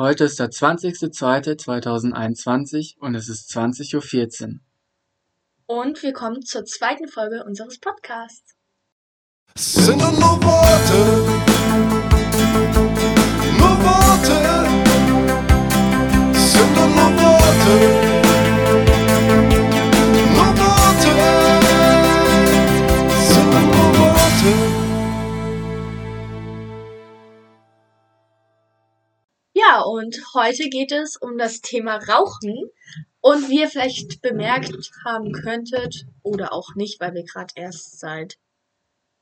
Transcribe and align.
Heute 0.00 0.24
ist 0.24 0.40
der 0.40 0.48
20.02.2021 0.48 2.96
und 3.00 3.14
es 3.14 3.28
ist 3.28 3.54
20.14 3.54 4.46
Uhr. 4.46 4.54
Und 5.66 6.02
wir 6.02 6.14
kommen 6.14 6.40
zur 6.40 6.64
zweiten 6.64 7.06
Folge 7.06 7.44
unseres 7.44 7.78
Podcasts. 7.78 8.54
Es 9.54 9.74
sind 9.74 9.98
nur 9.98 10.10
Worte, 10.10 10.40
nur 13.58 13.84
Worte, 13.84 14.40
es 16.32 16.52
sind 16.54 16.74
nur 16.74 16.88
Worte, 17.20 18.09
und 29.90 30.16
heute 30.34 30.68
geht 30.68 30.92
es 30.92 31.16
um 31.16 31.36
das 31.36 31.60
Thema 31.60 31.96
Rauchen. 31.96 32.70
Und 33.20 33.50
wie 33.50 33.60
ihr 33.60 33.68
vielleicht 33.68 34.22
bemerkt 34.22 34.72
haben 35.04 35.32
könntet, 35.32 36.06
oder 36.22 36.52
auch 36.52 36.74
nicht, 36.74 37.00
weil 37.00 37.12
wir 37.12 37.24
gerade 37.24 37.52
erst 37.56 37.98
seit 37.98 38.38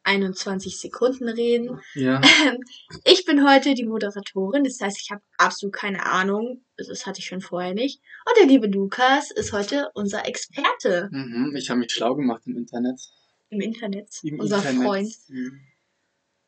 21 0.05 0.79
Sekunden 0.79 1.29
reden. 1.29 1.81
Ja, 1.95 2.21
Ähm, 2.47 2.59
ich 3.05 3.25
bin 3.25 3.49
heute 3.49 3.75
die 3.75 3.85
Moderatorin, 3.85 4.65
das 4.65 4.81
heißt, 4.81 5.01
ich 5.01 5.11
habe 5.11 5.23
absolut 5.37 5.75
keine 5.75 6.05
Ahnung. 6.07 6.65
Das 6.77 7.07
hatte 7.07 7.21
ich 7.21 7.27
schon 7.27 7.41
vorher 7.41 7.75
nicht. 7.75 8.01
Und 8.27 8.37
der 8.39 8.47
liebe 8.47 8.69
Lukas 8.69 9.31
ist 9.31 9.53
heute 9.53 9.91
unser 9.95 10.27
Experte 10.27 11.09
mhm. 11.11 11.55
ich 11.57 11.71
habe 11.71 11.81
mich 11.81 11.93
schlau 11.93 12.15
gemacht 12.15 12.43
im 12.47 12.57
Internet. 12.57 13.01
im 13.49 13.61
Internet, 13.61 14.09
Im 14.23 14.39
unser 14.39 14.59
Internet. 14.59 14.83
Freund. 14.83 15.15
Mhm. 15.29 15.61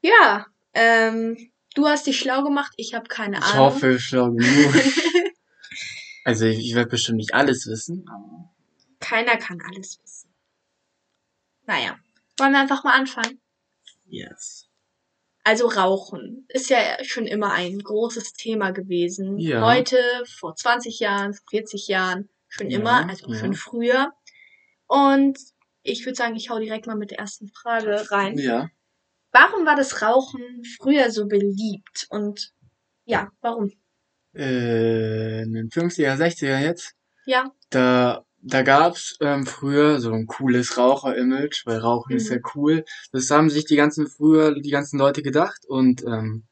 Ja, 0.02 0.46
ähm, 0.72 1.49
du 1.74 1.86
hast 1.86 2.06
dich 2.06 2.18
schlau 2.18 2.42
gemacht, 2.42 2.72
ich 2.76 2.94
habe 2.94 3.08
keine 3.08 3.38
Ich 3.38 3.44
Ahnung. 3.44 3.58
hoffe, 3.66 3.98
schlau 3.98 4.30
genug. 4.30 4.74
also 6.24 6.44
ich, 6.46 6.58
ich 6.58 6.74
werde 6.74 6.90
bestimmt 6.90 7.18
nicht 7.18 7.34
alles 7.34 7.66
wissen, 7.66 8.04
Keiner 9.00 9.36
kann 9.36 9.60
alles 9.62 9.98
wissen. 10.02 10.30
Naja, 11.66 11.98
wollen 12.38 12.52
wir 12.52 12.60
einfach 12.60 12.84
mal 12.84 12.94
anfangen? 12.98 13.40
yes. 14.06 14.66
Also 15.42 15.68
Rauchen 15.68 16.44
ist 16.48 16.68
ja 16.68 17.02
schon 17.02 17.26
immer 17.26 17.52
ein 17.54 17.78
großes 17.78 18.34
Thema 18.34 18.72
gewesen. 18.72 19.38
Ja. 19.38 19.62
Heute, 19.64 19.96
vor 20.38 20.54
20 20.54 21.00
Jahren, 21.00 21.32
vor 21.32 21.44
40 21.48 21.88
Jahren, 21.88 22.28
schon 22.48 22.68
Ja, 22.70 22.78
immer, 22.78 23.08
also 23.08 23.26
ja. 23.32 23.38
schon 23.38 23.54
früher. 23.54 24.12
Und 24.86 25.38
ich 25.82 26.04
würde 26.04 26.16
sagen, 26.16 26.36
ich 26.36 26.50
hau 26.50 26.58
direkt 26.58 26.86
mal 26.86 26.94
mit 26.94 27.10
der 27.10 27.20
ersten 27.20 27.48
Frage 27.48 28.10
rein. 28.10 28.36
Ja. 28.36 28.68
Warum 29.32 29.64
war 29.66 29.76
das 29.76 30.02
Rauchen 30.02 30.62
früher 30.80 31.10
so 31.10 31.26
beliebt? 31.26 32.06
Und 32.10 32.52
ja, 33.04 33.28
warum? 33.40 33.70
Äh, 34.34 35.42
in 35.42 35.52
den 35.52 35.70
50er, 35.70 36.16
60er 36.16 36.58
jetzt, 36.60 36.94
Ja, 37.26 37.50
da, 37.70 38.24
da 38.42 38.62
gab's 38.62 39.16
ähm, 39.20 39.46
früher 39.46 40.00
so 40.00 40.12
ein 40.12 40.26
cooles 40.26 40.76
Raucher-Image, 40.78 41.66
weil 41.66 41.78
Rauchen 41.78 42.16
ist 42.16 42.30
Mhm. 42.30 42.36
ja 42.36 42.42
cool. 42.54 42.84
Das 43.12 43.30
haben 43.30 43.50
sich 43.50 43.64
die 43.66 43.76
ganzen 43.76 44.06
früher, 44.06 44.54
die 44.54 44.70
ganzen 44.70 44.98
Leute 44.98 45.22
gedacht 45.22 45.64
und 45.68 46.02
ähm, 46.04 46.44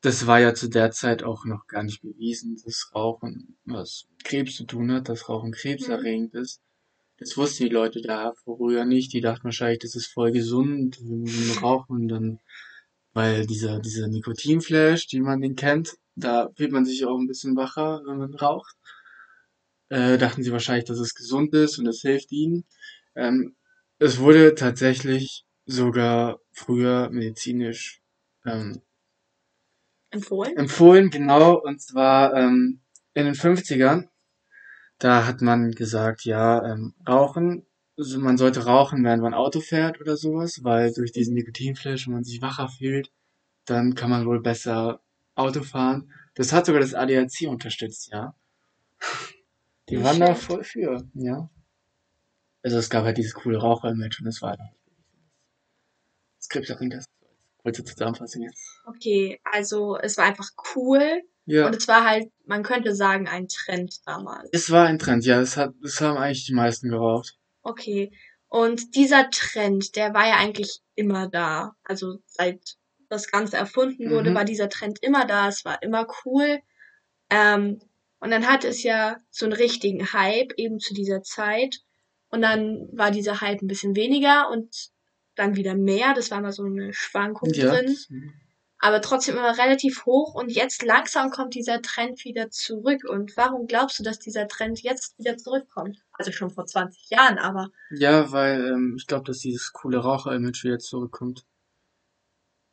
das 0.00 0.26
war 0.26 0.40
ja 0.40 0.52
zu 0.54 0.68
der 0.68 0.90
Zeit 0.90 1.22
auch 1.22 1.44
noch 1.44 1.66
gar 1.68 1.82
nicht 1.84 2.02
bewiesen, 2.02 2.60
dass 2.64 2.90
Rauchen 2.94 3.56
was 3.64 4.06
Krebs 4.24 4.56
zu 4.56 4.64
tun 4.64 4.90
hat, 4.92 5.08
dass 5.08 5.28
Rauchen 5.28 5.52
krebserregend 5.52 6.34
ist. 6.34 6.60
Das 7.22 7.36
wussten 7.36 7.64
die 7.64 7.68
Leute 7.68 8.02
da 8.02 8.32
früher 8.42 8.84
nicht. 8.84 9.12
Die 9.12 9.20
dachten 9.20 9.44
wahrscheinlich, 9.44 9.78
das 9.78 9.94
ist 9.94 10.06
voll 10.06 10.32
gesund, 10.32 10.98
wenn 11.00 11.24
wir 11.24 11.58
rauchen, 11.62 12.08
dann, 12.08 12.40
weil 13.12 13.46
dieser, 13.46 13.78
dieser 13.78 14.08
Nikotinflash, 14.08 15.06
die 15.06 15.20
man 15.20 15.40
den 15.40 15.54
kennt, 15.54 15.94
da 16.16 16.50
fühlt 16.56 16.72
man 16.72 16.84
sich 16.84 17.04
auch 17.04 17.16
ein 17.16 17.28
bisschen 17.28 17.54
wacher, 17.54 18.02
wenn 18.06 18.18
man 18.18 18.34
raucht. 18.34 18.74
Äh, 19.88 20.18
dachten 20.18 20.42
sie 20.42 20.50
wahrscheinlich, 20.50 20.86
dass 20.86 20.98
es 20.98 21.14
gesund 21.14 21.54
ist 21.54 21.78
und 21.78 21.86
es 21.86 22.00
hilft 22.00 22.32
ihnen. 22.32 22.64
Ähm, 23.14 23.54
es 24.00 24.18
wurde 24.18 24.56
tatsächlich 24.56 25.44
sogar 25.64 26.40
früher 26.50 27.08
medizinisch 27.10 28.02
ähm, 28.44 28.82
empfohlen. 30.10 30.56
empfohlen, 30.56 31.10
genau, 31.10 31.54
und 31.54 31.80
zwar 31.80 32.34
ähm, 32.34 32.80
in 33.14 33.26
den 33.26 33.34
50ern. 33.34 34.08
Da 35.02 35.26
hat 35.26 35.40
man 35.40 35.72
gesagt, 35.72 36.24
ja, 36.24 36.64
ähm, 36.64 36.94
Rauchen, 37.08 37.66
also 37.98 38.20
man 38.20 38.36
sollte 38.36 38.66
rauchen, 38.66 39.02
während 39.02 39.20
man 39.20 39.34
Auto 39.34 39.58
fährt 39.58 40.00
oder 40.00 40.16
sowas, 40.16 40.62
weil 40.62 40.92
durch 40.92 41.10
diesen 41.10 41.34
Nikotinflash, 41.34 42.06
wenn 42.06 42.14
man 42.14 42.22
sich 42.22 42.40
wacher 42.40 42.68
fühlt, 42.68 43.10
dann 43.64 43.96
kann 43.96 44.10
man 44.10 44.26
wohl 44.26 44.40
besser 44.40 45.02
Auto 45.34 45.64
fahren. 45.64 46.12
Das 46.36 46.52
hat 46.52 46.66
sogar 46.66 46.80
das 46.80 46.94
ADAC 46.94 47.48
unterstützt, 47.48 48.12
ja. 48.12 48.36
Die 49.88 50.00
waren 50.04 50.20
da 50.20 50.36
voll 50.36 50.62
für, 50.62 51.02
ja. 51.14 51.50
Also 52.62 52.78
es 52.78 52.88
gab 52.88 53.04
halt 53.04 53.18
dieses 53.18 53.34
coole 53.34 53.58
Raucher-Image 53.58 54.20
und 54.20 54.26
das 54.26 54.40
war 54.40 54.50
halt 54.50 54.60
auch 54.60 54.70
nicht 56.60 56.92
Das. 56.92 57.06
Kurze 57.56 57.82
Zusammenfassung 57.82 58.42
jetzt. 58.42 58.80
Okay, 58.86 59.40
also 59.42 59.98
es 59.98 60.16
war 60.16 60.26
einfach 60.26 60.50
cool 60.76 61.24
Ja. 61.44 61.66
und 61.66 61.74
es 61.76 61.88
war 61.88 62.04
halt, 62.08 62.30
man 62.46 62.62
könnte 62.62 62.94
sagen, 62.94 63.26
ein 63.28 63.48
Trend 63.48 64.00
damals. 64.06 64.48
Es 64.52 64.70
war 64.70 64.86
ein 64.86 64.98
Trend, 64.98 65.24
ja, 65.24 65.40
es 65.40 65.56
hat, 65.56 65.74
es 65.82 66.00
haben 66.00 66.16
eigentlich 66.16 66.46
die 66.46 66.54
meisten 66.54 66.88
geraucht. 66.90 67.36
Okay. 67.62 68.12
Und 68.48 68.94
dieser 68.96 69.30
Trend, 69.30 69.96
der 69.96 70.12
war 70.14 70.26
ja 70.28 70.36
eigentlich 70.36 70.80
immer 70.94 71.28
da. 71.28 71.74
Also 71.84 72.18
seit 72.26 72.76
das 73.08 73.28
Ganze 73.30 73.56
erfunden 73.56 74.10
wurde, 74.10 74.30
Mhm. 74.30 74.34
war 74.34 74.44
dieser 74.44 74.68
Trend 74.68 74.98
immer 75.02 75.26
da. 75.26 75.48
Es 75.48 75.64
war 75.64 75.82
immer 75.82 76.06
cool. 76.24 76.60
Ähm, 77.30 77.80
und 78.20 78.30
dann 78.30 78.46
hatte 78.46 78.68
es 78.68 78.82
ja 78.82 79.16
so 79.30 79.46
einen 79.46 79.54
richtigen 79.54 80.12
Hype 80.12 80.52
eben 80.56 80.78
zu 80.78 80.94
dieser 80.94 81.22
Zeit. 81.22 81.80
Und 82.28 82.42
dann 82.42 82.88
war 82.92 83.10
dieser 83.10 83.40
Hype 83.40 83.62
ein 83.62 83.66
bisschen 83.68 83.96
weniger 83.96 84.48
und 84.50 84.90
dann 85.34 85.56
wieder 85.56 85.74
mehr. 85.74 86.14
Das 86.14 86.30
war 86.30 86.40
mal 86.40 86.52
so 86.52 86.64
eine 86.64 86.92
Schwankung 86.92 87.50
Ja. 87.52 87.70
drin. 87.70 87.96
Aber 88.82 89.00
trotzdem 89.00 89.36
immer 89.36 89.56
relativ 89.56 90.06
hoch. 90.06 90.34
Und 90.34 90.50
jetzt 90.50 90.82
langsam 90.82 91.30
kommt 91.30 91.54
dieser 91.54 91.80
Trend 91.82 92.24
wieder 92.24 92.50
zurück. 92.50 93.04
Und 93.08 93.36
warum 93.36 93.68
glaubst 93.68 94.00
du, 94.00 94.02
dass 94.02 94.18
dieser 94.18 94.48
Trend 94.48 94.82
jetzt 94.82 95.16
wieder 95.18 95.36
zurückkommt? 95.36 96.02
Also 96.14 96.32
schon 96.32 96.50
vor 96.50 96.66
20 96.66 97.08
Jahren, 97.08 97.38
aber 97.38 97.70
Ja, 97.90 98.32
weil 98.32 98.66
ähm, 98.66 98.96
ich 98.98 99.06
glaube, 99.06 99.22
dass 99.24 99.38
dieses 99.38 99.72
coole 99.72 99.98
Raucher-Image 99.98 100.64
wieder 100.64 100.80
zurückkommt. 100.80 101.46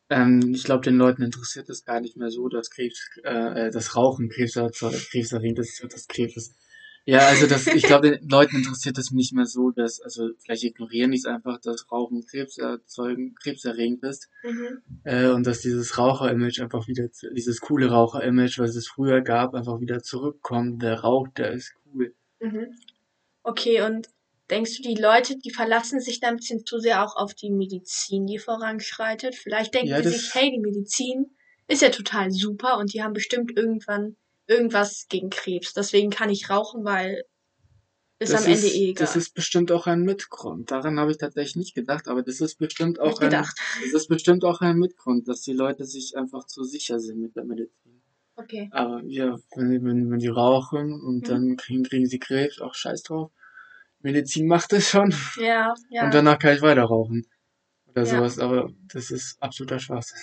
Ähm, 0.10 0.52
ich 0.56 0.64
glaube, 0.64 0.82
den 0.82 0.98
Leuten 0.98 1.22
interessiert 1.22 1.70
es 1.70 1.86
gar 1.86 2.02
nicht 2.02 2.18
mehr 2.18 2.32
so, 2.32 2.50
dass 2.50 2.72
Krebs, 2.72 3.12
äh, 3.24 3.68
äh, 3.68 3.72
das 3.72 3.96
Rauchen 3.96 4.30
krebserregend 4.30 5.60
ist, 5.60 5.86
das 5.88 6.08
Krebs 6.08 6.38
ist. 6.38 6.56
Ja, 7.10 7.28
also 7.28 7.48
das, 7.48 7.66
ich 7.68 7.84
glaube, 7.84 8.12
den 8.12 8.30
Leuten 8.30 8.58
interessiert 8.58 8.98
es 8.98 9.12
nicht 9.12 9.34
mehr 9.34 9.46
so, 9.46 9.72
dass, 9.72 10.00
also 10.02 10.30
vielleicht 10.40 10.64
ignorieren 10.64 11.12
die 11.12 11.18
es 11.18 11.26
einfach, 11.26 11.60
dass 11.60 11.92
Rauchen 11.92 12.26
Krebs 12.26 12.58
erzeugen, 12.58 13.36
krebserregend 13.42 14.04
ist. 14.04 14.30
Mhm. 14.44 14.82
Äh, 15.04 15.28
und 15.30 15.46
dass 15.48 15.62
dieses 15.62 15.98
Raucher-Image 15.98 16.60
einfach 16.62 16.88
wieder, 16.88 17.10
dieses 17.36 17.62
coole 17.62 17.90
Raucher-Image, 17.90 18.60
was 18.60 18.76
es 18.76 18.88
früher 18.88 19.22
gab, 19.22 19.56
einfach 19.56 19.80
wieder 19.80 20.04
zurückkommt. 20.04 20.84
Der 20.84 21.00
raucht, 21.00 21.38
der 21.38 21.52
ist 21.54 21.74
cool. 21.94 22.14
Mhm. 22.40 22.68
Okay, 23.44 23.82
und 23.82 24.08
denkst 24.50 24.78
du, 24.78 24.84
die 24.84 25.02
Leute, 25.02 25.38
die 25.38 25.52
verlassen 25.52 26.00
sich 26.00 26.20
da 26.20 26.28
ein 26.28 26.38
bisschen 26.38 26.66
zu 26.66 26.80
sehr 26.80 27.04
auch 27.04 27.16
auf 27.16 27.34
die 27.34 27.50
Medizin, 27.50 28.28
die 28.28 28.38
voranschreitet? 28.40 29.36
Vielleicht 29.36 29.74
denken 29.74 29.90
Ja, 29.90 29.98
die 29.98 30.04
das- 30.04 30.14
sich, 30.14 30.36
hey, 30.36 30.52
die 30.52 30.60
Medizin 30.60 31.36
ist 31.68 31.82
ja 31.82 31.90
total 31.90 32.32
super 32.32 32.78
und 32.78 32.94
die 32.94 33.02
haben 33.02 33.14
bestimmt 33.14 33.52
irgendwann 33.56 34.16
irgendwas 34.50 35.06
gegen 35.10 35.30
Krebs. 35.30 35.74
Deswegen 35.74 36.10
kann 36.10 36.30
ich 36.30 36.50
rauchen, 36.50 36.84
weil 36.84 37.24
ist 38.22 38.34
Das 38.34 38.46
am 38.46 38.52
Ende 38.52 38.68
ist, 38.68 38.76
eh 38.76 38.90
egal. 38.90 39.06
das 39.06 39.16
ist 39.16 39.34
bestimmt 39.34 39.72
auch 39.72 39.88
ein 39.88 40.02
Mitgrund. 40.02 40.72
Daran 40.72 41.00
habe 41.00 41.12
ich 41.12 41.18
tatsächlich 41.18 41.56
nicht 41.56 41.76
gedacht, 41.76 42.10
aber 42.10 42.22
das 42.22 42.42
ist 42.42 42.56
bestimmt 42.58 43.00
auch 43.00 43.06
Nicht 43.08 43.22
ein, 43.22 43.30
gedacht. 43.30 43.58
das 43.82 43.94
ist 44.02 44.08
bestimmt 44.10 44.44
auch 44.44 44.60
ein 44.60 44.78
Mitgrund, 44.78 45.28
dass 45.30 45.42
die 45.42 45.54
Leute 45.54 45.86
sich 45.86 46.18
einfach 46.18 46.46
zu 46.46 46.64
sicher 46.66 47.00
sind 47.00 47.22
mit 47.22 47.36
der 47.38 47.46
Medizin. 47.46 48.02
Okay. 48.36 48.70
Aber 48.74 49.02
ja, 49.06 49.38
wenn, 49.56 49.70
die- 49.72 49.82
wenn, 49.84 50.12
wenn 50.12 50.20
die 50.20 50.28
rauchen 50.28 50.94
und 51.02 51.22
Mhm. 51.22 51.24
dann 51.24 51.56
kriegen, 51.58 51.84
kriegen 51.84 52.08
sie 52.08 52.20
Krebs, 52.20 52.60
auch 52.60 52.74
scheiß 52.74 53.04
drauf. 53.04 53.32
Medizin 54.02 54.48
macht 54.48 54.74
es 54.74 54.90
schon. 54.90 55.14
Ja, 55.38 55.74
ja. 55.90 56.06
Und 56.06 56.14
danach 56.14 56.40
kann 56.40 56.56
ich 56.56 56.62
weiter 56.62 56.84
rauchen. 56.84 57.26
Oder 57.88 58.04
Ja. 58.04 58.18
sowas, 58.18 58.38
aber 58.40 58.70
das 58.94 59.12
ist 59.12 59.42
absoluter 59.42 59.80
Schwachsinn. 59.80 60.22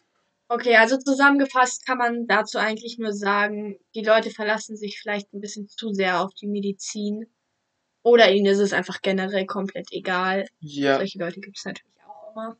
Okay, 0.48 0.76
also 0.76 0.96
zusammengefasst 0.96 1.84
kann 1.86 1.98
man 1.98 2.26
dazu 2.26 2.58
eigentlich 2.58 2.98
nur 2.98 3.12
sagen, 3.12 3.78
die 3.94 4.04
Leute 4.04 4.30
verlassen 4.30 4.76
sich 4.76 5.00
vielleicht 5.00 5.32
ein 5.32 5.40
bisschen 5.40 5.68
zu 5.68 5.92
sehr 5.92 6.20
auf 6.20 6.32
die 6.34 6.46
Medizin. 6.46 7.26
Oder 8.02 8.30
ihnen 8.30 8.46
ist 8.46 8.60
es 8.60 8.72
einfach 8.72 9.02
generell 9.02 9.46
komplett 9.46 9.88
egal. 9.90 10.46
Ja, 10.60 10.98
Solche 10.98 11.18
Leute 11.18 11.40
gibt 11.40 11.58
es 11.58 11.64
natürlich 11.64 11.96
auch 12.06 12.32
immer. 12.32 12.56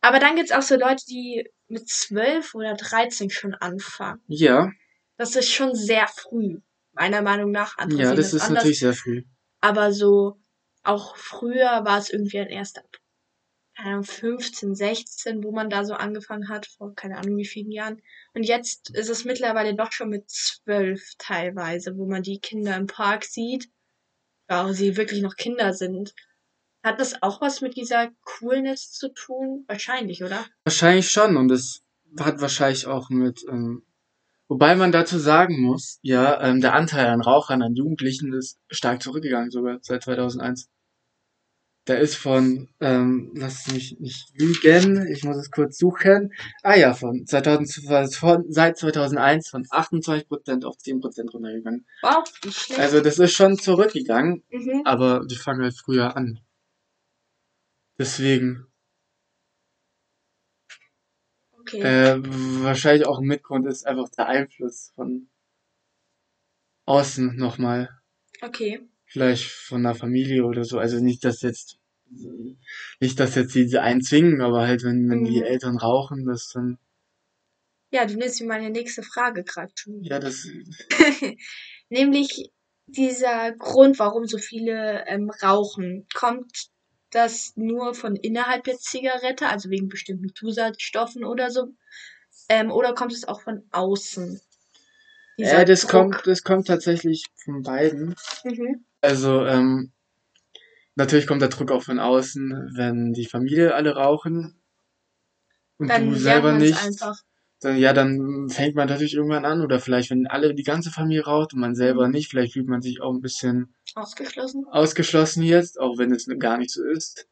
Aber 0.00 0.18
dann 0.18 0.36
gibt's 0.36 0.52
auch 0.52 0.62
so 0.62 0.76
Leute, 0.76 1.04
die 1.06 1.46
mit 1.68 1.88
12 1.88 2.54
oder 2.54 2.74
13 2.74 3.28
schon 3.28 3.54
anfangen. 3.54 4.22
ja, 4.28 4.70
Das 5.18 5.36
ist 5.36 5.50
schon 5.50 5.74
sehr 5.74 6.08
früh, 6.08 6.60
meiner 6.92 7.20
Meinung 7.20 7.50
nach. 7.50 7.76
Andere 7.76 8.02
ja, 8.02 8.14
das 8.14 8.32
ist 8.32 8.42
anders. 8.42 8.54
natürlich 8.56 8.80
sehr 8.80 8.94
früh. 8.94 9.24
Aber 9.60 9.92
so, 9.92 10.40
auch 10.82 11.16
früher 11.16 11.84
war 11.84 11.98
es 11.98 12.10
irgendwie 12.10 12.40
ein 12.40 12.48
erster 12.48 12.82
15, 13.76 14.74
16, 14.74 15.42
wo 15.42 15.50
man 15.50 15.70
da 15.70 15.84
so 15.84 15.94
angefangen 15.94 16.48
hat, 16.48 16.66
vor 16.66 16.94
keine 16.94 17.18
Ahnung 17.18 17.36
wie 17.36 17.46
vielen 17.46 17.72
Jahren. 17.72 18.02
Und 18.34 18.44
jetzt 18.44 18.90
ist 18.90 19.08
es 19.08 19.24
mittlerweile 19.24 19.74
doch 19.74 19.92
schon 19.92 20.10
mit 20.10 20.28
12 20.28 21.14
teilweise, 21.18 21.96
wo 21.96 22.06
man 22.06 22.22
die 22.22 22.38
Kinder 22.38 22.76
im 22.76 22.86
Park 22.86 23.24
sieht, 23.24 23.70
weil 24.46 24.74
sie 24.74 24.96
wirklich 24.96 25.22
noch 25.22 25.36
Kinder 25.36 25.72
sind. 25.72 26.14
Hat 26.82 27.00
das 27.00 27.22
auch 27.22 27.40
was 27.40 27.60
mit 27.60 27.76
dieser 27.76 28.10
Coolness 28.24 28.92
zu 28.92 29.08
tun? 29.12 29.64
Wahrscheinlich, 29.68 30.22
oder? 30.22 30.44
Wahrscheinlich 30.64 31.10
schon 31.10 31.36
und 31.36 31.50
es 31.50 31.82
hat 32.18 32.40
wahrscheinlich 32.40 32.86
auch 32.86 33.08
mit, 33.08 33.44
ähm, 33.48 33.86
wobei 34.48 34.74
man 34.74 34.92
dazu 34.92 35.18
sagen 35.18 35.60
muss, 35.60 35.98
ja, 36.02 36.42
ähm, 36.42 36.60
der 36.60 36.74
Anteil 36.74 37.06
an 37.06 37.22
Rauchern, 37.22 37.62
an 37.62 37.74
Jugendlichen 37.74 38.32
ist 38.34 38.58
stark 38.68 39.02
zurückgegangen 39.02 39.50
sogar 39.50 39.78
seit 39.80 40.02
2001. 40.02 40.68
Der 41.88 41.98
ist 41.98 42.14
von, 42.14 42.68
ähm, 42.80 43.32
lass 43.34 43.66
mich 43.66 43.98
nicht 43.98 44.30
lügen, 44.38 45.04
ich 45.08 45.24
muss 45.24 45.36
es 45.36 45.50
kurz 45.50 45.78
suchen. 45.78 46.32
Ah 46.62 46.76
ja, 46.76 46.94
von, 46.94 47.26
2000, 47.26 48.14
von 48.14 48.44
seit 48.52 48.78
2001 48.78 49.48
von 49.48 49.64
28% 49.64 50.64
auf 50.64 50.76
10% 50.76 51.30
runtergegangen. 51.32 51.84
Wow, 52.02 52.22
nicht 52.44 52.56
schlecht. 52.56 52.80
Also 52.80 53.00
das 53.00 53.18
ist 53.18 53.32
schon 53.32 53.58
zurückgegangen, 53.58 54.44
mhm. 54.50 54.82
aber 54.84 55.24
die 55.28 55.34
fangen 55.34 55.62
halt 55.62 55.76
früher 55.76 56.16
an. 56.16 56.38
Deswegen, 57.98 58.66
Okay. 61.62 61.80
äh, 61.80 62.20
wahrscheinlich 62.62 63.06
auch 63.06 63.18
ein 63.18 63.26
Mitgrund 63.26 63.66
ist 63.66 63.86
einfach 63.86 64.08
der 64.10 64.26
Einfluss 64.26 64.92
von 64.94 65.28
außen 66.86 67.36
nochmal. 67.36 67.88
Okay. 68.42 68.88
Vielleicht 69.12 69.44
von 69.44 69.82
der 69.82 69.94
Familie 69.94 70.44
oder 70.44 70.64
so. 70.64 70.78
Also 70.78 70.98
nicht, 70.98 71.24
dass 71.24 71.42
jetzt, 71.42 71.78
nicht, 73.00 73.18
dass 73.20 73.34
jetzt 73.34 73.54
diese 73.54 73.82
einen 73.82 74.02
zwingen, 74.02 74.40
aber 74.40 74.66
halt, 74.66 74.84
wenn, 74.84 75.08
wenn 75.10 75.24
die 75.24 75.38
Mhm. 75.38 75.44
Eltern 75.44 75.76
rauchen, 75.76 76.24
das 76.26 76.48
dann, 76.48 76.78
Ja, 77.90 78.06
du 78.06 78.16
nimmst 78.16 78.40
mir 78.40 78.46
meine 78.48 78.70
nächste 78.70 79.02
Frage 79.02 79.44
gerade 79.44 79.72
schon. 79.74 80.02
ja, 80.02 80.18
das, 80.18 80.48
Nämlich 81.90 82.50
dieser 82.86 83.52
Grund, 83.52 83.98
warum 83.98 84.26
so 84.26 84.38
viele 84.38 85.04
ähm, 85.06 85.30
rauchen, 85.42 86.06
kommt 86.14 86.68
das 87.10 87.52
nur 87.56 87.94
von 87.94 88.16
innerhalb 88.16 88.64
der 88.64 88.78
Zigarette, 88.78 89.46
also 89.48 89.68
wegen 89.68 89.88
bestimmten 89.88 90.34
Zusatzstoffen 90.34 91.24
oder 91.24 91.50
so, 91.50 91.68
ähm, 92.48 92.70
oder 92.70 92.94
kommt 92.94 93.12
es 93.12 93.28
auch 93.28 93.42
von 93.42 93.62
außen? 93.70 94.40
Dieser 95.38 95.60
äh, 95.60 95.64
das 95.64 95.82
Druck. 95.82 95.90
kommt, 95.90 96.26
das 96.26 96.42
kommt 96.42 96.66
tatsächlich 96.68 97.26
von 97.44 97.62
beiden. 97.62 98.14
Mhm. 98.44 98.84
Also, 99.02 99.44
ähm, 99.44 99.92
natürlich 100.94 101.26
kommt 101.26 101.42
der 101.42 101.48
Druck 101.50 101.70
auch 101.70 101.82
von 101.82 101.98
außen, 101.98 102.72
wenn 102.74 103.12
die 103.12 103.26
Familie 103.26 103.74
alle 103.74 103.94
rauchen 103.94 104.62
und 105.78 105.88
Dann 105.88 106.08
du 106.10 106.14
selber 106.14 106.52
nicht. 106.52 106.82
einfach. 106.82 107.18
Dann, 107.60 107.76
ja, 107.76 107.92
dann 107.92 108.48
fängt 108.48 108.74
man 108.74 108.88
natürlich 108.88 109.14
irgendwann 109.14 109.44
an. 109.44 109.62
Oder 109.62 109.80
vielleicht, 109.80 110.10
wenn 110.10 110.26
alle, 110.26 110.54
die 110.54 110.62
ganze 110.64 110.90
Familie 110.90 111.24
raucht 111.24 111.54
und 111.54 111.60
man 111.60 111.74
selber 111.74 112.06
Mhm. 112.06 112.12
nicht, 112.12 112.30
vielleicht 112.30 112.54
fühlt 112.54 112.68
man 112.68 112.82
sich 112.82 113.00
auch 113.00 113.12
ein 113.12 113.20
bisschen 113.20 113.74
Ausgeschlossen? 113.94 114.64
ausgeschlossen 114.70 115.42
jetzt, 115.42 115.78
auch 115.80 115.98
wenn 115.98 116.12
es 116.12 116.26
gar 116.38 116.58
nicht 116.58 116.70
so 116.70 116.84
ist. 116.84 117.28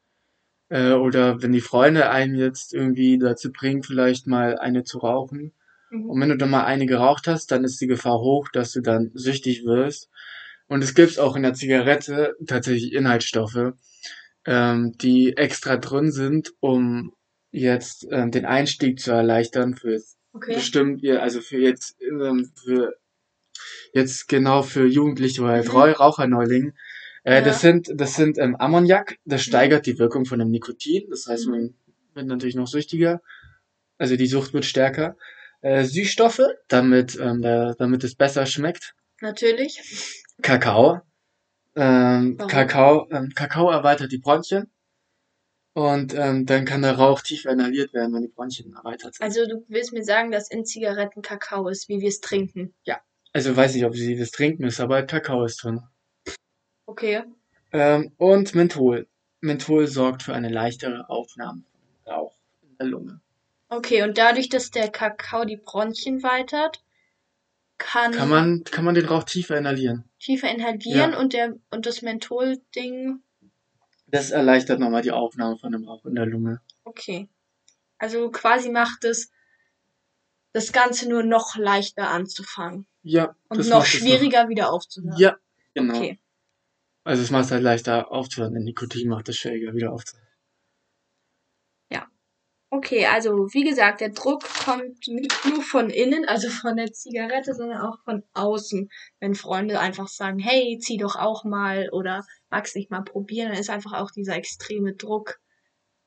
Äh, 0.68 0.92
oder 0.92 1.42
wenn 1.42 1.52
die 1.52 1.60
Freunde 1.60 2.10
einen 2.10 2.36
jetzt 2.36 2.74
irgendwie 2.74 3.18
dazu 3.18 3.52
bringen, 3.52 3.82
vielleicht 3.82 4.26
mal 4.26 4.58
eine 4.58 4.84
zu 4.84 4.98
rauchen. 4.98 5.52
Mhm. 5.90 6.10
Und 6.10 6.20
wenn 6.20 6.28
du 6.28 6.36
dann 6.36 6.50
mal 6.50 6.64
eine 6.64 6.86
geraucht 6.86 7.26
hast, 7.26 7.50
dann 7.50 7.64
ist 7.64 7.80
die 7.80 7.88
Gefahr 7.88 8.20
hoch, 8.20 8.48
dass 8.52 8.72
du 8.72 8.80
dann 8.80 9.10
süchtig 9.14 9.64
wirst. 9.64 10.08
Und 10.70 10.84
es 10.84 10.94
gibt 10.94 11.18
auch 11.18 11.34
in 11.34 11.42
der 11.42 11.54
Zigarette 11.54 12.36
tatsächlich 12.46 12.92
Inhaltsstoffe, 12.92 13.72
ähm, 14.46 14.92
die 14.98 15.36
extra 15.36 15.76
drin 15.76 16.12
sind, 16.12 16.52
um 16.60 17.12
jetzt 17.50 18.06
ähm, 18.12 18.30
den 18.30 18.46
Einstieg 18.46 19.00
zu 19.00 19.10
erleichtern 19.12 19.76
für 19.76 20.00
Okay. 20.32 20.54
bestimmt, 20.54 21.02
ja, 21.02 21.18
also 21.18 21.40
für 21.40 21.58
jetzt, 21.58 21.96
ähm, 22.00 22.52
für 22.64 22.94
jetzt 23.92 24.28
genau 24.28 24.62
für 24.62 24.86
Jugendliche 24.86 25.42
oder 25.42 25.62
Mhm. 25.62 25.68
Rau- 25.70 25.92
Raucherneulinge. 25.92 26.72
Äh, 27.24 27.34
Ja. 27.36 27.40
Das 27.42 27.60
sind, 27.60 27.90
das 27.94 28.14
sind 28.14 28.38
ähm, 28.38 28.56
Ammoniak, 28.56 29.16
das 29.24 29.42
steigert 29.42 29.86
die 29.86 29.98
Wirkung 29.98 30.24
von 30.24 30.38
dem 30.38 30.50
Nikotin, 30.50 31.08
das 31.10 31.26
heißt, 31.26 31.46
Mhm. 31.48 31.52
man 31.52 31.74
wird 32.14 32.26
natürlich 32.26 32.54
noch 32.54 32.68
süchtiger, 32.68 33.20
also 33.98 34.16
die 34.16 34.26
Sucht 34.28 34.54
wird 34.54 34.64
stärker. 34.64 35.16
Äh, 35.62 35.84
Süßstoffe, 35.84 36.42
damit, 36.68 37.18
ähm, 37.20 37.42
der, 37.42 37.74
damit 37.76 38.04
es 38.04 38.14
besser 38.14 38.46
schmeckt. 38.46 38.94
Natürlich. 39.20 40.19
Kakao. 40.42 41.00
Ähm? 41.76 42.36
Kakao, 42.36 43.08
ähm, 43.10 43.30
Kakao 43.34 43.70
erweitert 43.70 44.12
die 44.12 44.18
Bronchien. 44.18 44.70
Und 45.72 46.14
ähm, 46.14 46.46
dann 46.46 46.64
kann 46.64 46.82
der 46.82 46.98
Rauch 46.98 47.20
tiefer 47.20 47.50
inhaliert 47.50 47.94
werden, 47.94 48.12
wenn 48.12 48.22
die 48.22 48.28
Bronchien 48.28 48.74
erweitert 48.74 49.14
sind. 49.14 49.24
Also 49.24 49.46
du 49.46 49.64
willst 49.68 49.92
mir 49.92 50.04
sagen, 50.04 50.32
dass 50.32 50.50
in 50.50 50.64
Zigaretten 50.64 51.22
Kakao 51.22 51.68
ist, 51.68 51.88
wie 51.88 52.00
wir 52.00 52.08
es 52.08 52.20
trinken. 52.20 52.74
Also 53.32 53.56
weiß 53.56 53.74
nicht, 53.74 53.84
ob 53.84 53.94
sie 53.94 54.18
das 54.18 54.32
trinken 54.32 54.64
ist, 54.64 54.80
aber 54.80 55.02
Kakao 55.04 55.44
ist 55.44 55.62
drin. 55.62 55.80
Okay. 56.86 57.22
Ähm, 57.72 58.12
und 58.16 58.54
Menthol. 58.56 59.06
Menthol 59.40 59.86
sorgt 59.86 60.24
für 60.24 60.34
eine 60.34 60.48
leichtere 60.48 61.08
Aufnahme 61.08 61.62
von 62.04 62.12
Rauch 62.12 62.36
in 62.62 62.76
der 62.76 62.86
Lunge. 62.88 63.20
Okay, 63.68 64.02
und 64.02 64.18
dadurch, 64.18 64.48
dass 64.48 64.72
der 64.72 64.90
Kakao 64.90 65.44
die 65.44 65.56
Bronchien 65.56 66.24
weitert, 66.24 66.82
kann, 67.80 68.12
Kann 68.12 68.28
man, 68.28 68.62
kann 68.62 68.84
man 68.84 68.94
den 68.94 69.06
Rauch 69.06 69.24
tiefer 69.24 69.58
inhalieren. 69.58 70.04
tiefer 70.20 70.48
inhalieren 70.54 71.12
Ja. 71.12 71.18
und 71.18 71.32
der 71.32 71.56
und 71.70 71.86
das 71.86 72.02
Menthol-Ding, 72.02 73.20
Das 74.06 74.30
erleichtert 74.30 74.78
nochmal 74.78 75.02
die 75.02 75.10
Aufnahme 75.10 75.56
von 75.58 75.72
dem 75.72 75.88
Rauch 75.88 76.04
in 76.04 76.14
der 76.14 76.26
Lunge. 76.26 76.60
okay. 76.84 77.28
Also 77.98 78.30
quasi 78.30 78.70
macht 78.70 79.04
es 79.04 79.30
das 80.52 80.72
Ganze 80.72 81.08
nur 81.08 81.22
noch 81.22 81.56
leichter 81.56 82.08
anzufangen 82.10 82.86
Ja, 83.02 83.34
und 83.48 83.68
noch 83.68 83.84
schwieriger 83.84 84.48
wieder 84.48 84.72
aufzuhören. 84.72 85.18
Ja, 85.18 85.36
genau. 85.74 85.96
Okay. 85.96 86.18
Also 87.04 87.22
es 87.22 87.30
macht 87.30 87.46
es 87.46 87.50
halt 87.50 87.62
leichter 87.62 88.10
aufzuhören, 88.12 88.54
denn 88.54 88.64
Nikotin 88.64 89.08
macht 89.08 89.28
es 89.28 89.36
schwieriger 89.36 89.74
wieder 89.74 89.92
aufzuhören. 89.92 90.26
Okay, 92.72 93.04
also 93.06 93.48
wie 93.52 93.64
gesagt, 93.64 94.00
der 94.00 94.10
Druck 94.10 94.44
kommt 94.64 95.08
nicht 95.08 95.44
nur 95.44 95.60
von 95.60 95.90
innen, 95.90 96.24
also 96.26 96.48
von 96.48 96.76
der 96.76 96.92
Zigarette, 96.92 97.52
sondern 97.52 97.80
auch 97.80 97.98
von 98.04 98.22
außen. 98.32 98.88
Wenn 99.18 99.34
Freunde 99.34 99.80
einfach 99.80 100.06
sagen, 100.06 100.38
hey, 100.38 100.78
zieh 100.78 100.96
doch 100.96 101.16
auch 101.16 101.42
mal 101.42 101.90
oder 101.90 102.24
magst 102.48 102.76
nicht 102.76 102.90
mal 102.92 103.02
probieren, 103.02 103.50
dann 103.50 103.58
ist 103.58 103.70
einfach 103.70 103.94
auch 103.94 104.12
dieser 104.12 104.36
extreme 104.36 104.94
Druck, 104.94 105.40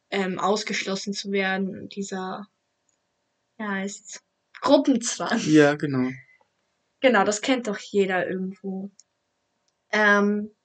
ähm, 0.09 0.39
ausgeschlossen 0.39 1.11
zu 1.11 1.31
werden, 1.31 1.89
dieser, 1.89 2.47
ja, 3.57 3.67
heißt 3.71 4.21
Gruppenzwang. 4.61 5.39
Ja, 5.45 5.75
genau. 5.75 6.11
Genau, 7.01 7.25
das 7.25 7.41
kennt 7.41 7.67
doch 7.67 7.79
jeder 7.79 8.25
irgendwo. 8.29 8.89
Ähm, 9.91 10.55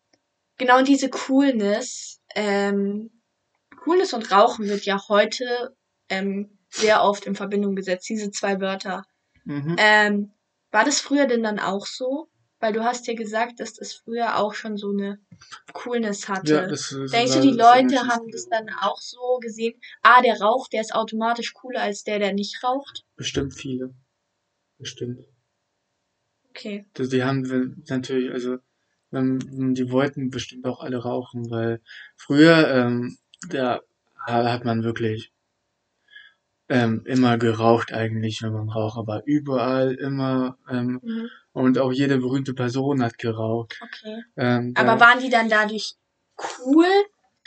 genau, 0.58 0.82
diese 0.82 1.10
Coolness, 1.10 2.20
ähm, 2.36 3.10
Coolness 3.82 4.12
und 4.12 4.30
Rauchen 4.30 4.68
wird 4.68 4.84
ja 4.84 5.00
heute 5.08 5.76
ähm, 6.08 6.58
sehr 6.70 7.02
oft 7.02 7.26
in 7.26 7.34
Verbindung 7.34 7.76
gesetzt, 7.76 8.08
diese 8.08 8.30
zwei 8.30 8.60
Wörter. 8.60 9.04
Mhm. 9.44 9.76
Ähm, 9.78 10.32
war 10.70 10.84
das 10.84 11.00
früher 11.00 11.26
denn 11.26 11.42
dann 11.42 11.58
auch 11.58 11.86
so? 11.86 12.28
Weil 12.60 12.72
du 12.72 12.82
hast 12.82 13.06
ja 13.06 13.14
gesagt, 13.14 13.60
dass 13.60 13.74
das 13.74 13.92
früher 13.92 14.36
auch 14.36 14.52
schon 14.52 14.76
so 14.76 14.90
eine 14.90 15.20
Coolness 15.72 16.28
hatte. 16.28 16.54
Ja, 16.54 16.66
das, 16.66 16.88
das 16.90 17.12
Denkst 17.12 17.34
du, 17.34 17.40
die 17.40 17.52
Leute 17.52 18.08
haben 18.08 18.28
das 18.32 18.48
dann 18.48 18.68
auch 18.80 19.00
so 19.00 19.38
gesehen? 19.40 19.80
Ah, 20.02 20.20
der 20.22 20.40
raucht, 20.40 20.72
der 20.72 20.80
ist 20.80 20.92
automatisch 20.92 21.54
cooler 21.54 21.82
als 21.82 22.02
der, 22.02 22.18
der 22.18 22.32
nicht 22.32 22.62
raucht? 22.64 23.04
Bestimmt 23.14 23.54
viele. 23.54 23.94
Bestimmt. 24.76 25.20
Okay. 26.50 26.84
Das, 26.94 27.10
die 27.10 27.22
haben 27.22 27.84
natürlich, 27.88 28.32
also 28.32 28.58
die 29.12 29.90
wollten 29.90 30.30
bestimmt 30.30 30.66
auch 30.66 30.80
alle 30.80 30.98
rauchen, 30.98 31.50
weil 31.50 31.80
früher, 32.16 32.68
ähm, 32.68 33.18
da 33.48 33.80
hat 34.26 34.64
man 34.64 34.82
wirklich 34.82 35.32
ähm, 36.68 37.02
immer 37.06 37.38
geraucht 37.38 37.92
eigentlich, 37.92 38.42
wenn 38.42 38.52
man 38.52 38.68
Raucher 38.68 39.06
war. 39.06 39.22
Überall, 39.24 39.94
immer. 39.94 40.56
Ähm, 40.70 41.00
Mhm. 41.02 41.28
und 41.52 41.78
auch 41.78 41.92
jede 41.92 42.18
berühmte 42.18 42.54
Person 42.54 43.02
hat 43.02 43.18
geraucht. 43.18 43.80
Okay. 43.82 44.22
Ähm, 44.36 44.74
Aber 44.76 45.00
waren 45.00 45.18
die 45.20 45.30
dann 45.30 45.48
dadurch 45.48 45.94
cool 46.64 46.86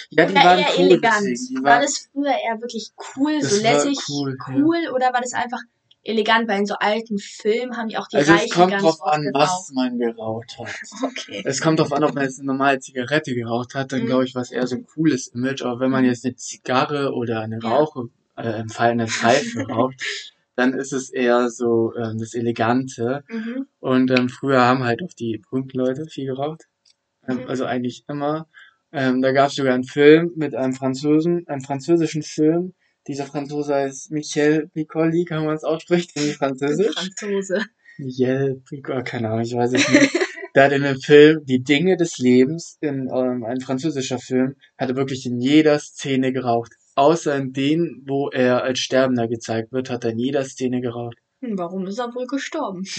ja, 0.09 0.25
die 0.25 0.33
oder 0.33 0.43
waren 0.43 0.59
eher 0.59 0.65
cool, 0.77 0.85
elegant? 0.85 1.25
deswegen. 1.27 1.63
War 1.63 1.71
waren, 1.73 1.81
das 1.83 2.09
früher 2.11 2.31
eher 2.31 2.59
wirklich 2.61 2.91
cool, 3.15 3.41
so 3.41 3.55
war 3.63 3.71
lässig, 3.71 3.99
cool, 4.09 4.37
cool, 4.49 4.77
ja. 4.85 4.91
oder 4.91 5.13
war 5.13 5.21
das 5.21 5.33
einfach 5.33 5.59
elegant? 6.03 6.47
Weil 6.49 6.59
in 6.61 6.65
so 6.65 6.73
alten 6.79 7.19
Filmen 7.19 7.77
haben 7.77 7.87
die 7.89 7.97
auch 7.97 8.07
die 8.07 8.17
also 8.17 8.31
Reichen 8.33 8.45
es 8.49 8.53
kommt 8.55 8.71
ganz 8.71 8.81
drauf 8.83 9.03
an, 9.03 9.21
geraucht. 9.21 9.35
was 9.35 9.71
man 9.73 9.99
geraucht 9.99 10.57
hat. 10.59 10.75
Okay. 11.03 11.43
Es 11.45 11.61
kommt 11.61 11.79
drauf 11.79 11.91
an, 11.93 12.03
ob 12.03 12.15
man 12.15 12.23
jetzt 12.23 12.39
eine 12.39 12.47
normale 12.47 12.79
Zigarette 12.79 13.33
geraucht 13.35 13.75
hat, 13.75 13.91
dann 13.91 14.01
Mhm. 14.01 14.05
glaube 14.07 14.25
ich, 14.25 14.33
war 14.35 14.41
es 14.41 14.51
eher 14.51 14.65
so 14.65 14.75
ein 14.75 14.85
cooles 14.87 15.27
Image. 15.27 15.61
Aber 15.61 15.79
wenn 15.79 15.91
man 15.91 16.03
Mhm. 16.03 16.09
jetzt 16.09 16.25
eine 16.25 16.35
Zigarre 16.35 17.13
oder 17.13 17.41
eine. 17.41 17.61
Rauche, 17.61 18.09
äh, 18.41 18.59
im 18.61 18.69
Fall 18.69 18.91
eine 18.91 19.07
Pfeife 19.07 19.61
raucht, 19.69 20.01
dann 20.55 20.73
ist 20.73 20.93
es 20.93 21.09
eher 21.09 21.49
so 21.49 21.93
ähm, 21.95 22.17
das 22.19 22.33
Elegante. 22.33 23.23
Mhm. 23.29 23.67
Und 23.79 24.11
ähm, 24.11 24.29
früher 24.29 24.61
haben 24.61 24.83
halt 24.83 25.01
auch 25.03 25.13
die 25.13 25.37
berühmten 25.37 25.77
Leute 25.79 26.05
viel 26.05 26.25
geraucht. 26.25 26.67
Ähm, 27.27 27.37
Mhm. 27.37 27.47
Also 27.47 27.65
eigentlich 27.65 28.03
immer. 28.07 28.47
Ähm, 28.91 29.21
da 29.21 29.31
gab 29.31 29.49
es 29.49 29.55
sogar 29.55 29.73
einen 29.73 29.83
Film 29.85 30.31
mit 30.35 30.53
einem 30.55 30.73
Franzosen, 30.73 31.47
einem 31.47 31.61
französischen 31.61 32.23
Film. 32.23 32.73
Dieser 33.07 33.25
Franzose 33.25 33.73
heißt 33.73 34.11
Michel 34.11 34.67
Piccoli, 34.73 35.25
kann 35.25 35.45
man 35.45 35.55
es 35.55 35.63
aussprechen, 35.63 36.11
irgendwie 36.15 36.33
französisch? 36.33 36.93
Franzose. 36.93 37.65
Michel 37.97 38.61
Piccoli, 38.67 39.03
keine 39.03 39.29
Ahnung, 39.29 39.41
ich 39.41 39.55
weiß 39.55 39.73
es 39.73 39.89
nicht. 39.89 40.11
Der 40.55 40.65
hat 40.65 40.73
in 40.73 40.83
dem 40.83 40.99
Film 40.99 41.45
Die 41.45 41.63
Dinge 41.63 41.95
des 41.95 42.17
Lebens, 42.17 42.77
in 42.81 43.09
ähm, 43.13 43.45
ein 43.45 43.61
französischer 43.61 44.19
Film, 44.19 44.55
hat 44.77 44.89
er 44.89 44.95
wirklich 44.97 45.25
in 45.25 45.39
jeder 45.39 45.79
Szene 45.79 46.33
geraucht. 46.33 46.73
Außer 46.95 47.35
in 47.35 47.53
denen, 47.53 48.03
wo 48.07 48.29
er 48.29 48.63
als 48.63 48.79
Sterbender 48.79 49.27
gezeigt 49.27 49.71
wird, 49.71 49.89
hat 49.89 50.03
er 50.03 50.11
in 50.11 50.19
jeder 50.19 50.43
Szene 50.43 50.81
geraucht. 50.81 51.17
Hm, 51.41 51.57
warum 51.57 51.87
ist 51.87 51.99
er 51.99 52.13
wohl 52.13 52.27
gestorben? 52.27 52.83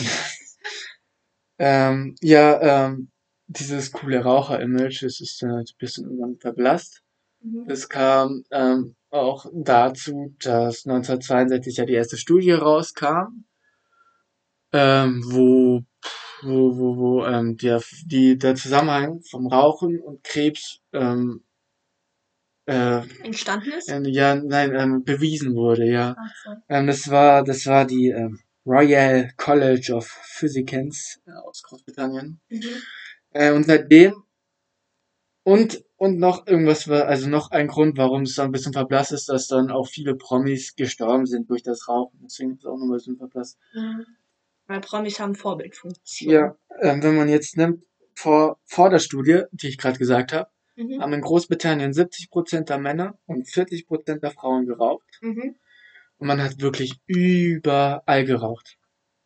Ähm, 1.58 2.16
ja, 2.20 2.86
ähm, 2.86 3.12
dieses 3.46 3.92
coole 3.92 4.18
Raucher-Image, 4.20 5.04
das 5.04 5.20
ist 5.20 5.42
halt 5.42 5.70
ein 5.70 5.78
bisschen 5.78 6.36
verblasst. 6.40 7.02
Mhm. 7.40 7.66
Es 7.68 7.88
kam 7.88 8.42
ähm, 8.50 8.96
auch 9.10 9.46
dazu, 9.52 10.34
dass 10.40 10.86
1962 10.86 11.76
ja 11.76 11.84
die 11.84 11.92
erste 11.92 12.16
Studie 12.16 12.50
rauskam, 12.50 13.44
ähm, 14.72 15.22
wo, 15.24 15.82
wo, 16.42 16.76
wo, 16.76 16.96
wo 16.96 17.26
ähm, 17.26 17.56
der, 17.58 17.80
die, 18.06 18.38
der 18.38 18.56
Zusammenhang 18.56 19.20
vom 19.30 19.46
Rauchen 19.46 20.00
und 20.00 20.24
Krebs 20.24 20.80
ähm, 20.92 21.44
äh, 22.66 23.02
Entstanden 23.22 23.72
ist? 23.72 23.88
ähm, 23.88 24.04
ja, 24.04 24.34
nein, 24.34 24.74
ähm, 24.74 25.04
bewiesen 25.04 25.54
wurde, 25.54 25.86
ja. 25.86 26.16
Ach 26.18 26.34
so. 26.44 26.50
Ähm, 26.68 26.86
das 26.86 27.08
war, 27.10 27.42
das 27.44 27.66
war 27.66 27.86
die 27.86 28.08
ähm, 28.08 28.40
Royal 28.64 29.30
College 29.36 29.92
of 29.94 30.06
Physicians 30.06 31.20
äh, 31.26 31.32
aus 31.32 31.62
Großbritannien. 31.62 32.40
Mhm. 32.48 32.62
Äh, 33.30 33.52
und 33.52 33.64
seitdem 33.64 34.22
und 35.44 35.84
und 35.96 36.18
noch 36.18 36.48
irgendwas 36.48 36.88
war, 36.88 37.06
also 37.06 37.28
noch 37.28 37.52
ein 37.52 37.68
Grund, 37.68 37.96
warum 37.96 38.22
es 38.22 38.34
dann 38.34 38.46
ein 38.46 38.52
bisschen 38.52 38.72
verblasst 38.72 39.12
ist, 39.12 39.28
dass 39.28 39.46
dann 39.46 39.70
auch 39.70 39.86
viele 39.86 40.16
Promis 40.16 40.74
gestorben 40.74 41.26
sind 41.26 41.48
durch 41.48 41.62
das 41.62 41.88
Rauchen. 41.88 42.18
Deswegen 42.24 42.54
ist 42.54 42.60
es 42.60 42.64
auch 42.66 42.76
nochmal 42.76 42.96
ein 42.96 42.98
bisschen 42.98 43.18
verblasst. 43.18 43.56
Mhm. 43.72 44.04
Weil 44.66 44.80
Promis 44.80 45.20
haben 45.20 45.36
Vorbildfunktion. 45.36 46.32
Ja, 46.32 46.56
ähm, 46.80 47.04
wenn 47.04 47.16
man 47.16 47.28
jetzt 47.28 47.56
nimmt, 47.56 47.84
vor, 48.16 48.58
vor 48.64 48.90
der 48.90 48.98
Studie, 48.98 49.42
die 49.52 49.68
ich 49.68 49.78
gerade 49.78 49.98
gesagt 49.98 50.32
habe, 50.32 50.50
Mhm. 50.76 51.00
haben 51.02 51.12
in 51.12 51.20
Großbritannien 51.20 51.92
70% 51.92 52.70
der 52.70 52.78
Männer 52.78 53.18
und 53.26 53.46
40% 53.48 54.20
der 54.22 54.30
Frauen 54.30 54.66
geraucht. 54.66 55.06
Mhm. 55.20 55.56
Und 56.18 56.26
man 56.26 56.40
hat 56.42 56.60
wirklich 56.60 57.00
überall 57.06 58.24
geraucht. 58.24 58.76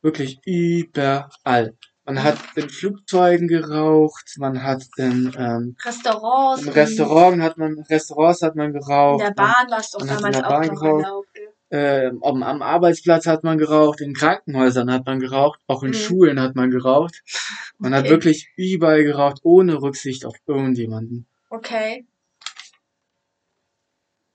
Wirklich 0.02 0.38
überall. 0.44 1.74
Man 2.04 2.22
hat 2.22 2.38
in 2.54 2.68
Flugzeugen 2.70 3.48
geraucht, 3.48 4.36
man 4.38 4.62
hat 4.62 4.84
in, 4.96 5.32
ähm, 5.36 5.76
Restaurants. 5.84 6.62
in 6.62 6.68
Restaurants 6.68 7.42
hat 7.42 7.58
man, 7.58 7.78
Restaurants 7.80 8.42
hat 8.42 8.54
man 8.54 8.68
In 8.68 8.72
geraucht. 8.74 9.22
der 9.22 9.32
Bahn 9.34 9.68
war 9.70 9.80
es 9.80 9.90
doch 9.90 10.00
hat 10.00 10.08
in 10.10 10.14
damals 10.32 10.36
der 10.36 10.46
auch 10.46 10.64
noch 10.64 10.80
geraucht. 10.80 11.04
erlaubt. 11.04 11.28
Ähm, 11.68 12.22
am, 12.22 12.42
am 12.44 12.62
Arbeitsplatz 12.62 13.26
hat 13.26 13.42
man 13.42 13.58
geraucht, 13.58 14.00
in 14.00 14.14
Krankenhäusern 14.14 14.88
hat 14.92 15.04
man 15.04 15.18
geraucht, 15.18 15.58
auch 15.66 15.82
in 15.82 15.90
Mhm. 15.90 15.94
Schulen 15.94 16.40
hat 16.40 16.54
man 16.54 16.70
geraucht. 16.70 17.22
Man 17.78 17.92
hat 17.92 18.02
Okay. 18.04 18.10
wirklich 18.10 18.48
überall 18.56 19.02
geraucht, 19.02 19.40
ohne 19.42 19.82
Rücksicht 19.82 20.24
auf 20.24 20.36
irgendjemanden. 20.46 21.26
Okay. 21.50 22.06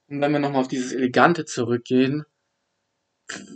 Und 0.08 0.22
wenn 0.22 0.32
wir 0.32 0.40
nochmal 0.40 0.62
auf 0.62 0.68
dieses 0.68 0.92
Elegante 0.92 1.46
zurückgehen, 1.46 2.26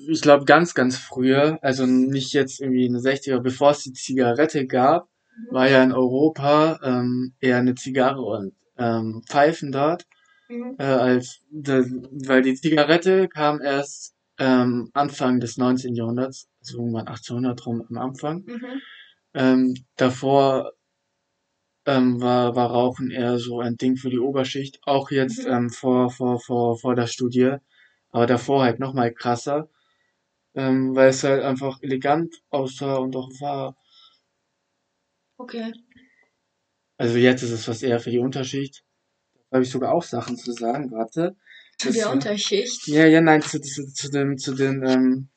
ich 0.07 0.21
glaube 0.21 0.45
ganz, 0.45 0.73
ganz 0.73 0.97
früher, 0.97 1.59
also 1.61 1.85
nicht 1.85 2.31
jetzt 2.33 2.61
irgendwie 2.61 2.85
in 2.85 2.93
den 2.93 3.01
60er, 3.01 3.39
bevor 3.39 3.71
es 3.71 3.83
die 3.83 3.93
Zigarette 3.93 4.67
gab, 4.67 5.09
Mhm. 5.37 5.53
war 5.53 5.69
ja 5.69 5.83
in 5.83 5.91
Europa 5.91 6.79
ähm, 6.81 7.33
eher 7.41 7.57
eine 7.57 7.75
Zigarre 7.75 8.21
und 8.21 8.53
ähm, 8.77 9.21
Pfeifen 9.27 9.73
dort, 9.73 10.05
Mhm. 10.47 10.75
äh, 10.77 10.83
als 10.85 11.41
das, 11.51 11.87
weil 11.89 12.41
die 12.41 12.55
Zigarette 12.55 13.27
kam 13.27 13.59
erst 13.61 14.13
ähm, 14.37 14.91
Anfang 14.93 15.41
des 15.41 15.57
19. 15.57 15.93
Jahrhunderts, 15.93 16.47
also 16.61 16.77
irgendwann 16.77 17.07
1800 17.07 17.65
rum 17.65 17.85
am 17.89 17.97
Anfang. 17.97 18.43
Mhm. 18.45 18.81
Ähm, 19.33 19.85
davor 19.97 20.71
ähm, 21.85 22.21
war, 22.21 22.55
war 22.55 22.71
Rauchen 22.71 23.11
eher 23.11 23.39
so 23.39 23.59
ein 23.61 23.77
Ding 23.77 23.97
für 23.97 24.09
die 24.09 24.19
Oberschicht, 24.19 24.79
auch 24.85 25.11
jetzt 25.11 25.45
Mhm. 25.45 25.51
ähm, 25.53 25.69
vor, 25.69 26.09
vor, 26.11 26.39
vor, 26.39 26.77
vor 26.79 26.95
der 26.95 27.07
Studie, 27.07 27.55
aber 28.11 28.25
davor 28.27 28.63
halt 28.63 28.79
nochmal 28.79 29.13
krasser, 29.13 29.69
ähm, 30.55 30.95
weil 30.95 31.09
es 31.09 31.23
halt 31.23 31.43
einfach 31.43 31.81
elegant 31.83 32.35
aussah 32.51 32.95
und 32.97 33.15
auch 33.15 33.29
war. 33.41 33.77
Okay. 35.39 35.71
Also 36.97 37.17
jetzt 37.17 37.41
ist 37.41 37.51
es 37.51 37.67
was 37.69 37.83
eher 37.83 37.99
für 38.01 38.11
die 38.11 38.19
Unterschicht. 38.19 38.83
Da 39.49 39.57
habe 39.57 39.63
ich 39.65 39.71
sogar 39.71 39.93
auch 39.93 40.03
Sachen 40.03 40.37
zu 40.37 40.51
sagen, 40.53 40.91
warte. 40.91 41.35
Zu 41.77 41.91
der 41.91 42.07
war- 42.07 42.13
Unterschicht. 42.13 42.87
Ja, 42.87 43.05
ja, 43.05 43.21
nein, 43.21 43.41
zu, 43.41 43.61
zu, 43.61 43.91
zu 43.93 44.09
dem, 44.11 44.37
zu 44.37 44.55
den, 44.55 44.83
ähm, 44.85 45.29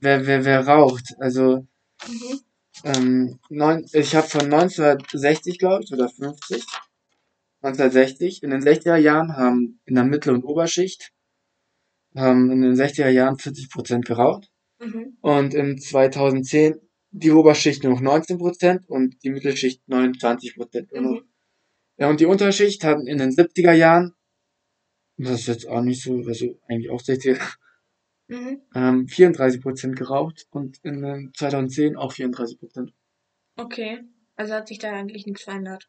wer, 0.00 0.26
wer, 0.26 0.44
wer 0.44 0.66
raucht. 0.66 1.14
Also, 1.20 1.66
Mhm. 2.08 2.40
Ähm, 2.84 3.38
neun, 3.48 3.86
ich 3.92 4.14
habe 4.14 4.26
von 4.28 4.42
1960, 4.52 5.58
glaube 5.58 5.84
ich, 5.84 5.92
oder 5.92 6.08
50, 6.08 6.64
1960, 7.62 8.42
in 8.42 8.50
den 8.50 8.62
60er 8.62 8.96
Jahren 8.96 9.36
haben 9.36 9.80
in 9.84 9.94
der 9.94 10.04
Mittel- 10.04 10.34
und 10.34 10.44
Oberschicht, 10.44 11.12
haben 12.14 12.50
in 12.50 12.62
den 12.62 12.74
60er 12.74 13.08
Jahren 13.08 13.36
40% 13.36 14.04
geraucht 14.06 14.50
Mhm. 14.82 15.18
und 15.20 15.52
in 15.52 15.78
2010 15.78 16.80
die 17.10 17.30
Oberschicht 17.32 17.84
nur 17.84 17.92
noch 17.92 18.00
19% 18.00 18.86
und 18.86 19.22
die 19.22 19.30
Mittelschicht 19.30 19.82
29%. 19.88 20.92
nur 20.92 21.02
noch. 21.02 21.20
Mhm. 21.20 21.28
Ja, 21.98 22.08
und 22.08 22.20
die 22.20 22.26
Unterschicht 22.26 22.82
hatten 22.82 23.06
in 23.06 23.18
den 23.18 23.30
70er 23.30 23.72
Jahren, 23.72 24.14
das 25.18 25.40
ist 25.40 25.48
jetzt 25.48 25.68
auch 25.68 25.82
nicht 25.82 26.02
so, 26.02 26.14
also 26.26 26.58
eigentlich 26.66 26.90
auch 26.90 27.02
60er, 27.02 27.38
Mhm. 28.30 28.60
ähm, 28.74 29.06
34% 29.06 29.94
geraucht 29.96 30.46
und 30.50 30.78
in 30.84 31.02
den 31.02 31.32
2010 31.36 31.96
auch 31.96 32.12
34%. 32.12 32.92
Okay. 33.56 34.00
Also 34.36 34.54
hat 34.54 34.68
sich 34.68 34.78
da 34.78 34.92
eigentlich 34.92 35.26
nichts 35.26 35.42
verändert. 35.42 35.88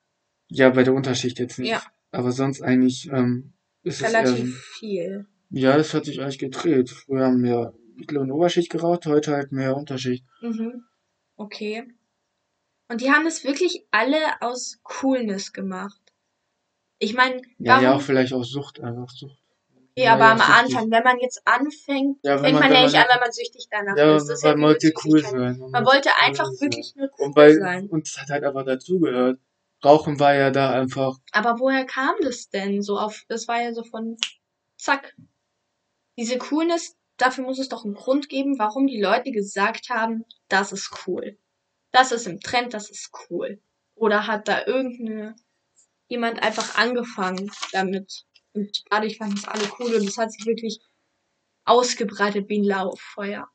Ja, 0.49 0.69
bei 0.71 0.83
der 0.83 0.93
Unterschicht 0.93 1.39
jetzt 1.39 1.59
nicht. 1.59 1.69
Ja. 1.69 1.81
Aber 2.11 2.31
sonst 2.31 2.61
eigentlich 2.61 3.07
ähm, 3.11 3.53
ist 3.83 4.01
es 4.01 4.11
eher 4.11 4.27
so, 4.27 4.33
Relativ 4.33 4.63
viel. 4.79 5.25
ja, 5.49 5.77
das 5.77 5.93
hat 5.93 6.05
sich 6.05 6.19
eigentlich 6.21 6.39
gedreht. 6.39 6.89
Früher 6.89 7.25
haben 7.27 7.43
wir 7.43 7.73
Mittel- 7.95 8.17
und 8.17 8.31
Oberschicht 8.31 8.69
geraucht, 8.69 9.05
heute 9.05 9.31
halt 9.31 9.51
mehr 9.51 9.77
Unterschicht. 9.77 10.25
Mhm. 10.41 10.83
Okay. 11.37 11.87
Und 12.89 12.99
die 13.01 13.11
haben 13.11 13.25
es 13.25 13.43
wirklich 13.45 13.85
alle 13.91 14.17
aus 14.41 14.79
Coolness 14.83 15.53
gemacht. 15.53 16.01
Ich 16.99 17.13
meine, 17.13 17.41
Ja, 17.57 17.81
ja, 17.81 17.93
auch 17.95 18.01
vielleicht 18.01 18.33
auch 18.33 18.43
Sucht, 18.43 18.81
einfach 18.81 19.09
Sucht. 19.09 19.40
Okay, 20.01 20.07
aber 20.09 20.25
am 20.25 20.41
auch 20.41 20.45
süchtig. 20.45 20.75
Anfang, 20.77 20.91
wenn 20.91 21.03
man 21.03 21.19
jetzt 21.19 21.41
anfängt, 21.45 22.17
Ja, 22.23 22.37
fängt 22.37 22.53
man- 22.53 22.61
man, 22.61 22.71
ja 22.71 22.77
man 22.79 22.85
nicht 22.85 22.95
an, 22.97 23.05
wenn 23.13 23.19
man 23.19 23.31
süchtig 23.31 23.67
danach 23.69 23.97
Ja, 23.97 24.15
ist. 24.17 24.27
Das 24.27 24.43
weil 24.43 24.51
ja 24.51 24.55
man 24.57 24.69
wollte 24.69 24.93
cool 25.05 25.21
sein. 25.21 25.59
Man 25.71 25.85
wollte 25.85 26.09
cool 26.09 26.25
einfach 26.25 26.45
sein. 26.45 26.59
wirklich 26.61 26.95
nur 26.95 27.09
cool 27.19 27.25
Und 27.25 27.35
weil, 27.35 27.53
sein. 27.59 27.87
und 27.89 28.07
es 28.07 28.17
hat 28.19 28.29
halt 28.29 28.43
einfach 28.43 28.65
dazugehört. 28.65 29.39
Rauchen 29.83 30.19
war 30.19 30.33
ja 30.35 30.51
da 30.51 30.71
einfach, 30.73 31.17
Aber 31.31 31.59
woher 31.59 31.85
kam 31.85 32.15
das 32.21 32.49
denn? 32.49 32.81
So 32.83 32.99
auf, 32.99 33.23
das 33.27 33.47
war 33.47 33.61
ja 33.61 33.73
so 33.73 33.83
von 33.83 34.17
zack. 34.77 35.15
Diese 36.17 36.37
Coolness, 36.37 36.95
dafür 37.17 37.43
muss 37.45 37.57
es 37.59 37.69
doch 37.69 37.83
einen 37.85 37.95
Grund 37.95 38.29
geben, 38.29 38.59
warum 38.59 38.87
die 38.87 39.01
Leute 39.01 39.31
gesagt 39.31 39.89
haben, 39.89 40.25
das 40.49 40.71
ist 40.71 40.91
cool. 41.07 41.37
Das 41.91 42.11
ist 42.11 42.27
im 42.27 42.39
Trend, 42.39 42.73
das 42.73 42.89
ist 42.89 43.11
cool. 43.29 43.59
Oder 43.95 44.27
hat 44.27 44.47
da 44.47 44.65
irgendeine, 44.65 45.35
jemand 46.07 46.41
einfach 46.43 46.77
angefangen 46.77 47.51
damit. 47.71 48.25
Und 48.53 48.83
dadurch 48.89 49.17
fanden 49.17 49.35
es 49.37 49.45
alle 49.45 49.69
cool 49.79 49.95
und 49.95 50.07
es 50.07 50.17
hat 50.17 50.31
sich 50.31 50.45
wirklich 50.45 50.79
ausgebreitet 51.65 52.49
wie 52.49 52.59
ein 52.59 52.65
Lauffeuer. 52.65 53.49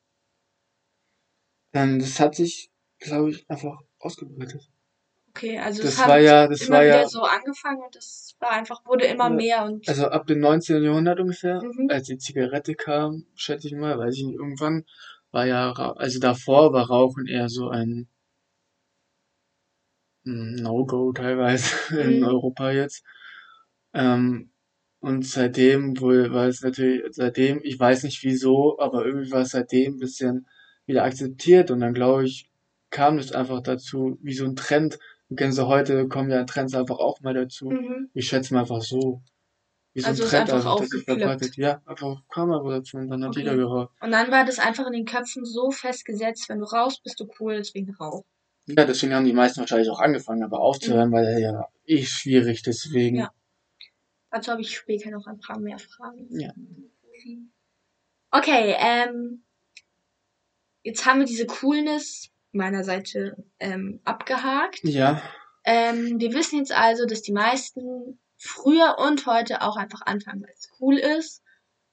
ähm, 1.73 1.99
das 2.00 2.19
hat 2.19 2.35
sich, 2.35 2.71
glaube 2.99 3.31
ich, 3.31 3.49
einfach 3.49 3.81
ausgebreitet. 4.00 4.69
Okay, 5.31 5.59
also 5.59 5.83
Das 5.83 5.93
es 5.93 5.99
hat 5.99 6.09
war 6.09 6.19
ja, 6.21 6.49
das 6.49 6.61
immer 6.61 6.79
war 6.79 6.85
wieder 6.85 7.05
ja, 7.05 7.07
so 7.07 7.23
angefangen 7.23 7.83
und 7.85 7.95
das 7.95 8.35
war 8.41 8.50
einfach, 8.50 8.85
wurde 8.87 9.05
immer 9.07 9.29
Ja. 9.29 9.37
mehr 9.37 9.65
und 9.65 9.87
also 9.87 10.07
ab 10.09 10.26
dem 10.26 10.41
19. 10.41 10.83
Jahrhundert 10.83 11.21
ungefähr, 11.21 11.61
Mhm. 11.62 11.88
als 11.88 12.07
die 12.07 12.19
Zigarette 12.19 12.75
kam, 12.75 13.26
schätze 13.35 13.67
ich 13.69 13.75
mal, 13.75 13.99
weiß 13.99 14.17
ich 14.17 14.25
nicht, 14.25 14.37
irgendwann 14.37 14.85
war 15.33 15.47
ja, 15.47 15.73
also 15.73 16.19
davor 16.19 16.73
war 16.73 16.87
Rauchen 16.88 17.26
eher 17.26 17.49
so 17.49 17.69
ein 17.69 18.09
mm, 20.25 20.57
No-Go 20.62 21.12
teilweise 21.12 21.75
in 22.00 22.23
Mhm. 22.23 22.25
Europa 22.25 22.71
jetzt. 22.71 23.03
Ähm, 23.95 24.53
und 25.00 25.26
seitdem 25.26 26.00
wohl 26.00 26.33
war 26.33 26.47
es 26.47 26.62
natürlich, 26.62 27.03
seitdem, 27.15 27.61
ich 27.62 27.79
weiß 27.79 28.03
nicht 28.05 28.23
wieso, 28.25 28.79
aber 28.79 29.05
irgendwie 29.05 29.31
war 29.31 29.43
es 29.43 29.50
seitdem 29.50 29.95
ein 29.95 29.99
bisschen 29.99 30.47
wieder 30.87 31.05
akzeptiert 31.05 31.71
und 31.71 31.81
dann 31.81 31.95
glaube 31.95 32.25
ich, 32.25 32.49
kam 32.91 33.19
es 33.19 33.33
einfach 33.33 33.61
dazu, 33.62 34.19
wie 34.23 34.35
so 34.35 34.45
ein 34.45 34.57
Trend. 34.57 34.99
Du 35.29 35.35
kennst 35.35 35.59
ja 35.59 35.67
heute, 35.67 36.07
kommen 36.09 36.31
ja 36.31 36.45
Trends 36.45 36.75
einfach 36.75 36.99
auch 36.99 37.21
mal 37.21 37.35
dazu. 37.35 37.71
mhm. 37.71 38.11
Ich 38.15 38.29
schätze 38.29 38.55
mal 38.55 38.61
einfach 38.61 38.81
so. 38.83 39.23
Wie 39.93 40.00
so 40.00 40.09
Also 40.09 40.23
ein 40.25 40.29
Trend 40.29 40.50
einfach 40.50 40.57
das 40.57 40.67
aufgeploppt. 40.67 41.05
verbreitet. 41.21 41.57
Ja, 41.57 41.83
einfach 41.87 42.23
kam 42.33 42.53
aber 42.53 42.71
dazu 42.79 42.97
und 42.99 43.09
dann 43.09 43.23
hat 43.25 43.31
Okay. 43.31 43.41
jeder 43.41 43.57
geraucht. 43.57 43.91
Und 44.00 44.11
dann 44.12 44.31
war 44.31 44.45
das 44.45 44.59
einfach 44.59 44.87
in 44.87 44.93
den 44.93 45.05
Köpfen 45.05 45.45
so 45.45 45.71
festgesetzt, 45.71 46.49
wenn 46.49 46.59
du 46.61 46.65
raus 46.67 47.00
bist 47.03 47.19
du 47.19 47.26
cool, 47.41 47.57
deswegen 47.57 47.93
rauch. 47.95 48.23
Ja, 48.67 48.85
deswegen 48.85 49.15
haben 49.15 49.25
die 49.25 49.33
meisten 49.33 49.61
wahrscheinlich 49.61 49.91
auch 49.91 50.00
angefangen, 50.00 50.43
aber 50.43 50.61
aufzuhören, 50.61 51.12
weil 51.12 51.25
er 51.25 51.38
ja 51.41 51.65
eh 51.87 52.05
schwierig, 52.05 52.62
deswegen. 52.62 53.17
Ja. 53.17 53.31
Dazu 54.37 54.52
habe 54.52 54.61
ich 54.61 54.76
später 54.76 55.11
noch 55.11 55.26
ein 55.26 55.40
paar 55.40 55.59
mehr 55.59 55.78
Fragen. 55.78 56.28
Ja. 56.28 56.52
Okay, 58.31 58.75
ähm, 58.78 59.47
jetzt 60.83 61.07
haben 61.07 61.21
wir 61.21 61.26
diese 61.26 61.47
Coolness 61.47 62.28
meiner 62.52 62.85
Seite 62.85 63.43
ähm, 63.61 64.00
abgehakt. 64.05 64.81
Ja, 64.83 65.23
Ähm, 65.64 66.21
wir 66.21 66.35
wissen 66.35 66.59
jetzt 66.59 66.73
also, 66.73 67.07
dass 67.07 67.23
die 67.23 67.33
meisten 67.33 68.21
früher 68.37 68.99
und 68.99 69.25
heute 69.25 69.62
auch 69.62 69.76
einfach 69.76 70.02
anfangen, 70.02 70.43
weil 70.43 70.52
es 70.55 70.71
cool 70.81 70.99
ist. 70.99 71.43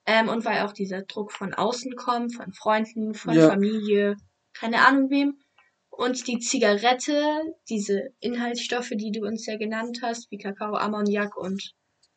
Ähm, 0.05 0.27
und 0.27 0.43
weil 0.43 0.63
auch 0.63 0.73
dieser 0.73 1.03
Druck 1.03 1.31
von 1.31 1.53
außen 1.53 1.95
kommt, 1.95 2.35
von 2.35 2.51
Freunden, 2.51 3.13
von 3.13 3.35
Ja. 3.35 3.47
Familie, 3.47 4.17
keine 4.51 4.85
Ahnung 4.85 5.09
wem. 5.09 5.39
Und 5.89 6.27
die 6.27 6.39
Zigarette, 6.39 7.55
diese 7.69 8.13
Inhaltsstoffe, 8.19 8.91
die 8.91 9.13
du 9.13 9.21
uns 9.25 9.45
ja 9.45 9.57
genannt 9.57 9.99
hast, 10.01 10.29
wie 10.29 10.37
Kakao, 10.37 10.75
Ammoniak 10.75 11.37
und 11.37 11.73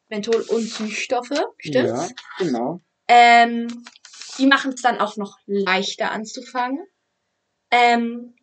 Menthol 0.08 0.42
und 0.42 0.62
Süßstoffe, 0.62 1.42
stimmt's? 1.58 2.10
ja, 2.10 2.44
genau. 2.44 2.80
Ähm, 3.08 3.84
die 4.38 4.46
machen 4.46 4.72
es 4.72 4.82
dann 4.82 4.98
auch 4.98 5.16
noch 5.16 5.38
leichter 5.46 6.10
anzufangen. 6.10 6.84
Ähm, 7.70 8.34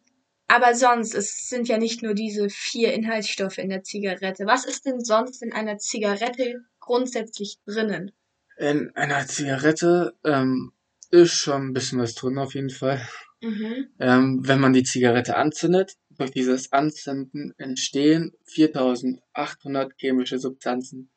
aber 0.48 0.76
sonst, 0.76 1.16
es 1.16 1.50
sind 1.50 1.68
ja 1.68 1.78
nicht 1.78 2.04
nur 2.04 2.14
diese 2.14 2.50
vier 2.50 2.94
Inhaltsstoffe 2.94 3.58
in 3.58 3.70
der 3.70 3.84
Zigarette. 3.84 4.46
Was 4.46 4.66
ist 4.66 4.86
denn 4.86 5.04
sonst 5.04 5.42
in 5.42 5.54
einer 5.54 5.78
Zigarette 5.78 6.64
grundsätzlich 6.80 7.58
drinnen? 7.66 8.12
In 8.58 8.92
einer 8.96 9.26
Zigarette 9.26 10.16
ähm, 10.24 10.74
ist 11.10 11.34
schon 11.34 11.70
ein 11.70 11.74
bisschen 11.74 12.00
was 12.00 12.14
drin 12.16 12.38
auf 12.38 12.54
jeden 12.54 12.70
Fall. 12.70 13.02
Mhm. 13.42 13.88
Ähm, 14.00 14.40
wenn 14.44 14.60
man 14.60 14.74
die 14.74 14.84
Zigarette 14.84 15.36
anzündet, 15.36 15.98
durch 16.12 16.32
dieses 16.32 16.72
Anzünden 16.72 17.54
entstehen 17.58 18.32
4800 18.46 19.94
chemische 19.98 20.40
Substanzen. 20.40 21.10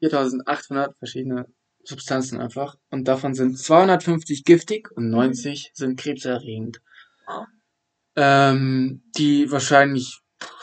4800 0.00 0.96
verschiedene 0.98 1.46
Substanzen 1.84 2.40
einfach. 2.40 2.76
Und 2.90 3.08
davon 3.08 3.34
sind 3.34 3.58
250 3.58 4.44
giftig 4.44 4.90
und 4.92 5.10
90 5.10 5.70
sind 5.74 5.98
krebserregend. 5.98 6.80
Wow. 7.26 7.46
Ähm, 8.16 9.02
die 9.16 9.50
wahrscheinlich 9.50 10.20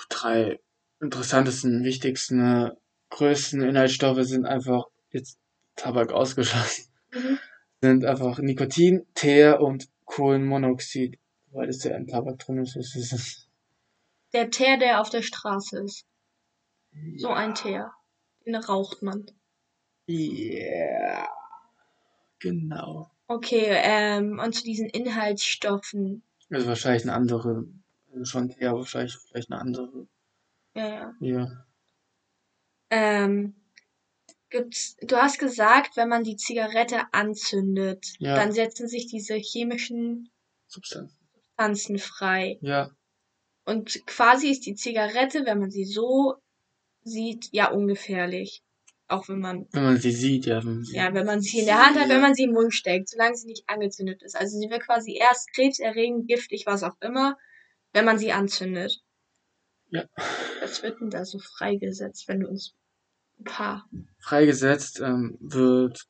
drei 0.09 0.59
interessantesten, 1.01 1.83
wichtigsten, 1.83 2.71
größten 3.09 3.61
Inhaltsstoffe 3.61 4.23
sind 4.23 4.45
einfach 4.45 4.85
jetzt 5.11 5.39
Tabak 5.75 6.11
ausgeschlossen 6.11 6.85
Mhm. 7.11 7.39
sind 7.81 8.05
einfach 8.05 8.39
Nikotin, 8.39 9.07
Teer 9.15 9.61
und 9.61 9.89
Kohlenmonoxid. 10.05 11.17
Weil 11.51 11.69
es 11.69 11.83
ja 11.83 11.95
in 11.95 12.05
Tabak 12.07 12.37
drin 12.37 12.59
ist, 12.59 12.75
ist 12.75 12.95
es? 12.95 13.47
Der 14.33 14.51
Teer, 14.51 14.77
der 14.77 15.01
auf 15.01 15.09
der 15.09 15.23
Straße 15.23 15.83
ist. 15.83 16.05
So 17.17 17.29
ein 17.29 17.55
Teer. 17.55 17.91
Raucht 18.57 19.01
man. 19.01 19.25
Ja. 20.07 21.27
Genau. 22.39 23.11
Okay, 23.27 23.67
ähm, 23.69 24.39
und 24.43 24.53
zu 24.53 24.63
diesen 24.63 24.89
Inhaltsstoffen. 24.89 26.23
Also 26.49 26.67
wahrscheinlich 26.67 27.03
eine 27.03 27.13
andere, 27.13 27.65
also 28.11 28.25
schon 28.25 28.49
Teer, 28.49 28.73
wahrscheinlich 28.73 29.15
vielleicht 29.17 29.51
eine 29.51 29.61
andere. 29.61 30.07
Ja, 30.75 30.87
ja. 30.87 31.15
Ja. 31.19 31.65
Ähm, 32.89 33.55
gibt's, 34.49 34.95
du 35.01 35.15
hast 35.17 35.37
gesagt, 35.37 35.95
wenn 35.95 36.09
man 36.09 36.23
die 36.23 36.37
Zigarette 36.37 37.13
anzündet, 37.13 38.13
Ja. 38.19 38.35
dann 38.35 38.51
setzen 38.51 38.87
sich 38.87 39.07
diese 39.07 39.35
chemischen 39.35 40.31
Substanz. 40.67 41.11
Substanzen 41.33 41.99
frei. 41.99 42.57
Ja. 42.61 42.89
Und 43.65 44.05
quasi 44.07 44.49
ist 44.49 44.65
die 44.65 44.75
Zigarette, 44.75 45.45
wenn 45.45 45.59
man 45.59 45.69
sie 45.69 45.85
so 45.85 46.35
sieht, 47.09 47.49
ja 47.51 47.71
ungefährlich. 47.71 48.63
Auch 49.07 49.27
wenn 49.27 49.39
man, 49.39 49.67
Wenn 49.71 49.83
man 49.83 49.97
sie 49.97 50.11
sieht, 50.11 50.45
ja. 50.45 50.63
Wenn 50.63 50.75
man 50.75 50.83
sie 50.83 50.95
ja, 50.95 51.13
wenn 51.13 51.25
man 51.25 51.41
sie 51.41 51.59
in 51.59 51.65
der 51.65 51.83
Hand 51.83 51.99
hat, 51.99 52.09
wenn 52.09 52.21
man 52.21 52.35
sie 52.35 52.43
im 52.43 52.51
Mund 52.51 52.73
steckt, 52.73 53.09
solange 53.09 53.35
sie 53.35 53.47
nicht 53.47 53.63
angezündet 53.67 54.21
ist. 54.21 54.35
Also 54.35 54.59
sie 54.59 54.69
wird 54.69 54.83
quasi 54.83 55.17
erst 55.17 55.51
krebserregend, 55.53 56.27
giftig, 56.27 56.65
was 56.67 56.83
auch 56.83 56.95
immer, 57.01 57.35
wenn 57.91 58.05
man 58.05 58.19
sie 58.19 58.31
anzündet. 58.31 59.01
Ja. 59.87 60.05
Was 60.61 60.83
wird 60.83 61.01
denn 61.01 61.09
da 61.09 61.25
so 61.25 61.39
freigesetzt, 61.39 62.27
wenn 62.27 62.41
du 62.41 62.47
uns 62.47 62.75
ein 63.39 63.45
paar 63.45 63.89
Freigesetzt 64.19 64.99
ähm, 64.99 65.37
wird, 65.39 66.05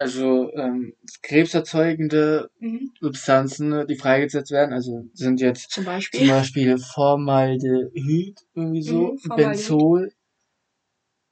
also 0.00 0.50
ähm, 0.54 0.94
krebserzeugende 1.22 2.50
mhm. 2.58 2.90
Substanzen, 3.00 3.86
die 3.86 3.96
freigesetzt 3.96 4.50
werden, 4.50 4.72
also 4.72 5.04
sind 5.12 5.42
jetzt 5.42 5.70
zum 5.70 5.84
Zum 5.84 5.92
Beispiel? 5.92 6.26
Beispiel 6.26 6.78
Formaldehyd, 6.78 8.40
irgendwie 8.54 8.82
so, 8.82 9.16
Mhm. 9.22 9.36
Benzol, 9.36 10.12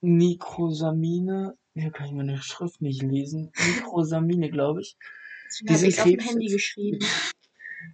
Nicosamine, 0.03 1.57
hier 1.73 1.91
kann 1.91 2.09
ich 2.09 2.13
meine 2.13 2.37
Schrift 2.43 2.83
nicht 2.83 3.03
lesen, 3.03 3.51
Nicosamine, 3.57 4.51
glaube 4.51 4.83
ich. 4.83 4.97
Die 5.63 5.75
sind 5.75 5.89
ich 5.89 6.01
auf 6.01 6.07
dem 6.07 6.21
Handy 6.21 6.47
geschrieben. 6.49 6.99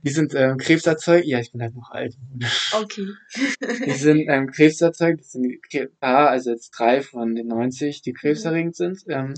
Die 0.03 0.11
sind 0.11 0.35
ähm, 0.35 0.57
krebserzeugend, 0.57 1.27
ja, 1.27 1.39
ich 1.39 1.53
bin 1.53 1.63
halt 1.63 1.75
noch 1.75 1.91
alt. 1.91 2.17
Okay. 2.73 3.07
Die 3.87 3.93
sind 3.93 4.27
ähm, 4.29 4.51
krebserzeugend, 4.51 5.21
das 5.21 5.31
sind 5.31 5.45
die 5.45 5.61
Kre 5.61 5.89
ah, 6.01 6.27
also 6.27 6.51
jetzt 6.51 6.71
drei 6.71 7.01
von 7.01 7.35
den 7.35 7.47
90, 7.47 8.03
die 8.03 8.13
krebserregend 8.13 8.75
sind. 8.75 9.05
Ähm, 9.09 9.35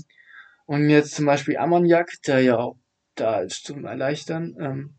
und 0.67 0.89
jetzt 0.89 1.15
zum 1.15 1.25
Beispiel 1.25 1.57
Ammoniak, 1.57 2.11
der 2.27 2.41
ja 2.41 2.57
auch 2.57 2.77
da 3.15 3.41
ist 3.41 3.65
zum 3.65 3.85
Erleichtern, 3.85 4.55
ähm, 4.59 4.95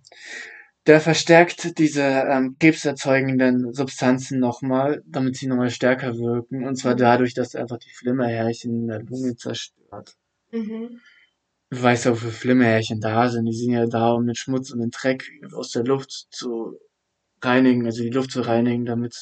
der 0.87 1.00
verstärkt 1.00 1.78
diese 1.78 2.02
ähm, 2.02 2.57
krebserzeugenden 2.59 3.72
Substanzen 3.74 4.40
nochmal, 4.40 5.02
damit 5.07 5.37
sie 5.37 5.46
nochmal 5.46 5.70
stärker 5.70 6.16
wirken. 6.18 6.66
Und 6.66 6.76
zwar 6.76 6.94
Mhm. 6.94 6.98
dadurch, 6.98 7.35
dass 7.35 7.54
er 7.54 7.62
einfach 7.62 7.78
die 7.78 7.92
Flimmerhärchen 7.92 8.74
in 8.83 8.88
der 8.88 9.02
Lunge 9.02 9.37
zerstört. 9.37 10.16
Mhm. 10.52 11.00
Du 11.70 11.83
weißt 11.83 12.07
ja, 12.07 12.12
wofür 12.12 12.31
Flimmerhärchen 12.33 13.00
da 13.00 13.28
sind. 13.31 13.46
Die 13.46 13.52
sind 13.57 13.72
ja 13.72 13.87
da, 13.87 14.12
um 14.12 14.26
den 14.26 14.35
Schmutz 14.37 14.70
und 14.70 14.81
den 14.81 14.90
Dreck 14.90 15.31
aus 15.54 15.72
der 15.72 15.85
Luft 15.85 16.11
zu 16.31 16.78
reinigen, 17.42 17.87
also 17.87 18.02
die 18.02 18.11
Luft 18.11 18.33
zu 18.33 18.42
reinigen, 18.42 18.87
damit, 18.87 19.16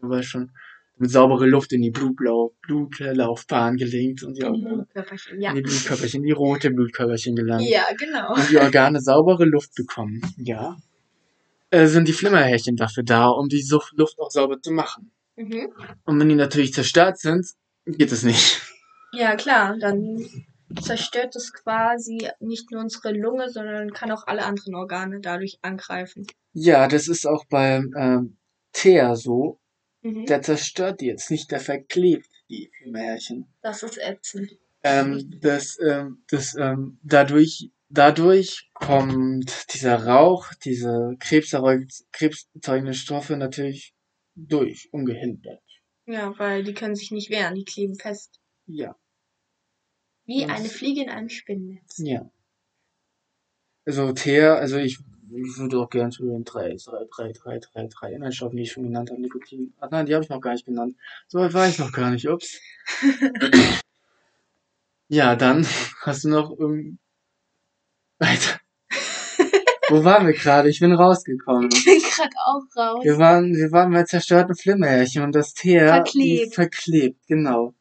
du 0.00 0.08
weißt 0.08 0.28
schon, 0.28 0.52
damit 0.96 1.10
saubere 1.10 1.46
Luft 1.46 1.72
in 1.72 1.82
die 1.82 1.90
Blutlauf, 1.90 2.52
Blutlaufbahn 2.62 3.76
gelingt 3.76 4.22
und 4.22 4.34
die, 4.34 4.40
die 4.40 4.46
Organe, 4.46 4.74
Blutkörperchen, 4.74 5.40
ja. 5.40 5.50
in 5.50 5.56
die 5.56 5.62
Blutkörperchen, 5.62 6.22
die 6.22 6.30
rote 6.32 6.70
Blutkörperchen 6.70 7.36
gelangen. 7.36 7.66
Ja, 7.66 7.84
genau. 7.98 8.34
Und 8.34 8.50
die 8.50 8.58
Organe 8.58 9.00
saubere 9.00 9.44
Luft 9.44 9.74
bekommen. 9.74 10.22
Ja. 10.38 10.76
Äh, 11.70 11.86
sind 11.86 12.08
die 12.08 12.12
Flimmerhärchen 12.12 12.76
dafür 12.76 13.02
da, 13.02 13.28
um 13.28 13.48
die 13.48 13.64
Luft 13.68 14.18
auch 14.18 14.30
sauber 14.30 14.60
zu 14.60 14.72
machen. 14.72 15.10
Mhm. 15.36 15.72
Und 16.04 16.18
wenn 16.18 16.28
die 16.28 16.34
natürlich 16.34 16.72
zerstört 16.72 17.18
sind, 17.18 17.46
geht 17.84 18.12
es 18.12 18.22
nicht. 18.22 18.62
Ja, 19.12 19.36
klar, 19.36 19.76
dann 19.78 20.26
zerstört 20.80 21.36
es 21.36 21.52
quasi 21.52 22.28
nicht 22.40 22.70
nur 22.70 22.80
unsere 22.80 23.12
Lunge, 23.12 23.50
sondern 23.50 23.92
kann 23.92 24.10
auch 24.10 24.26
alle 24.26 24.44
anderen 24.44 24.74
Organe 24.74 25.20
dadurch 25.20 25.58
angreifen. 25.62 26.26
Ja, 26.52 26.88
das 26.88 27.06
ist 27.08 27.26
auch 27.26 27.44
beim 27.50 27.94
ähm, 27.96 28.36
Teer 28.72 29.16
so. 29.16 29.60
Mhm. 30.06 30.26
Der 30.26 30.42
zerstört 30.42 31.00
die 31.00 31.06
jetzt 31.06 31.30
nicht, 31.30 31.50
der 31.50 31.60
verklebt 31.60 32.28
die 32.48 32.70
Flimmerhärchen. 32.78 33.46
Das 33.62 33.82
ist 33.82 33.98
ätzend. 33.98 34.50
Ähm, 34.82 35.38
das, 35.40 35.78
ähm, 35.80 36.22
das, 36.28 36.54
ähm, 36.54 36.98
dadurch, 37.02 37.70
dadurch 37.88 38.70
kommt 38.74 39.72
dieser 39.74 40.04
Rauch, 40.06 40.52
diese 40.64 41.16
krebserzeug- 41.18 42.04
krebserzeugenden 42.12 42.94
Stoffe 42.94 43.36
natürlich 43.36 43.94
durch, 44.36 44.88
ungehindert. 44.92 45.62
Ja, 46.06 46.32
weil 46.38 46.62
die 46.62 46.74
können 46.74 46.94
sich 46.94 47.10
nicht 47.10 47.30
wehren, 47.30 47.56
die 47.56 47.64
kleben 47.64 47.96
fest. 47.96 48.40
Ja, 48.66 48.96
Wie 50.24 50.42
Das- 50.46 50.58
eine 50.60 50.68
Fliege 50.68 51.02
in 51.02 51.08
einem 51.10 51.28
Spinnennetz. 51.28 51.98
ja. 51.98 52.30
Also 53.84 54.12
Teer, 54.12 54.56
also 54.56 54.76
ich, 54.78 54.98
ich 55.32 55.58
würde 55.58 55.78
auch 55.78 55.90
gern 55.90 56.10
zu 56.10 56.24
den 56.24 56.44
drei, 56.44 56.76
drei, 56.84 57.04
drei, 57.10 57.32
drei, 57.32 57.58
drei, 57.58 57.88
drei 57.88 58.12
Inhaltsstoffen, 58.12 58.56
die 58.56 58.62
ich 58.64 58.72
schon 58.72 58.84
genannt 58.84 59.10
habe, 59.10 59.20
Nikotin. 59.20 59.74
Ah 59.80 59.88
nein, 59.90 60.06
die 60.06 60.14
habe 60.14 60.24
ich 60.24 60.30
noch 60.30 60.40
gar 60.40 60.52
nicht 60.52 60.66
genannt. 60.66 60.96
So 61.26 61.40
weit 61.40 61.54
war 61.54 61.68
ich 61.68 61.78
noch 61.78 61.92
gar 61.92 62.10
nicht, 62.10 62.28
ups. 62.28 62.60
ja, 65.08 65.36
dann 65.36 65.66
hast 66.02 66.24
du 66.24 66.28
noch 66.28 66.50
um, 66.50 66.98
weiter. 68.18 68.60
Wo 69.88 70.02
waren 70.02 70.26
wir 70.26 70.34
gerade? 70.34 70.68
Ich 70.68 70.80
bin 70.80 70.92
rausgekommen. 70.92 71.70
Ich 71.72 71.84
bin 71.84 72.00
gerade 72.00 72.34
auch 72.44 72.76
raus. 72.76 73.04
Wir 73.04 73.18
waren, 73.18 73.54
wir 73.54 73.70
waren 73.70 73.92
bei 73.92 74.02
zerstörten 74.02 74.56
Flimmerhärchen 74.56 75.22
und 75.22 75.34
das 75.34 75.54
Teer, 75.54 75.88
Verklebt. 75.88 76.54
verklebt, 76.54 77.26
genau. 77.28 77.74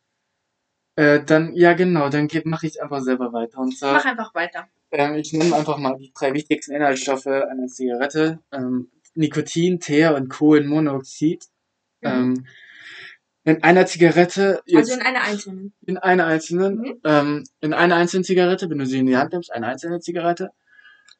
Äh, 0.96 1.24
dann, 1.24 1.54
ja 1.56 1.74
genau, 1.74 2.10
dann 2.10 2.30
mache 2.46 2.68
ich 2.68 2.82
einfach 2.82 3.02
selber 3.02 3.34
weiter. 3.34 3.58
Und 3.58 3.78
zwar, 3.78 3.94
Mach 3.94 4.06
einfach 4.06 4.34
weiter. 4.36 4.68
Ähm, 4.92 5.16
ich 5.16 5.34
nehme 5.34 5.56
einfach 5.56 5.78
mal 5.78 5.96
die 5.98 6.12
drei 6.18 6.34
wichtigsten 6.34 6.74
Inhaltsstoffe 6.76 7.28
einer 7.28 7.68
Zigarette. 7.68 8.40
Ähm, 8.52 8.90
Nikotin, 9.16 9.80
Teer 9.80 10.16
und 10.16 10.30
Kohlenmonoxid. 10.30 11.46
Mhm. 12.02 12.08
Ähm, 12.10 12.46
in 13.48 13.62
einer 13.64 13.86
Zigarette, 13.86 14.62
jetzt 14.66 14.90
Also 14.92 15.00
in 15.00 15.06
einer 15.06 15.22
einzelnen. 15.24 15.74
in 15.86 15.98
einer 15.98 16.26
einzelnen, 16.26 16.76
Mhm. 16.80 17.00
ähm, 17.04 17.44
in 17.62 17.74
einer 17.74 17.96
einzelnen 17.96 18.24
Zigarette, 18.24 18.70
wenn 18.70 18.80
du 18.80 18.86
sie 18.88 19.00
in 19.00 19.06
die 19.06 19.18
Hand 19.18 19.34
nimmst, 19.34 19.52
eine 19.54 19.68
einzelne 19.68 20.00
Zigarette, 20.00 20.50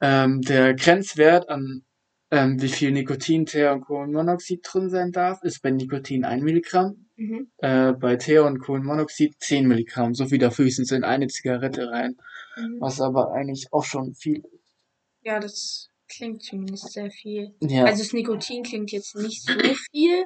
ähm, 0.00 0.42
der 0.42 0.74
Grenzwert 0.74 1.48
an 1.48 1.82
Ähm, 2.28 2.60
wie 2.60 2.66
viel 2.68 2.90
Nikotin, 2.90 3.46
Teer 3.46 3.72
und 3.72 3.82
Kohlenmonoxid 3.82 4.58
drin 4.64 4.90
sein 4.90 5.12
darf, 5.12 5.44
ist 5.44 5.62
bei 5.62 5.70
Nikotin 5.70 6.24
1 6.24 6.42
Milligramm, 6.42 7.06
Mhm. 7.14 7.52
äh, 7.58 7.92
bei 7.92 8.16
Teer 8.16 8.44
und 8.44 8.58
Kohlenmonoxid 8.58 9.36
10 9.38 9.68
Milligramm. 9.68 10.12
So 10.12 10.26
viel 10.26 10.38
darf 10.38 10.58
höchstens 10.58 10.90
in 10.90 11.04
eine 11.04 11.28
Zigarette 11.28 11.88
rein. 11.88 12.16
Mhm. 12.56 12.80
Was 12.80 13.00
aber 13.00 13.32
eigentlich 13.32 13.66
auch 13.72 13.84
schon 13.84 14.14
viel 14.14 14.38
ist. 14.38 14.74
Ja, 15.22 15.40
das 15.40 15.90
klingt 16.08 16.42
zumindest 16.42 16.92
sehr 16.92 17.10
viel. 17.10 17.54
Ja, 17.60 17.84
Also 17.84 18.02
das 18.02 18.12
Nikotin 18.12 18.62
klingt 18.62 18.92
jetzt 18.92 19.14
nicht 19.16 19.42
so 19.44 19.52
viel, 19.92 20.24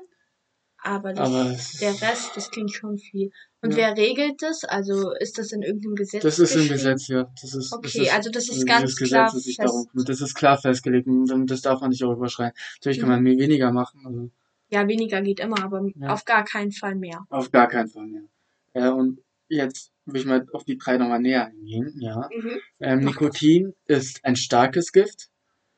aber, 0.83 1.13
das, 1.13 1.29
aber 1.29 1.45
der 1.45 1.91
ist- 1.91 2.03
Rest, 2.03 2.37
das 2.37 2.51
klingt 2.51 2.73
schon 2.73 2.99
viel. 2.99 3.31
Und 3.63 3.73
Ja. 3.73 3.77
wer 3.79 3.97
regelt 3.97 4.41
das? 4.43 4.65
Also 4.65 5.13
ist 5.19 5.37
das 5.39 5.53
in 5.53 5.63
irgendeinem 5.63 5.95
Gesetz? 5.97 6.23
das 6.23 6.39
ist 6.39 6.55
im? 6.57 6.69
Gesetz, 6.69 7.09
ja. 7.09 7.31
Das 7.41 7.55
ist, 7.55 7.73
Okay, 7.73 7.83
das 7.83 7.95
ist, 7.95 8.13
also 8.15 8.31
das 8.31 8.49
ist 8.49 8.67
ganz 8.67 8.97
Gesetz, 8.97 9.09
klar 9.11 9.31
fest. 9.31 9.59
darum. 9.59 9.87
Das 9.95 10.21
ist 10.21 10.35
klar 10.35 10.59
festgelegt 10.59 11.07
und 11.09 11.47
das 11.51 11.61
darf 11.63 11.81
man 11.81 11.91
nicht 11.91 12.03
auch 12.05 12.13
überschreiten. 12.13 12.57
Natürlich 12.77 12.99
kann 13.01 13.09
Mhm. 13.09 13.15
man 13.17 13.23
mehr 13.25 13.39
weniger 13.39 13.73
machen, 13.73 14.07
also 14.07 14.31
Ja, 14.73 14.87
weniger 14.87 15.21
geht 15.21 15.41
immer, 15.41 15.63
aber 15.65 15.87
Ja. 15.97 16.13
auf 16.13 16.25
gar 16.25 16.45
keinen 16.45 16.73
Fall 16.73 16.95
mehr. 16.95 17.27
auf 17.29 17.51
gar 17.51 17.67
keinen 17.69 17.89
Fall 17.89 18.07
mehr. 18.07 18.23
Ja, 18.75 18.93
und 18.93 19.21
jetzt 19.49 19.91
will 20.13 20.21
ich 20.21 20.27
mal 20.27 20.47
auf 20.53 20.65
die 20.65 20.79
drei 20.79 20.97
nochmal 20.99 21.21
näher 21.21 21.47
eingehen, 21.47 21.95
ja. 22.01 22.29
Mhm. 22.35 22.59
Ähm. 22.81 22.99
Nikotin 23.01 23.75
ist 23.87 24.25
ein 24.25 24.37
starkes 24.37 24.93
Gift, 24.93 25.29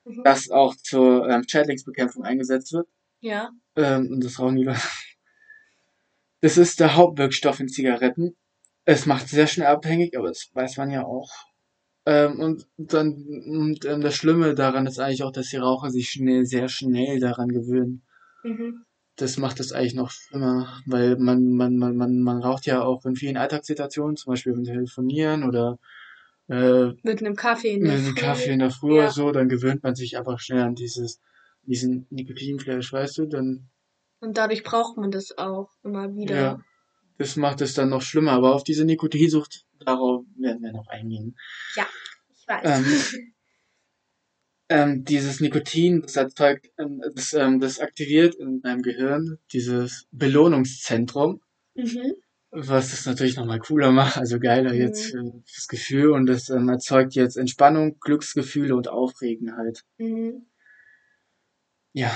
Mhm. 0.04 0.22
das 0.24 0.50
auch 0.50 0.74
zur 0.74 1.28
ähm, 1.28 1.44
Schädlingsbekämpfung 1.46 2.24
eingesetzt 2.24 2.72
wird. 2.72 2.88
Ja. 3.20 3.50
Ähm, 3.76 4.08
und 4.12 4.24
das 4.24 4.38
rauchen 4.40 4.56
die 4.56 4.64
Leute. 4.64 4.80
Das 6.40 6.56
ist 6.58 6.80
der 6.80 6.96
Hauptwirkstoff 6.96 7.60
in 7.60 7.68
Zigaretten. 7.68 8.36
Es 8.84 9.06
macht 9.06 9.28
sehr 9.28 9.46
schnell 9.46 9.68
abhängig, 9.68 10.18
aber 10.18 10.28
das 10.28 10.50
weiß 10.52 10.76
man 10.78 10.90
ja 10.90 11.04
auch. 11.04 11.30
Ähm, 12.04 12.40
und 12.40 12.66
dann, 12.78 13.12
und 13.46 13.84
ähm, 13.84 14.00
das 14.00 14.16
Schlimme 14.16 14.56
daran 14.56 14.88
ist 14.88 14.98
eigentlich 14.98 15.22
auch, 15.22 15.30
dass 15.30 15.50
die 15.50 15.56
Raucher 15.56 15.90
sich 15.90 16.10
schnell, 16.10 16.44
sehr 16.46 16.68
schnell 16.68 17.20
daran 17.20 17.48
gewöhnen. 17.50 18.02
Mhm. 18.42 18.84
Das 19.22 19.36
macht 19.36 19.60
es 19.60 19.70
eigentlich 19.72 19.94
noch 19.94 20.10
schlimmer, 20.10 20.82
weil 20.84 21.16
man, 21.16 21.52
man, 21.52 21.76
man, 21.76 21.96
man, 21.96 22.22
man 22.22 22.42
raucht 22.42 22.66
ja 22.66 22.82
auch 22.82 23.04
in 23.06 23.14
vielen 23.14 23.36
Alltagssituationen, 23.36 24.16
zum 24.16 24.32
Beispiel 24.32 24.52
beim 24.52 24.64
Telefonieren 24.64 25.44
oder 25.44 25.78
äh, 26.48 26.88
Mit 27.04 27.20
einem 27.20 27.36
Kaffee 27.36 27.74
in 27.74 27.82
mit 27.82 27.90
der 27.90 27.98
einem 27.98 28.04
Früh. 28.16 28.20
Kaffee 28.20 28.50
in 28.52 28.58
der 28.58 28.70
Früh 28.72 28.96
Ja. 28.96 29.02
oder 29.04 29.10
so, 29.12 29.30
dann 29.30 29.48
gewöhnt 29.48 29.84
man 29.84 29.94
sich 29.94 30.18
einfach 30.18 30.40
schnell 30.40 30.62
an 30.62 30.74
dieses, 30.74 31.20
diesen 31.62 32.08
Nikotinflash, 32.10 32.92
weißt 32.92 33.18
du, 33.18 33.26
dann, 33.26 33.68
Und 34.18 34.36
dadurch 34.38 34.64
braucht 34.64 34.96
man 34.96 35.12
das 35.12 35.38
auch 35.38 35.70
immer 35.84 36.12
wieder. 36.16 36.34
ja, 36.34 36.60
das 37.18 37.36
macht 37.36 37.60
es 37.60 37.74
dann 37.74 37.90
noch 37.90 38.02
schlimmer, 38.02 38.32
aber 38.32 38.56
auf 38.56 38.64
diese 38.64 38.84
Nikotinsucht, 38.84 39.66
darauf 39.78 40.24
werden 40.36 40.62
wir 40.64 40.72
noch 40.72 40.88
eingehen. 40.88 41.36
Ich 42.34 42.48
weiß. 42.48 42.64
Ähm, 42.64 42.84
ähm, 44.72 45.04
dieses 45.04 45.40
Nikotin, 45.40 46.02
das 46.02 46.16
erzeugt, 46.16 46.70
ähm, 46.78 47.02
das, 47.14 47.32
ähm, 47.34 47.60
das 47.60 47.78
aktiviert 47.78 48.34
in 48.34 48.62
deinem 48.62 48.82
Gehirn 48.82 49.38
dieses 49.52 50.06
Belohnungszentrum, 50.12 51.40
mhm. 51.74 52.14
was 52.50 52.92
es 52.92 53.04
natürlich 53.04 53.36
nochmal 53.36 53.58
cooler 53.58 53.92
macht, 53.92 54.16
also 54.16 54.40
geiler 54.40 54.72
Mhm. 54.72 54.78
jetzt 54.80 55.04
für 55.10 55.42
das 55.54 55.68
Gefühl 55.68 56.12
und 56.12 56.26
das 56.26 56.48
ähm, 56.48 56.68
erzeugt 56.68 57.14
jetzt 57.14 57.36
Entspannung, 57.36 57.98
Glücksgefühle 58.00 58.74
und 58.74 58.88
Aufregenheit. 58.88 59.84
Mhm. 59.98 60.46
Ja. 61.92 62.10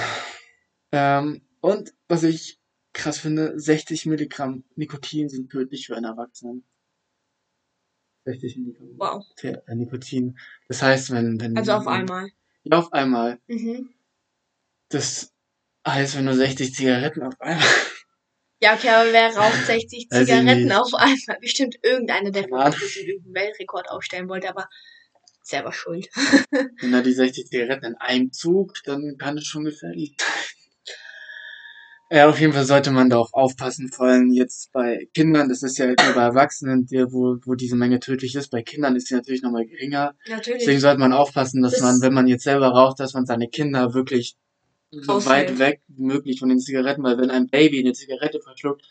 Ähm, 0.92 1.42
und 1.60 1.92
was 2.08 2.22
ich 2.22 2.58
krass 2.94 3.18
finde, 3.18 3.60
60 3.60 4.06
Milligramm 4.06 4.64
Nikotin 4.76 5.28
sind 5.28 5.50
tödlich 5.50 5.86
für 5.86 5.96
einen 5.96 6.06
Erwachsenen. 6.06 6.64
60 8.24 8.56
Milligramm 8.56 8.88
Wow. 8.96 9.26
Äh, 9.42 9.74
Nikotin. 9.74 10.38
Das 10.68 10.80
heißt, 10.80 11.10
wenn, 11.10 11.38
wenn, 11.38 11.56
Also 11.58 11.72
auf 11.72 11.86
einmal. 11.86 12.30
Ja, 12.68 12.78
auf 12.78 12.92
einmal. 12.92 13.38
Mhm. 13.46 13.90
Das 14.88 15.32
heißt, 15.86 16.16
wenn 16.16 16.26
du 16.26 16.34
60 16.34 16.74
Zigaretten 16.74 17.22
auf 17.22 17.40
einmal. 17.40 17.66
Ja, 18.58 18.72
okay, 18.72 18.88
aber 18.88 19.12
wer 19.12 19.36
raucht 19.36 19.66
60 19.66 20.06
Weiß 20.08 20.22
ich 20.22 20.26
Zigaretten 20.28 20.72
auf 20.72 20.94
einmal? 20.94 21.38
Bestimmt 21.42 21.76
irgendeiner, 21.82 22.30
der 22.30 22.44
wirklich 22.44 23.06
irgendeinen 23.06 23.34
Weltrekord 23.34 23.90
aufstellen 23.90 24.30
wollte, 24.30 24.48
aber 24.48 24.66
selber 25.42 25.74
schuld. 25.74 26.08
Wenn 26.80 26.94
er 26.94 27.02
die 27.02 27.12
60 27.12 27.48
Zigaretten 27.48 27.84
in 27.84 27.94
einem 27.96 28.32
Zug, 28.32 28.82
dann 28.84 29.18
kann 29.18 29.36
es 29.36 29.44
schon 29.44 29.64
gefährlich 29.64 30.16
sein. 30.18 30.65
Ja, 32.08 32.28
auf 32.28 32.38
jeden 32.38 32.52
Fall 32.52 32.64
sollte 32.64 32.92
man 32.92 33.10
da 33.10 33.16
auch 33.18 33.32
aufpassen, 33.32 33.90
vor 33.90 34.06
allem 34.06 34.30
jetzt 34.32 34.70
bei 34.72 35.08
Kindern, 35.12 35.48
das 35.48 35.62
ist 35.64 35.76
ja 35.76 35.86
jetzt 35.86 36.04
nur 36.04 36.14
bei 36.14 36.22
Erwachsenen, 36.22 36.86
die, 36.86 37.04
wo, 37.12 37.36
wo 37.44 37.54
diese 37.56 37.74
Menge 37.74 37.98
tödlich 37.98 38.36
ist. 38.36 38.50
Bei 38.50 38.62
Kindern 38.62 38.94
ist 38.94 39.08
sie 39.08 39.14
natürlich 39.16 39.42
nochmal 39.42 39.66
geringer. 39.66 40.14
Natürlich. 40.28 40.60
Deswegen 40.60 40.78
sollte 40.80 41.00
man 41.00 41.12
aufpassen, 41.12 41.62
dass 41.62 41.72
Das- 41.72 41.80
man, 41.82 42.00
wenn 42.02 42.14
man 42.14 42.28
jetzt 42.28 42.44
selber 42.44 42.68
raucht, 42.68 43.00
dass 43.00 43.14
man 43.14 43.26
seine 43.26 43.48
Kinder 43.48 43.92
wirklich 43.92 44.36
so 44.92 45.14
Aushält. 45.14 45.50
weit 45.50 45.58
weg 45.58 45.82
wie 45.88 46.02
möglich 46.04 46.38
von 46.38 46.48
den 46.48 46.60
Zigaretten, 46.60 47.02
weil 47.02 47.18
wenn 47.18 47.30
ein 47.30 47.48
Baby 47.48 47.80
eine 47.80 47.92
Zigarette 47.92 48.40
verschluckt, 48.40 48.86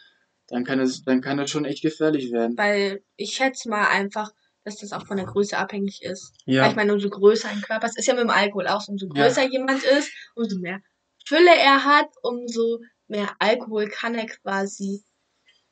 dann 0.48 0.66
kann 0.66 0.82
es, 0.82 1.04
dann 1.04 1.22
kann 1.22 1.40
es 1.40 1.50
schon 1.50 1.64
echt 1.64 1.82
gefährlich 1.84 2.34
werden. 2.34 2.58
Weil 2.58 3.02
ich 3.16 3.32
schätze 3.34 3.70
mal 3.70 3.88
einfach, 3.88 4.32
dass 4.66 4.76
das 4.78 4.92
auch 4.92 5.08
von 5.08 5.16
der 5.16 5.26
Größe 5.26 5.58
abhängig 5.58 6.02
ist. 6.04 6.34
Weil 6.46 6.56
Ja, 6.56 6.70
ich 6.70 6.76
meine, 6.76 6.92
umso 6.94 7.10
größer 7.10 7.48
ein 7.48 7.62
Körper 7.62 7.88
ist, 7.88 7.98
ist 7.98 8.08
ja 8.08 8.14
mit 8.14 8.24
dem 8.24 8.30
Alkohol 8.30 8.68
auch 8.68 8.82
so, 8.82 8.92
umso 8.92 9.08
Ja. 9.16 9.24
größer 9.24 9.48
jemand 9.50 9.84
ist, 9.86 10.12
umso 10.36 10.60
mehr 10.60 10.82
Fülle 11.28 11.50
er 11.58 11.86
hat, 11.86 12.10
umso 12.22 12.80
mehr 13.08 13.30
Alkohol 13.40 13.88
kann 13.90 14.16
er 14.16 14.26
quasi 14.28 15.04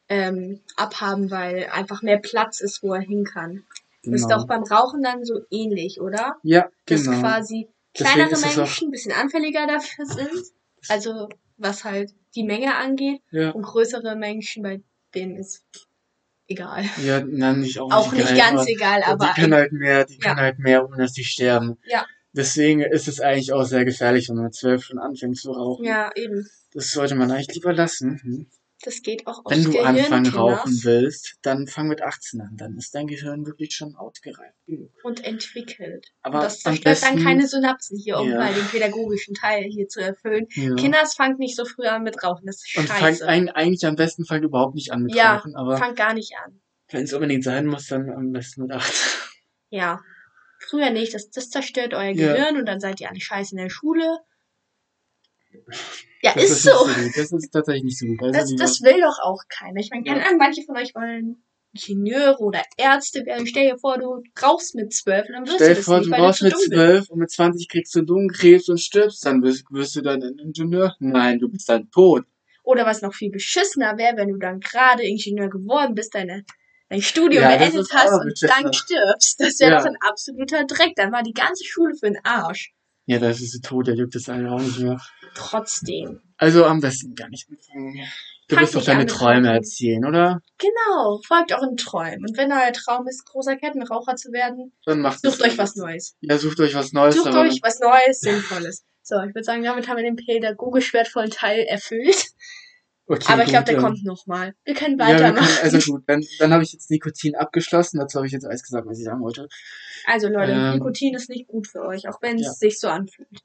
ähm, 0.10 0.62
abhaben, 0.76 1.32
weil 1.32 1.68
einfach 1.72 2.02
mehr 2.02 2.20
Platz 2.20 2.60
ist, 2.60 2.84
wo 2.84 2.94
er 2.94 3.02
hin 3.02 3.24
kann. 3.24 3.64
Das 4.04 4.22
ist 4.22 4.28
genau. 4.28 4.42
auch 4.42 4.48
beim 4.48 4.64
Rauchen 4.64 5.02
dann 5.02 5.24
so 5.24 5.40
ähnlich, 5.50 6.02
oder? 6.02 6.36
Ja, 6.44 6.70
Dass 6.86 7.06
genau. 7.06 7.20
quasi 7.22 7.70
Deswegen 7.98 8.28
kleinere 8.28 8.40
Menschen 8.58 8.88
ein 8.88 8.92
bisschen 8.92 9.14
anfälliger 9.14 9.66
dafür 9.66 10.06
sind. 10.06 10.44
Also 10.90 11.30
was 11.58 11.84
halt 11.86 12.12
die 12.36 12.44
Menge 12.44 12.76
angeht. 12.76 13.22
Ja, 13.32 13.52
Und 13.52 13.64
größere 13.64 14.16
Menschen, 14.16 14.64
bei 14.64 14.82
denen 15.16 15.38
ist 15.38 15.64
egal. 16.48 16.84
ja, 17.04 17.22
nein, 17.26 17.62
nicht 17.62 17.80
auch, 17.80 17.92
Auch 17.92 18.12
nicht 18.12 18.28
geil, 18.28 18.38
ganz 18.38 18.62
aber 18.62 18.70
egal, 18.70 19.04
aber 19.04 19.28
die 19.36 19.42
können 19.42 19.54
halt 19.54 19.72
mehr, 19.72 20.06
die 20.06 20.16
Ja. 20.16 20.20
können 20.30 20.40
halt 20.42 20.60
mehr, 20.60 20.86
ohne 20.86 20.98
dass 20.98 21.14
die 21.14 21.24
sterben. 21.24 21.78
Ja. 21.86 22.06
Deswegen 22.34 22.82
ist 22.82 23.08
es 23.08 23.20
eigentlich 23.22 23.54
auch 23.54 23.64
sehr 23.64 23.86
gefährlich, 23.86 24.28
wenn 24.28 24.38
man 24.38 24.52
zwölf 24.52 24.84
schon 24.84 25.00
anfängt 25.00 25.38
zu 25.38 25.52
rauchen. 25.52 25.86
ja, 25.86 26.10
eben. 26.16 26.50
Das 26.74 26.92
sollte 26.92 27.16
man 27.16 27.32
eigentlich 27.32 27.56
lieber 27.56 27.74
lassen. 27.74 28.20
Hm? 28.22 28.50
Das 28.86 29.02
geht 29.02 29.28
auch 29.28 29.44
Wenn 29.48 29.64
du 29.64 29.72
Gehirn, 29.72 29.88
anfangen 29.96 30.24
Kinders. 30.26 30.36
rauchen 30.42 30.80
willst, 30.84 31.36
dann 31.42 31.68
fang 31.68 31.88
mit 31.88 32.02
18 32.02 32.42
an. 32.42 32.58
Dann 32.58 32.76
ist 32.78 32.94
dein 32.94 33.08
Gehirn 33.08 33.46
wirklich 33.46 33.74
schon 33.74 33.96
ausgereift 33.96 34.58
genug. 34.66 34.92
und 35.04 35.24
entwickelt. 35.24 36.08
Aber 36.22 36.40
und 36.40 36.44
das 36.44 36.60
zerstört 36.60 37.02
dann 37.02 37.24
keine 37.24 37.48
Synapsen 37.48 37.98
hier, 37.98 38.18
um 38.20 38.30
Ja. 38.30 38.40
mal 38.40 38.54
den 38.54 38.66
pädagogischen 38.68 39.36
Teil 39.36 39.64
hier 39.64 39.88
zu 39.88 40.02
erfüllen. 40.02 40.48
Ja. 40.56 40.76
Kinders 40.76 41.16
fangt 41.16 41.40
nicht 41.40 41.56
so 41.56 41.64
früh 41.64 41.86
an 41.86 42.04
mit 42.04 42.22
Rauchen, 42.24 42.46
das 42.46 42.58
ist 42.58 42.78
und 42.78 42.88
fangt 42.88 43.00
scheiße. 43.00 43.26
ein, 43.26 43.50
eigentlich 43.50 43.86
am 43.86 43.96
besten 43.96 44.26
fangt 44.26 44.44
überhaupt 44.44 44.76
nicht 44.76 44.92
an 44.92 45.04
mit 45.04 45.16
Ja, 45.16 45.38
Rauchen, 45.38 45.56
aber 45.56 45.78
Fangt 45.78 45.96
gar 45.96 46.14
nicht 46.14 46.34
an. 46.44 46.60
wenn 46.92 47.04
es 47.06 47.14
unbedingt 47.14 47.46
sein 47.46 47.66
muss, 47.68 47.88
dann 47.88 48.10
am 48.10 48.32
besten 48.34 48.64
mit 48.64 48.72
18. 48.74 48.94
Ja. 49.70 50.02
Früher 50.60 50.90
nicht, 50.90 51.14
das, 51.14 51.30
das 51.30 51.50
zerstört 51.50 51.94
euer 51.94 52.12
Ja. 52.12 52.34
Gehirn 52.34 52.58
und 52.58 52.66
dann 52.66 52.82
seid 52.82 53.00
ihr 53.00 53.10
alle 53.10 53.22
scheiße 53.22 53.56
in 53.56 53.62
der 53.62 53.70
Schule. 53.70 54.18
Ja, 56.22 56.34
Das 56.36 56.44
ist 56.44 56.64
so. 56.64 56.72
Das 57.16 57.32
ist 57.32 57.50
tatsächlich 57.52 57.84
nicht 57.84 58.00
so 58.00 58.06
gut. 58.08 58.34
Das, 58.34 58.50
lieber- 58.50 58.64
das 58.64 58.82
will 58.82 59.00
doch 59.02 59.20
auch 59.24 59.42
keiner. 59.50 59.80
Ich 59.80 59.90
meine, 59.92 60.04
keine 60.04 60.20
Ja. 60.22 60.26
Ahnung, 60.28 60.38
manche 60.40 60.64
von 60.64 60.78
euch 60.78 60.94
wollen 60.96 61.44
Ingenieure 61.76 62.38
oder 62.40 62.62
Ärzte 62.78 63.26
werden. 63.26 63.48
Stell 63.48 63.72
dir 63.72 63.78
vor, 63.78 63.98
du 63.98 64.22
rauchst 64.42 64.76
mit 64.76 64.94
zwölf 64.94 65.28
und 65.28 65.34
dann 65.34 65.46
wirst 65.46 65.56
Stell 65.56 65.68
du 65.70 65.74
dir 65.74 65.76
das 65.78 65.86
vor, 65.86 65.98
nicht, 66.00 66.12
du 66.12 66.16
du 66.16 66.22
mit 66.28 66.36
zu 66.36 66.44
dumm 66.50 66.60
bist. 66.60 66.72
12 66.74 67.10
und 67.10 67.20
mit 67.20 67.32
20 67.32 67.68
kriegst 67.70 67.96
du 67.96 68.02
Lungenkrebs 68.02 68.70
und 68.70 68.78
stirbst, 68.80 69.26
dann 69.26 69.42
wirst, 69.42 69.66
wirst 69.72 69.96
du 69.96 70.02
dann 70.02 70.22
ein 70.22 70.38
Ingenieur? 70.38 70.96
Nein, 71.00 71.40
du 71.40 71.50
bist 71.50 71.68
dann 71.70 71.90
tot. 71.90 72.26
Oder 72.64 72.86
was 72.86 73.02
noch 73.02 73.14
viel 73.14 73.32
beschissener 73.32 73.98
wäre, 73.98 74.16
wenn 74.18 74.30
du 74.30 74.38
dann 74.38 74.60
gerade 74.60 75.04
Ingenieur 75.04 75.50
geworden 75.50 75.96
bist, 75.96 76.14
deine, 76.16 76.46
dein 76.90 77.02
Studium 77.02 77.42
Ja, 77.44 77.50
das 77.50 77.58
beendet 77.72 77.82
ist 77.82 77.94
hast 77.94 78.12
und 78.14 78.44
dann 78.44 78.72
stirbst. 78.74 79.40
Das 79.40 79.60
wäre 79.60 79.72
Ja. 79.72 79.78
doch 79.80 79.86
ein 79.86 79.98
absoluter 80.00 80.64
Dreck. 80.66 80.94
Dann 80.96 81.12
war 81.12 81.24
die 81.24 81.34
ganze 81.34 81.66
Schule 81.66 81.96
für 81.96 82.06
den 82.06 82.20
Arsch. 82.24 82.72
Ja, 83.06 83.20
das 83.20 83.42
ist 83.42 83.64
tot, 83.64 83.88
der 83.88 83.96
juckt 83.96 84.16
das 84.16 84.30
alle 84.30 84.50
auch 84.52 84.62
nicht 84.62 84.80
mehr. 84.80 85.00
Trotzdem. 85.36 86.22
Also 86.38 86.66
am 86.66 86.80
besten 86.80 87.16
gar 87.16 87.30
nicht 87.30 87.48
anfangen. 87.50 88.00
Du 88.48 88.58
wirst 88.58 88.76
doch 88.76 88.84
deine 88.84 89.06
Träume 89.06 89.52
erzählen, 89.54 90.06
oder? 90.06 90.42
Genau, 90.58 91.20
folgt 91.26 91.52
euren 91.54 91.76
Träumen. 91.78 92.26
Und 92.28 92.38
wenn 92.38 92.52
euer 92.52 92.72
Traum 92.74 93.08
ist, 93.08 93.26
großer 93.26 93.56
Kettenraucher 93.56 94.16
zu 94.16 94.32
werden, 94.32 94.74
Dann 94.86 95.00
macht 95.00 95.22
sucht 95.22 95.36
es. 95.36 95.42
euch 95.42 95.58
was 95.58 95.76
Neues. 95.76 96.16
Ja, 96.22 96.38
sucht 96.38 96.60
euch 96.60 96.76
was 96.76 96.92
Neues. 96.94 97.16
Sucht 97.16 97.28
aber 97.28 97.42
euch 97.42 97.60
was 97.62 97.80
Neues, 97.80 98.20
Sinnvolles. 98.20 98.84
So, 99.02 99.16
ich 99.22 99.34
würde 99.36 99.44
sagen, 99.44 99.64
damit 99.64 99.88
haben 99.88 99.98
wir 99.98 100.04
den 100.04 100.16
pädagogisch 100.16 100.94
wertvollen 100.94 101.30
Teil 101.32 101.60
erfüllt. 101.66 102.28
okay, 103.08 103.26
Aber 103.34 103.44
ich 103.44 103.50
glaube, 103.50 103.66
der 103.66 103.76
ähm, 103.76 103.82
kommt 103.82 104.04
nochmal. 104.06 104.54
Wir 104.66 104.76
können 104.76 104.98
Ja, 105.00 105.08
wir 105.08 105.16
weitermachen. 105.16 105.46
können, 105.48 105.74
also 105.74 105.92
gut, 105.92 106.04
dann, 106.08 106.24
dann 106.40 106.54
habe 106.54 106.64
ich 106.64 106.72
jetzt 106.74 106.90
Nikotin 106.92 107.36
abgeschlossen. 107.36 108.00
Dazu 108.00 108.18
habe 108.18 108.28
ich 108.28 108.34
jetzt 108.34 108.46
alles 108.46 108.64
gesagt, 108.64 108.86
was 108.88 108.98
ich 109.00 109.06
sagen 109.06 109.22
wollte. 109.22 109.48
Also 110.06 110.28
Leute, 110.28 110.52
Ähm, 110.52 110.74
Nikotin 110.74 111.14
ist 111.16 111.30
nicht 111.30 111.48
gut 111.48 111.68
für 111.68 111.82
euch, 111.82 112.08
auch 112.10 112.22
wenn 112.22 112.36
es 112.38 112.46
ja. 112.46 112.52
sich 112.54 112.80
so 112.80 112.88
anfühlt. 112.88 113.40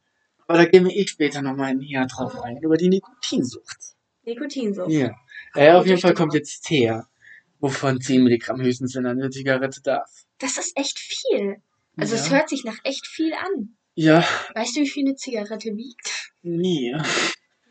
Aber 0.47 0.59
da 0.59 0.65
gehen 0.65 0.85
wir 0.87 0.95
eh 0.97 1.07
später 1.07 1.43
nochmal 1.43 1.75
näher 1.75 2.07
drauf 2.07 2.41
ein, 2.43 2.57
über 2.63 2.77
die 2.77 2.89
Nikotinsucht. 2.89 3.95
Nikotinsucht. 4.25 4.91
Ja. 4.91 5.15
Äh, 5.55 5.73
auf 5.73 5.87
jeden 5.87 6.01
Fall 6.01 6.15
kommt 6.15 6.35
jetzt 6.35 6.63
Teer, 6.65 7.07
wovon 7.61 8.01
10 8.01 8.23
Milligramm 8.25 8.61
höchstens 8.61 8.95
in 8.95 9.07
eine 9.07 9.31
Zigarette 9.31 9.81
darf. 9.83 10.09
Das 10.39 10.57
ist 10.59 10.77
echt 10.77 10.99
viel. 10.99 11.57
Also 11.97 12.15
es 12.15 12.31
ja. 12.31 12.37
hört 12.37 12.49
sich 12.49 12.65
nach 12.65 12.79
echt 12.85 13.07
viel 13.07 13.33
an. 13.35 13.77
Ja, 13.95 14.25
Weißt 14.55 14.77
du, 14.77 14.81
wie 14.83 14.89
viel 14.89 15.07
eine 15.07 15.17
Zigarette 15.17 15.71
wiegt? 15.77 16.31
nie. 16.43 16.95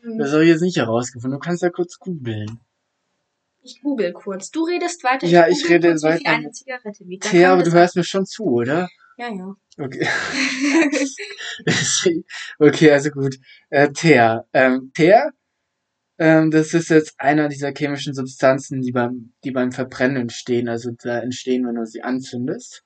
Hm, 0.02 0.18
Das 0.18 0.32
habe 0.32 0.44
ich 0.44 0.50
jetzt 0.50 0.60
nicht 0.60 0.76
herausgefunden. 0.76 1.40
Du 1.40 1.44
kannst 1.44 1.62
ja 1.62 1.70
kurz 1.70 1.98
googeln. 1.98 2.60
Ich 3.68 3.82
google 3.82 4.12
kurz. 4.12 4.50
Du 4.50 4.64
redest 4.64 5.04
weiter. 5.04 5.26
Ja, 5.26 5.46
ich 5.46 5.68
rede 5.68 5.90
kurz, 5.90 6.02
weiter. 6.02 6.30
eine 6.30 6.50
Zigarette 6.50 7.04
Thea, 7.20 7.48
kann 7.48 7.58
aber 7.60 7.62
du 7.62 7.72
hörst 7.72 7.96
mir 7.96 8.04
schon 8.04 8.24
zu, 8.24 8.44
oder? 8.44 8.88
Ja, 9.18 9.28
ja. 9.28 9.54
Okay. 9.78 10.08
okay, 12.58 12.90
also 12.90 13.10
gut. 13.10 13.36
Äh, 13.68 13.90
Teer. 13.92 14.46
Ähm, 14.52 14.90
Teer, 14.94 15.32
ähm, 16.18 16.50
das 16.50 16.72
ist 16.72 16.88
jetzt 16.88 17.14
einer 17.18 17.48
dieser 17.48 17.72
chemischen 17.76 18.14
Substanzen, 18.14 18.80
die 18.80 18.92
beim, 18.92 19.32
die 19.44 19.50
beim 19.50 19.70
Verbrennen 19.70 20.16
entstehen, 20.16 20.68
also 20.68 20.90
da 21.02 21.18
entstehen, 21.20 21.66
wenn 21.66 21.74
du 21.74 21.84
sie 21.84 22.02
anzündest. 22.02 22.84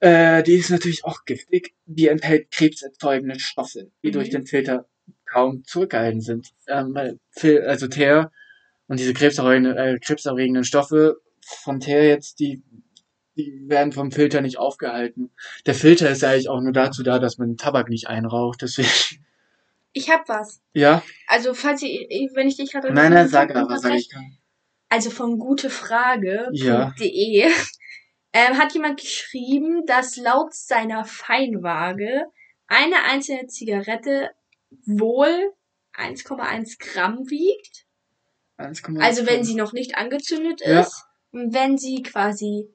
Äh, 0.00 0.42
die 0.42 0.54
ist 0.54 0.70
natürlich 0.70 1.04
auch 1.04 1.24
giftig. 1.24 1.74
Die 1.84 2.08
enthält 2.08 2.50
krebserzeugende 2.50 3.38
Stoffe, 3.38 3.90
die 4.02 4.08
Mhm. 4.08 4.12
durch 4.12 4.30
den 4.30 4.46
Filter 4.46 4.88
kaum 5.26 5.62
zurückgehalten 5.64 6.20
sind. 6.20 6.50
Ähm, 6.68 6.94
weil 6.94 7.18
Fil 7.30 7.62
also 7.62 7.86
Teer 7.86 8.32
und 8.88 9.00
diese 9.00 9.14
krebserregende, 9.14 9.76
äh, 9.76 9.98
krebserregenden 9.98 10.64
Stoffe 10.64 11.16
von 11.40 11.80
Teer 11.80 12.06
jetzt, 12.06 12.40
die, 12.40 12.62
die 13.36 13.62
werden 13.66 13.92
vom 13.92 14.10
Filter 14.10 14.40
nicht 14.40 14.58
aufgehalten. 14.58 15.30
Der 15.66 15.74
Filter 15.74 16.10
ist 16.10 16.22
ja 16.22 16.30
eigentlich 16.30 16.48
auch 16.48 16.60
nur 16.60 16.72
dazu 16.72 17.02
da, 17.02 17.18
dass 17.18 17.38
man 17.38 17.56
Tabak 17.56 17.88
nicht 17.88 18.08
einraucht. 18.08 18.62
Deswegen, 18.62 18.88
Ich 19.92 20.10
hab 20.10 20.28
was. 20.28 20.60
ja. 20.72 21.02
Also, 21.26 21.54
falls 21.54 21.82
ich, 21.82 22.08
wenn 22.34 22.48
ich 22.48 22.56
dich 22.56 22.72
gerade 22.72 22.92
Nein, 22.92 23.12
nein, 23.12 23.28
sag 23.28 23.54
aber, 23.54 23.78
sag 23.78 23.94
ich 23.94 24.10
kann. 24.10 24.38
Also 24.88 25.10
von 25.10 25.38
gutefrage.de 25.38 26.50
Ja. 26.52 26.94
ähm, 28.32 28.58
hat 28.58 28.74
jemand 28.74 29.00
geschrieben, 29.00 29.86
dass 29.86 30.16
laut 30.16 30.54
seiner 30.54 31.04
Feinwaage 31.04 32.26
eine 32.66 33.02
einzelne 33.04 33.46
Zigarette 33.46 34.30
wohl 34.86 35.52
1,1 35.94 36.78
Gramm 36.78 37.30
wiegt. 37.30 37.83
1,1 38.58 39.00
Also 39.00 39.26
wenn 39.26 39.44
sie 39.44 39.54
noch 39.54 39.72
nicht 39.72 39.96
angezündet 39.96 40.60
Ja. 40.64 40.80
ist. 40.80 41.04
Und 41.32 41.52
wenn 41.54 41.76
sie 41.78 42.02
quasi 42.02 42.68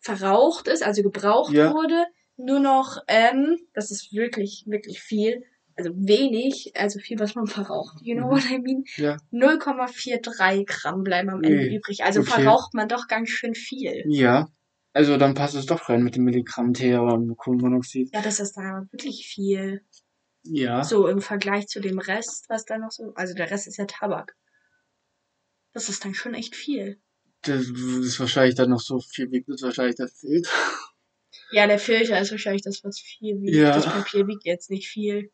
verraucht 0.00 0.68
ist, 0.68 0.82
also 0.82 1.02
gebraucht 1.02 1.52
Ja. 1.52 1.72
wurde, 1.72 2.04
nur 2.36 2.60
noch, 2.60 2.98
ähm, 3.08 3.56
das 3.72 3.90
ist 3.90 4.12
wirklich, 4.12 4.64
wirklich 4.66 5.00
viel, 5.00 5.42
also 5.76 5.90
wenig, 5.94 6.72
also 6.76 6.98
viel, 6.98 7.18
was 7.18 7.34
man 7.34 7.46
verraucht, 7.46 7.96
you 8.02 8.14
know 8.14 8.26
Mhm. 8.26 8.30
what 8.30 8.50
I 8.50 8.58
mean? 8.58 8.84
Ja. 8.96 9.16
0,43 9.30 10.64
Gramm 10.66 11.02
bleiben 11.02 11.30
am 11.30 11.42
Ende 11.42 11.58
Ui, 11.64 11.76
übrig. 11.76 12.04
Also 12.04 12.20
okay. 12.20 12.30
verraucht 12.42 12.74
man 12.74 12.88
doch 12.88 13.08
ganz 13.08 13.30
schön 13.30 13.54
viel. 13.54 14.04
Ja. 14.08 14.48
Also 14.92 15.16
dann 15.18 15.34
passt 15.34 15.54
es 15.54 15.66
doch 15.66 15.88
rein 15.88 16.02
mit 16.02 16.16
dem 16.16 16.24
Milligramm 16.24 16.72
Teer 16.72 17.02
und 17.02 17.36
Kohlenmonoxid. 17.36 18.10
Ja, 18.14 18.22
das 18.22 18.40
ist 18.40 18.56
da 18.56 18.86
wirklich 18.90 19.26
viel. 19.26 19.82
Ja. 20.44 20.84
So 20.84 21.08
im 21.08 21.20
Vergleich 21.20 21.66
zu 21.66 21.80
dem 21.80 21.98
Rest, 21.98 22.46
was 22.48 22.64
da 22.64 22.78
noch 22.78 22.90
so, 22.92 23.12
also 23.14 23.34
der 23.34 23.50
Rest 23.50 23.66
ist 23.66 23.76
ja 23.78 23.84
Tabak. 23.86 24.34
Das 25.76 25.90
ist 25.90 26.02
dann 26.06 26.14
schon 26.14 26.32
echt 26.32 26.56
viel. 26.56 26.98
Das 27.42 27.66
ist 27.66 28.18
wahrscheinlich 28.18 28.54
dann 28.54 28.70
noch 28.70 28.80
so 28.80 28.98
viel 28.98 29.30
wiegt, 29.30 29.50
das 29.50 29.60
wahrscheinlich 29.60 29.96
der 29.96 30.08
Filter. 30.08 30.48
Ja, 31.52 31.66
der 31.66 31.78
Filter 31.78 32.18
ist 32.18 32.30
wahrscheinlich 32.30 32.62
das, 32.62 32.82
was 32.82 32.98
viel 32.98 33.42
wiegt. 33.42 33.54
Ja. 33.56 33.72
Das 33.74 33.84
Papier 33.84 34.26
wiegt 34.26 34.46
jetzt 34.46 34.70
nicht 34.70 34.88
viel. 34.88 35.30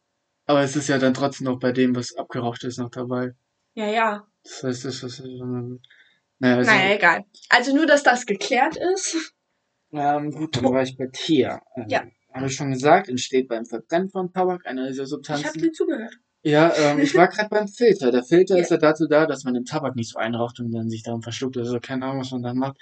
Aber 0.47 0.61
es 0.63 0.75
ist 0.75 0.89
ja 0.89 0.99
dann 0.99 1.15
trotzdem 1.15 1.45
noch 1.45 1.61
bei 1.61 1.71
dem, 1.71 1.95
was 1.95 2.17
abgeraucht 2.17 2.65
ist, 2.65 2.79
noch 2.79 2.91
dabei. 2.91 3.37
Ja, 3.75 3.87
ja. 3.87 4.27
Das 4.43 4.65
heißt, 4.65 4.85
das 4.85 5.03
ist, 5.05 5.21
naja, 5.21 6.57
also, 6.57 6.71
naja, 6.73 6.95
egal. 6.97 7.25
Also 7.49 7.73
nur, 7.77 7.87
dass 7.87 8.03
das 8.03 8.27
geklärt 8.27 8.77
ist. 8.95 9.33
ähm, 9.93 10.33
gut, 10.33 10.57
dann 10.57 10.65
war 10.65 10.83
ich 10.83 10.97
bei 10.97 11.07
Tier. 11.07 11.61
Ähm, 11.77 11.85
Ja. 11.89 12.05
Habe 12.35 12.47
ich 12.47 12.57
schon 12.57 12.73
gesagt, 12.73 13.09
entsteht 13.09 13.47
beim 13.47 13.65
Verbrennen 13.65 14.11
von 14.11 14.33
Tabak 14.33 14.67
einer 14.67 14.89
dieser 14.89 15.05
Ich 15.05 15.13
habe 15.13 15.23
Substanzen. 15.23 15.63
dir 15.63 15.71
zugehört. 15.71 16.15
Ja, 16.45 16.73
ähm, 16.77 16.99
ich 16.99 17.15
war 17.15 17.29
gerade 17.29 17.49
beim 17.49 17.69
Filter. 17.69 18.11
Der 18.11 18.25
Filter 18.25 18.57
Ja. 18.57 18.63
ist 18.63 18.71
ja 18.71 18.77
dazu 18.77 19.07
da, 19.07 19.27
dass 19.27 19.45
man 19.45 19.55
den 19.55 19.65
Tabak 19.65 19.95
nicht 19.95 20.11
so 20.11 20.19
einraucht 20.19 20.59
und 20.59 20.73
dann 20.73 20.91
sich 20.91 21.03
darum 21.05 21.23
verschluckt. 21.23 21.57
Also 21.57 21.79
keine 21.79 22.05
Ahnung, 22.07 22.21
was 22.23 22.33
man 22.33 22.43
dann 22.43 22.57
macht. 22.59 22.79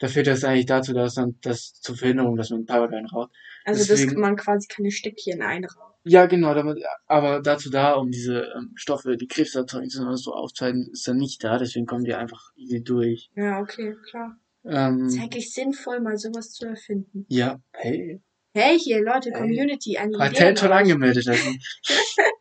Der 0.00 0.08
Filter 0.08 0.32
ist 0.32 0.44
eigentlich 0.44 0.66
dazu 0.66 0.92
da, 0.92 1.04
dass 1.04 1.16
man 1.16 1.38
das 1.42 1.74
zur 1.80 1.96
Verhinderung, 1.96 2.36
dass 2.36 2.50
man 2.50 2.62
den 2.62 2.66
Tabak 2.66 2.92
einraucht. 2.92 3.30
Also, 3.64 3.84
Deswegen- 3.86 4.10
dass 4.10 4.18
man 4.20 4.36
quasi 4.36 4.66
keine 4.68 4.90
Stückchen 4.90 5.42
einraucht. 5.42 5.94
Ja, 6.06 6.26
genau, 6.26 6.52
damit, 6.54 6.82
aber 7.06 7.40
dazu 7.40 7.70
da, 7.70 7.92
um 7.94 8.10
diese 8.10 8.52
ähm, 8.56 8.72
Stoffe, 8.74 9.16
die 9.16 9.26
Krebs 9.28 9.54
erzeugen, 9.54 9.88
sind 9.88 10.04
oder 10.06 10.16
so 10.18 10.34
aufzuhalten, 10.34 10.90
ist 10.92 11.06
dann 11.08 11.16
nicht 11.16 11.42
da. 11.42 11.56
Deswegen 11.56 11.86
kommen 11.86 12.04
die 12.04 12.14
einfach 12.14 12.50
easy 12.56 12.82
durch. 12.82 13.30
Ja, 13.36 13.60
okay, 13.60 13.94
klar. 14.10 14.36
Ähm, 14.66 15.06
Ist 15.06 15.18
eigentlich 15.20 15.52
sinnvoll, 15.54 16.00
mal 16.00 16.16
sowas 16.18 16.50
zu 16.52 16.66
erfinden. 16.66 17.26
ja, 17.28 17.60
hey, 17.72 18.20
Hey, 18.56 18.78
hier, 18.78 19.02
Leute. 19.02 19.32
Community, 19.32 19.96
eine 19.98 20.10
Idee. 20.10 20.18
Patent 20.18 20.58
schon 20.60 20.70
an 20.70 20.78
angemeldet. 20.78 21.26
Also. 21.26 21.42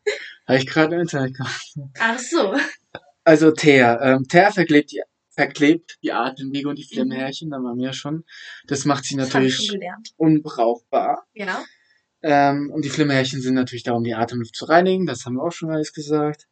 Habe 0.48 0.58
ich 0.58 0.68
gerade 0.68 0.96
im 0.96 1.02
Internet 1.02 1.36
gemacht. 1.36 1.74
Ach 2.00 2.20
so. 2.20 2.56
Also 3.24 3.52
Teer. 3.52 4.00
Ähm, 4.02 4.28
Teer 4.28 4.52
verklebt 4.52 4.92
die, 4.92 5.02
verklebt 5.30 5.98
die 6.04 6.12
Atemwege 6.12 6.68
und 6.70 6.78
die 6.78 6.84
Mhm. 6.84 6.94
Flammhärchen, 6.96 7.50
da 7.50 7.58
waren 7.58 7.78
wir 7.78 7.86
ja 7.88 7.94
schon. 7.94 8.26
Das 8.68 8.86
macht 8.86 9.06
sie 9.06 9.16
Das 9.16 9.34
natürlich 9.34 9.72
unbrauchbar. 10.18 11.26
Ja. 11.34 11.64
Ähm, 12.22 12.70
und 12.72 12.86
die 12.86 12.90
Flammhärchen 12.90 13.42
sind 13.42 13.54
natürlich 13.54 13.84
da, 13.84 13.94
um 13.94 14.04
die 14.04 14.14
Atemluft 14.14 14.56
zu 14.56 14.66
reinigen. 14.66 15.06
Das 15.06 15.26
haben 15.26 15.36
wir 15.36 15.44
auch 15.44 15.52
schon 15.52 15.72
alles 15.72 15.94
gesagt. 15.94 16.48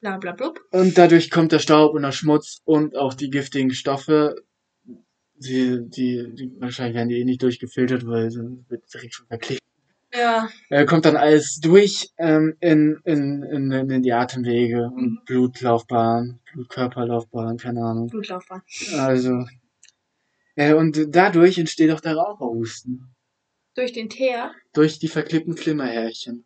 Bla 0.00 0.16
bla 0.16 0.32
blub. 0.32 0.60
Und 0.70 0.96
dadurch 0.96 1.30
kommt 1.30 1.50
der 1.52 1.58
Staub 1.58 1.94
und 1.94 2.02
der 2.02 2.12
Schmutz 2.12 2.60
und 2.64 2.96
auch 2.96 3.14
die 3.14 3.30
giftigen 3.30 3.72
Stoffe. 3.72 4.36
Die, 5.40 5.78
die, 5.88 6.34
die 6.34 6.52
wahrscheinlich 6.58 6.96
werden 6.96 7.08
die 7.08 7.20
eh 7.20 7.24
nicht 7.24 7.42
durchgefiltert, 7.42 8.04
weil 8.06 8.30
sie 8.30 8.40
wird 8.68 8.92
direkt 8.92 9.14
schon 9.14 9.26
verklebt. 9.28 9.62
Ja. 10.14 10.48
Äh, 10.70 10.86
kommt 10.86 11.04
dann 11.04 11.16
alles 11.16 11.60
durch 11.60 12.10
ähm, 12.16 12.56
in, 12.60 12.98
in, 13.04 13.42
in, 13.42 13.70
in 13.90 14.02
die 14.02 14.12
Atemwege 14.12 14.86
und 14.86 15.02
Mhm. 15.10 15.18
Blutlaufbahn, 15.26 16.40
Blutkörperlaufbahn, 16.52 17.58
keine 17.58 17.82
Ahnung. 17.84 18.08
Blutlaufbahn. 18.08 18.62
Also. 18.96 19.44
Äh, 20.54 20.72
und 20.74 21.14
dadurch 21.14 21.58
entsteht 21.58 21.90
auch 21.92 22.00
der 22.00 22.16
Raucherhusten. 22.16 23.14
Durch 23.74 23.92
den 23.92 24.08
Teer. 24.08 24.52
Durch 24.72 24.98
die 24.98 25.08
verklebten 25.08 25.56
Flimmerhärchen. 25.56 26.44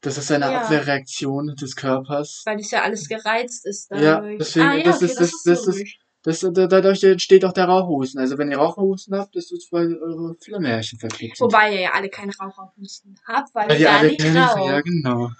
Das 0.00 0.16
ist 0.16 0.32
eine 0.32 0.46
Ja. 0.50 0.62
Abwehrreaktion 0.62 1.54
des 1.56 1.76
Körpers. 1.76 2.42
Weil 2.46 2.56
das 2.56 2.70
ja 2.70 2.82
alles 2.82 3.06
gereizt 3.08 3.66
ist 3.66 3.90
Ja, 3.90 4.16
dadurch. 4.16 4.38
deswegen- 4.38 4.66
ah, 4.66 4.74
ja, 4.76 4.82
das 4.84 4.96
okay, 4.96 5.04
ist- 5.04 5.20
das, 5.20 5.30
das- 5.30 5.58
ist 5.58 5.66
das 5.68 5.76
ist-. 5.76 5.96
Das, 6.22 6.40
da- 6.40 6.66
dadurch 6.66 7.02
entsteht 7.02 7.46
auch 7.46 7.52
der 7.52 7.64
Raucherhusten. 7.64 8.20
Also 8.20 8.36
wenn 8.36 8.50
ihr 8.50 8.58
Raucherhusten 8.58 9.16
habt, 9.16 9.34
ist 9.36 9.52
es, 9.52 9.68
weil 9.72 9.96
eure 9.96 10.36
Flimmerhärchen 10.42 10.98
verklebt 10.98 11.38
sind. 11.38 11.46
Wobei 11.46 11.72
ihr 11.74 11.80
ja 11.80 11.90
alle 11.94 12.10
keinen 12.10 12.30
Raucherhusten 12.30 13.18
habt, 13.26 13.54
weil, 13.54 13.70
Weil 13.70 13.80
ihr 13.80 13.90
alle 13.90 14.08
nicht 14.10 14.24
raucht. 14.26 14.66
Ja, 14.68 14.80
genau. 14.82 15.30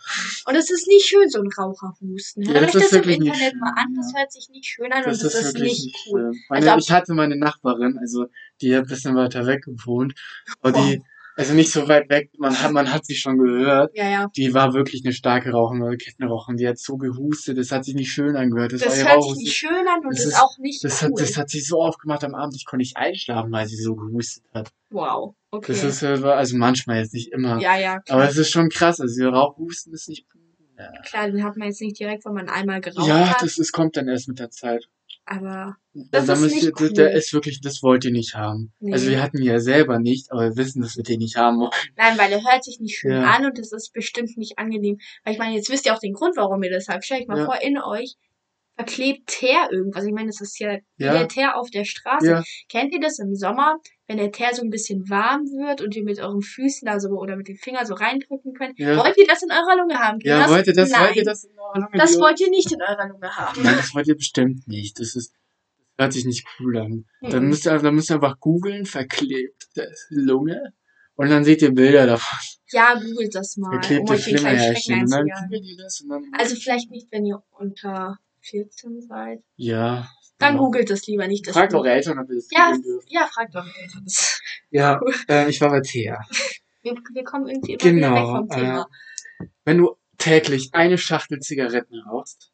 Und 0.46 0.54
es 0.54 0.70
ist 0.70 0.86
nicht 0.88 1.04
schön, 1.06 1.28
so 1.28 1.40
ein 1.40 1.48
Raucherhusten. 1.56 2.44
Ja, 2.44 2.52
Hört 2.54 2.62
das 2.62 2.76
euch 2.76 2.82
ist 2.84 2.92
das 2.92 2.92
im 2.92 2.98
wirklich 3.04 3.18
nicht 3.18 3.34
Internet 3.34 3.60
mal 3.60 3.72
an, 3.76 3.94
das 3.94 4.12
hört 4.16 4.32
sich 4.32 4.48
nicht 4.50 4.66
schön 4.66 4.90
an 4.92 5.02
Das 5.04 5.18
und 5.18 5.24
das 5.26 5.34
ist 5.34 5.44
ist 5.54 5.58
nicht 5.58 5.94
cool. 6.06 6.32
Meine, 6.48 6.72
Also 6.72 6.78
ich 6.86 6.90
hatte 6.90 7.12
meine 7.12 7.36
Nachbarin, 7.36 7.98
also 7.98 8.26
die 8.62 8.74
ein 8.74 8.86
bisschen 8.86 9.14
weiter 9.16 9.46
weg 9.46 9.64
gewohnt, 9.64 10.14
aber 10.60 10.72
die, 10.72 11.02
also 11.36 11.54
nicht 11.54 11.70
so 11.72 11.88
weit 11.88 12.10
weg, 12.10 12.30
man 12.38 12.54
hat, 12.60 12.72
man 12.72 12.92
hat 12.92 13.06
sie 13.06 13.14
schon 13.14 13.38
gehört. 13.38 13.96
Ja, 13.96 14.08
ja. 14.10 14.26
Die 14.36 14.52
war 14.52 14.74
wirklich 14.74 15.02
eine 15.04 15.12
starke 15.14 15.50
Raucherin 15.50 15.82
oder 15.82 15.96
Kettenraucherin. 15.96 16.56
Die 16.56 16.68
hat 16.68 16.78
so 16.78 16.96
gehustet, 16.96 17.56
das 17.58 17.70
hat 17.70 17.84
sich 17.84 17.94
nicht 17.94 18.12
schön 18.12 18.36
angehört. 18.36 18.72
Das, 18.72 18.82
Das 18.82 19.04
hört 19.08 19.22
sich 19.22 19.36
nicht 19.36 19.56
schön 19.56 19.70
an 19.88 20.04
und 20.04 20.12
Das 20.12 20.24
ist, 20.24 20.36
auch 20.36 20.58
nicht 20.58 20.84
Das 20.84 21.02
cool. 21.02 21.08
hat, 21.10 21.20
das 21.20 21.36
hat 21.36 21.50
sie 21.50 21.60
so 21.60 21.82
aufgemacht 21.82 22.24
am 22.24 22.34
Abend, 22.34 22.54
ich 22.56 22.64
konnte 22.66 22.82
nicht 22.82 22.96
einschlafen, 22.96 23.50
weil 23.52 23.66
sie 23.66 23.76
so 23.76 23.94
gehustet 23.94 24.44
hat. 24.54 24.70
wow. 24.90 25.34
Okay. 25.52 25.72
Das 25.72 25.82
ist, 25.82 26.02
äh, 26.02 26.06
also 26.28 26.56
manchmal 26.56 26.98
jetzt 26.98 27.12
nicht 27.12 27.32
immer. 27.32 27.58
ja, 27.60 27.76
ja, 27.76 27.98
klar. 28.00 28.18
Aber 28.20 28.28
es 28.28 28.36
ist 28.36 28.50
schon 28.50 28.68
krass, 28.68 29.00
also 29.00 29.20
ihr 29.22 29.30
Rauchhusten 29.30 29.92
ist 29.92 30.08
nicht, 30.08 30.24
ja, 30.78 30.92
klar, 31.02 31.28
den 31.28 31.42
hat 31.42 31.56
man 31.56 31.66
jetzt 31.68 31.80
nicht 31.80 31.98
direkt, 31.98 32.24
wenn 32.24 32.34
man 32.34 32.48
einmal 32.48 32.80
geraucht 32.80 33.08
ja 33.08 33.30
hat. 33.30 33.42
das, 33.42 33.56
das 33.56 33.72
kommt 33.72 33.96
dann 33.96 34.06
erst 34.08 34.28
mit 34.28 34.38
der 34.38 34.50
Zeit. 34.50 34.88
Aber 35.24 35.76
Da, 35.92 36.02
Das 36.20 36.26
da 36.26 36.32
ist 36.34 36.40
müsst 36.40 36.54
nicht 36.56 36.64
ihr, 36.66 36.72
cool. 36.80 36.92
Der 36.92 37.12
ist 37.12 37.32
wirklich, 37.32 37.60
das 37.60 37.82
wollt 37.82 38.04
ihr 38.04 38.10
nicht 38.12 38.34
haben. 38.34 38.72
Nee. 38.80 38.92
Also 38.92 39.08
wir 39.08 39.22
hatten 39.22 39.42
ja 39.42 39.58
selber 39.60 39.98
nicht, 39.98 40.30
aber 40.32 40.42
wir 40.42 40.56
wissen, 40.56 40.82
dass 40.82 40.96
wir 40.96 41.02
den 41.04 41.18
nicht 41.18 41.36
haben 41.36 41.58
wollen. 41.58 41.70
nein, 41.96 42.16
weil 42.18 42.32
er 42.32 42.42
hört 42.42 42.64
sich 42.64 42.78
nicht 42.80 42.96
schön 42.98 43.12
Ja. 43.12 43.30
an 43.30 43.44
und 43.46 43.58
es 43.58 43.72
ist 43.72 43.92
bestimmt 43.92 44.36
nicht 44.36 44.58
angenehm. 44.58 44.98
Weil 45.24 45.32
ich 45.34 45.38
meine, 45.38 45.56
jetzt 45.56 45.70
wisst 45.70 45.86
ihr 45.86 45.94
auch 45.94 45.98
den 46.00 46.12
Grund, 46.14 46.36
warum 46.36 46.62
ihr 46.62 46.70
das 46.70 46.88
habt. 46.88 47.04
Stellt 47.04 47.22
euch 47.22 47.28
mal 47.28 47.38
Ja. 47.38 47.44
vor, 47.46 47.60
in 47.62 47.78
euch 47.78 48.16
verklebt 48.84 49.26
Teer 49.28 49.68
irgendwas. 49.70 50.04
Ich 50.04 50.12
meine, 50.12 50.28
das 50.28 50.40
ist 50.40 50.58
ja, 50.58 50.78
wie 50.96 51.04
Ja. 51.04 51.12
der 51.12 51.28
Teer 51.28 51.56
auf 51.56 51.70
der 51.70 51.84
Straße. 51.84 52.26
Ja, 52.26 52.42
Kennt 52.68 52.92
ihr 52.92 53.00
das 53.00 53.18
im 53.18 53.34
Sommer, 53.34 53.76
wenn 54.06 54.16
der 54.16 54.32
Teer 54.32 54.54
so 54.54 54.62
ein 54.62 54.70
bisschen 54.70 55.08
warm 55.08 55.42
wird 55.42 55.80
und 55.82 55.94
ihr 55.94 56.02
mit 56.04 56.18
euren 56.18 56.42
Füßen 56.42 56.86
da 56.86 56.98
so 56.98 57.10
oder 57.10 57.36
mit 57.36 57.48
den 57.48 57.56
Fingern 57.56 57.86
so 57.86 57.94
reindrücken 57.94 58.52
könnt? 58.54 58.78
Ja. 58.78 58.96
Wollt 58.96 59.16
ihr 59.18 59.26
das 59.26 59.42
in 59.42 59.50
eurer 59.50 59.76
Lunge 59.76 59.98
haben? 59.98 60.18
Geht 60.18 60.28
ja, 60.28 60.48
wollt 60.48 60.66
ihr 60.66 60.72
das, 60.74 60.90
Nein. 60.90 61.02
wollt 61.06 61.16
ihr 61.16 61.24
das 61.24 61.44
in 61.44 61.58
eurer 61.58 61.74
Lunge? 61.80 61.98
Das 61.98 62.18
wollt 62.18 62.40
ihr 62.40 62.50
nicht 62.50 62.72
in 62.72 62.82
eurer 62.82 63.08
Lunge 63.08 63.36
haben. 63.36 63.62
Nein, 63.62 63.76
das 63.76 63.94
wollt 63.94 64.06
ihr 64.08 64.16
bestimmt 64.16 64.66
nicht. 64.66 64.98
Das 64.98 65.14
ist, 65.14 65.32
das 65.96 66.04
hört 66.04 66.12
sich 66.14 66.24
nicht 66.24 66.46
cool 66.58 66.78
an. 66.78 67.04
Dann 67.20 67.42
Mhm. 67.44 67.48
müsst 67.50 67.66
ihr, 67.66 67.78
dann 67.78 67.94
müsst 67.94 68.10
ihr 68.10 68.14
einfach 68.14 68.40
googeln, 68.40 68.86
verklebte 68.86 69.92
Lunge. 70.08 70.72
Und 71.16 71.28
dann 71.28 71.44
seht 71.44 71.60
ihr 71.60 71.72
Bilder 71.72 72.06
davon. 72.06 72.38
Ja, 72.72 72.94
googelt 72.94 73.34
das 73.34 73.56
mal, 73.58 73.68
um 73.76 73.82
Verklebte 73.82 74.12
euch. 74.14 74.26
Und 74.32 74.42
dann 75.10 75.26
googelt 75.28 75.64
ihr 75.66 75.76
das 75.76 76.00
und 76.00 76.08
dann, 76.08 76.24
Also 76.38 76.56
vielleicht 76.56 76.90
nicht, 76.90 77.08
wenn 77.12 77.26
ihr 77.26 77.42
unter 77.50 78.16
14 78.40 79.02
seid. 79.02 79.42
ja. 79.56 80.08
Dann 80.38 80.54
genau. 80.54 80.64
googelt 80.68 80.88
das 80.88 81.06
lieber 81.06 81.28
nicht. 81.28 81.46
Das 81.46 81.52
Fragt 81.52 81.74
eure 81.74 81.90
Eltern, 81.90 82.18
ob 82.18 82.30
ihr 82.30 82.36
das 82.36 82.48
Ja, 82.50 82.74
ja, 83.08 83.26
fragt 83.30 83.54
eure 83.54 83.68
Eltern. 83.78 84.06
Ja, 84.70 84.98
äh, 85.28 85.50
ich 85.50 85.60
war 85.60 85.68
bei 85.68 85.82
Thea. 85.82 86.18
Wir, 86.80 86.94
wir 87.12 87.24
kommen 87.24 87.46
irgendwie 87.46 87.74
immer 87.74 87.82
wieder 87.84 87.92
weg 87.92 88.16
Genau. 88.16 88.36
vom 88.36 88.50
Äh, 88.50 88.54
Thema. 88.54 88.86
wenn 89.66 89.76
du 89.76 89.96
täglich 90.16 90.70
eine 90.72 90.96
Schachtel 90.96 91.40
Zigaretten 91.40 91.98
rauchst, 92.00 92.52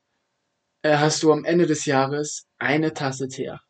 äh, 0.83 0.97
hast 0.97 1.23
du 1.23 1.31
am 1.33 1.45
Ende 1.45 1.67
des 1.67 1.85
Jahres 1.85 2.49
eine 2.59 2.93
Tasse 2.93 3.29
Teer 3.29 3.61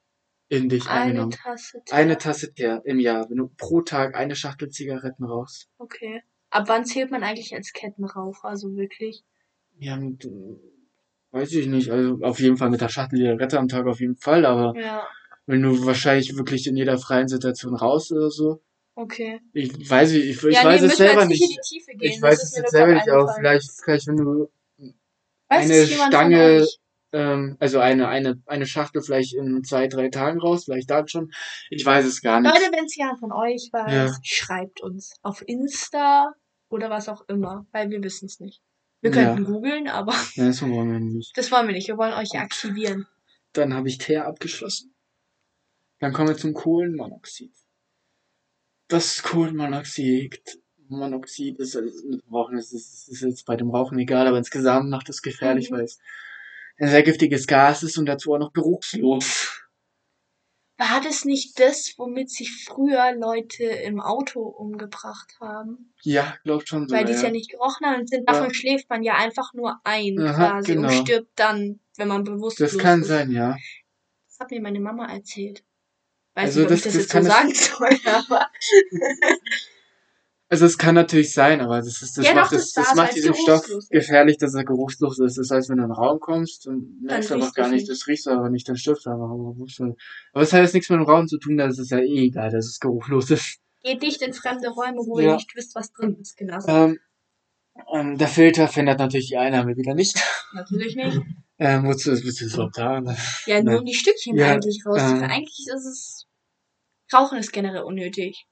in 0.48 0.70
dich 0.70 0.86
Eine 0.88 1.00
eingenommen. 1.02 1.32
Tasse 1.32 1.82
Tee. 1.84 1.92
Eine 1.92 2.16
Tasse 2.16 2.54
Teer 2.54 2.80
im 2.86 2.98
Jahr, 3.00 3.28
wenn 3.28 3.36
du 3.36 3.48
pro 3.58 3.82
Tag 3.82 4.14
eine 4.14 4.34
Schachtel 4.34 4.70
Zigaretten 4.70 5.24
rauchst. 5.24 5.68
Okay. 5.76 6.22
Ab 6.48 6.64
wann 6.68 6.86
zählt 6.86 7.10
man 7.10 7.22
eigentlich 7.22 7.54
als 7.54 7.74
Kettenraucher? 7.74 8.48
Also 8.48 8.74
wirklich? 8.76 9.24
Ja, 9.78 9.96
mit, 9.98 10.24
äh, 10.24 10.56
weiß 11.36 11.52
ich 11.52 11.66
nicht. 11.66 11.90
Also 11.90 12.18
auf 12.22 12.40
jeden 12.40 12.56
Fall 12.56 12.70
mit 12.70 12.80
der 12.80 12.88
Schachtel 12.88 13.18
Zigarette 13.18 13.58
am 13.58 13.68
Tag 13.68 13.86
auf 13.86 14.00
jeden 14.00 14.16
Fall, 14.16 14.44
aber 14.46 14.74
Ja. 14.78 15.06
wenn 15.46 15.62
du 15.62 15.84
wahrscheinlich 15.86 16.36
wirklich 16.36 16.66
in 16.66 16.76
jeder 16.76 16.98
freien 16.98 17.28
Situation 17.28 17.74
raus 17.76 18.10
oder 18.10 18.30
so. 18.30 18.62
Okay. 18.94 19.40
Ich 19.52 19.88
weiß 19.90 20.12
ich, 20.12 20.42
ich 20.42 20.54
ja, 20.54 20.64
weiß 20.64 20.80
nee, 20.80 20.86
es 20.86 20.98
müssen 20.98 21.04
wir 21.04 21.08
selber 21.08 21.24
nicht 21.26 21.40
nicht. 21.40 21.86
Ich 22.00 22.22
weiß 22.22 22.42
es 22.42 22.56
jetzt 22.56 22.70
selber 22.70 22.94
nicht, 22.94 23.08
aber 23.08 23.32
vielleicht, 23.34 23.70
vielleicht 23.84 24.06
wenn 24.06 24.16
du 24.16 24.50
Weiß 25.48 25.64
eine 25.64 25.74
es 25.74 25.92
Stange, 25.92 26.66
ähm, 27.12 27.56
also 27.60 27.78
eine, 27.78 28.08
eine, 28.08 28.42
eine 28.46 28.66
Schachtel 28.66 29.02
vielleicht 29.02 29.34
in 29.34 29.62
zwei, 29.62 29.86
drei 29.86 30.08
Tagen 30.08 30.40
raus, 30.40 30.64
vielleicht 30.64 30.90
dann 30.90 31.06
schon. 31.06 31.30
Ich 31.70 31.84
weiß 31.86 32.04
es 32.04 32.20
gar 32.20 32.40
nicht. 32.40 32.52
Leute, 32.52 32.72
wenn 32.72 32.84
es 32.86 32.96
jemand 32.96 33.20
von 33.20 33.32
euch 33.32 33.68
weiß, 33.72 33.92
Ja. 33.92 34.18
schreibt 34.22 34.80
uns 34.80 35.14
auf 35.22 35.42
Insta 35.46 36.32
oder 36.68 36.90
was 36.90 37.08
auch 37.08 37.28
immer, 37.28 37.66
weil 37.72 37.90
wir 37.90 38.02
wissen 38.02 38.26
es 38.26 38.40
nicht. 38.40 38.60
Wir 39.00 39.10
Ja. 39.10 39.34
könnten 39.34 39.44
googeln, 39.44 39.88
aber 39.88 40.12
Nein, 40.36 40.48
das 40.48 40.62
wollen 40.62 40.92
wir 40.92 41.00
nicht. 41.00 41.36
das 41.36 41.50
wollen 41.52 41.66
wir 41.68 41.74
nicht. 41.74 41.88
Wir 41.88 41.98
wollen 41.98 42.14
euch 42.14 42.30
ja 42.32 42.40
aktivieren. 42.40 43.06
Dann 43.52 43.74
habe 43.74 43.88
ich 43.88 43.98
Teer 43.98 44.26
abgeschlossen. 44.26 44.94
Dann 46.00 46.12
kommen 46.12 46.28
wir 46.28 46.36
zum 46.36 46.52
Kohlenmonoxid. 46.54 47.52
Das 48.88 49.22
Kohlenmonoxid, 49.22 50.60
Monoxid 50.88 51.58
ist, 51.58 51.74
ist 51.74 52.04
mit 52.04 52.22
Rauchen, 52.30 52.56
ist, 52.58 52.72
ist, 52.72 53.08
ist 53.08 53.20
jetzt 53.22 53.44
bei 53.46 53.56
dem 53.56 53.70
Rauchen 53.70 53.98
egal, 53.98 54.26
aber 54.28 54.38
insgesamt 54.38 54.88
macht 54.90 55.08
es 55.08 55.22
gefährlich, 55.22 55.70
Mhm. 55.70 55.74
weil 55.76 55.84
es 55.84 55.98
ein 56.78 56.88
sehr 56.88 57.02
giftiges 57.02 57.46
Gas 57.46 57.82
ist 57.82 57.98
und 57.98 58.06
dazu 58.06 58.34
auch 58.34 58.38
noch 58.38 58.52
geruchslos. 58.52 59.55
War 60.78 61.00
das 61.00 61.24
nicht 61.24 61.58
das, 61.58 61.94
womit 61.96 62.30
sich 62.30 62.64
früher 62.64 63.12
Leute 63.12 63.64
im 63.64 63.98
Auto 64.00 64.40
umgebracht 64.42 65.34
haben? 65.40 65.94
Ja, 66.02 66.36
glaubt 66.44 66.68
schon 66.68 66.86
so. 66.86 66.94
Weil 66.94 67.06
die 67.06 67.12
es 67.12 67.22
ja. 67.22 67.28
ja 67.28 67.32
nicht 67.32 67.50
gerochen 67.50 67.86
haben. 67.86 68.00
Und 68.00 68.10
sind, 68.10 68.28
Ja. 68.28 68.34
davon 68.34 68.52
schläft 68.52 68.90
man 68.90 69.02
ja 69.02 69.14
einfach 69.14 69.54
nur 69.54 69.80
ein 69.84 70.18
Aha, 70.18 70.50
quasi 70.50 70.74
genau. 70.74 70.88
und 70.88 70.94
stirbt 70.94 71.30
dann, 71.36 71.80
wenn 71.96 72.08
man 72.08 72.24
bewusstlos 72.24 72.72
Das 72.72 72.78
kann 72.80 73.00
ist. 73.00 73.08
sein, 73.08 73.30
ja. 73.30 73.56
Das 74.28 74.38
hat 74.40 74.50
mir 74.50 74.60
meine 74.60 74.80
Mama 74.80 75.06
erzählt. 75.06 75.64
Weiß 76.34 76.56
Also 76.56 76.60
nicht, 76.60 76.66
ob 76.66 76.70
das- 76.70 76.78
ich 76.78 76.84
das, 76.84 76.92
das 76.92 77.02
jetzt 77.02 77.12
so 77.24 77.30
sagen 77.32 77.54
soll, 78.04 78.12
aber 78.12 78.50
Also 80.48 80.64
es 80.64 80.78
kann 80.78 80.94
natürlich 80.94 81.32
sein, 81.34 81.60
aber 81.60 81.78
das 81.78 82.00
ist 82.02 82.16
das 82.16 82.24
Ja, 82.24 82.32
macht 82.34 82.52
doch, 82.52 82.58
das, 82.58 82.70
das 82.72 82.94
macht 82.94 83.08
weil's 83.08 83.14
diesen 83.16 83.34
Stoff 83.34 83.62
geruchslos 83.62 83.88
gefährlich, 83.88 84.38
dass 84.38 84.54
er 84.54 84.64
geruchslos 84.64 85.18
ist. 85.18 85.38
Das 85.38 85.50
heißt, 85.50 85.68
wenn 85.68 85.78
du 85.78 85.82
in 85.84 85.88
den 85.88 85.94
Raum 85.96 86.20
kommst, 86.20 86.66
dann 86.66 86.98
merkst 87.02 87.30
du 87.30 87.34
einfach 87.34 87.52
gar 87.54 87.68
nicht, 87.68 87.88
das 87.88 88.06
riechst 88.06 88.26
du 88.26 88.30
aber 88.30 88.48
nicht, 88.48 88.68
dann 88.68 88.76
stirbst 88.76 89.06
du 89.06 89.10
einfach. 89.10 89.24
Aber 89.24 89.56
aber 90.32 90.42
es 90.42 90.52
hat 90.52 90.60
jetzt 90.62 90.74
nichts 90.74 90.88
mit 90.88 91.00
dem 91.00 91.06
Raum 91.06 91.26
zu 91.26 91.38
tun, 91.38 91.56
das 91.56 91.78
ist 91.80 91.90
ja 91.90 91.98
eh 91.98 92.26
egal, 92.26 92.50
dass 92.52 92.66
es 92.66 92.78
geruchlos 92.78 93.30
ist. 93.30 93.58
geht 93.82 94.00
nicht 94.02 94.22
in 94.22 94.32
fremde 94.34 94.68
Räume, 94.68 94.98
wo 94.98 95.18
Ja. 95.18 95.30
ihr 95.30 95.34
nicht 95.34 95.54
wisst, 95.56 95.74
was 95.74 95.92
drin 95.92 96.16
ist. 96.20 96.36
Genau. 96.36 96.58
Ähm, 96.68 96.98
ähm, 97.92 98.16
der 98.16 98.28
Filter 98.28 98.68
verhindert 98.68 99.00
natürlich 99.00 99.28
die 99.28 99.36
Einnahme 99.36 99.76
wieder 99.76 99.94
nicht. 99.94 100.16
Natürlich 100.54 100.94
nicht. 100.96 101.18
Ähm, 101.58 101.86
wozu 101.86 102.10
ist 102.12 102.22
ist 102.22 102.52
überhaupt 102.52 102.76
da? 102.76 103.02
Ja, 103.46 103.62
nur 103.62 103.78
um 103.78 103.86
die 103.86 103.94
Stückchen 103.94 104.36
Ja, 104.36 104.52
eigentlich 104.52 104.82
rauszufinden. 104.84 105.24
ähm. 105.24 105.30
Eigentlich 105.30 105.66
ist 105.74 105.86
es. 105.86 106.26
Rauchen 107.10 107.38
ist 107.38 107.50
generell 107.50 107.80
unnötig. 107.84 108.44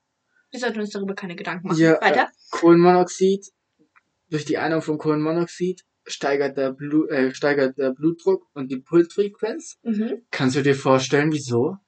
Wir 0.55 0.61
sollten 0.61 0.79
uns 0.79 0.91
darüber 0.91 1.17
keine 1.17 1.35
Gedanken 1.35 1.67
machen. 1.67 1.81
Ja, 1.81 2.01
Weiter. 2.01 2.31
Kohlenmonoxid, 2.53 3.51
durch 4.31 4.45
die 4.45 4.57
Einnahme 4.57 4.83
von 4.83 4.99
Kohlenmonoxid 4.99 5.83
steigert 6.07 6.57
der, 6.57 6.71
Blut, 6.71 7.11
äh, 7.11 7.35
steigert 7.35 7.77
der 7.77 7.91
Blutdruck 7.91 8.47
und 8.55 8.71
die 8.71 8.77
Pulsfrequenz. 8.79 9.79
Mhm. 9.83 10.25
Kannst 10.31 10.55
du 10.55 10.63
dir 10.63 10.77
vorstellen, 10.77 11.33
wieso? 11.33 11.79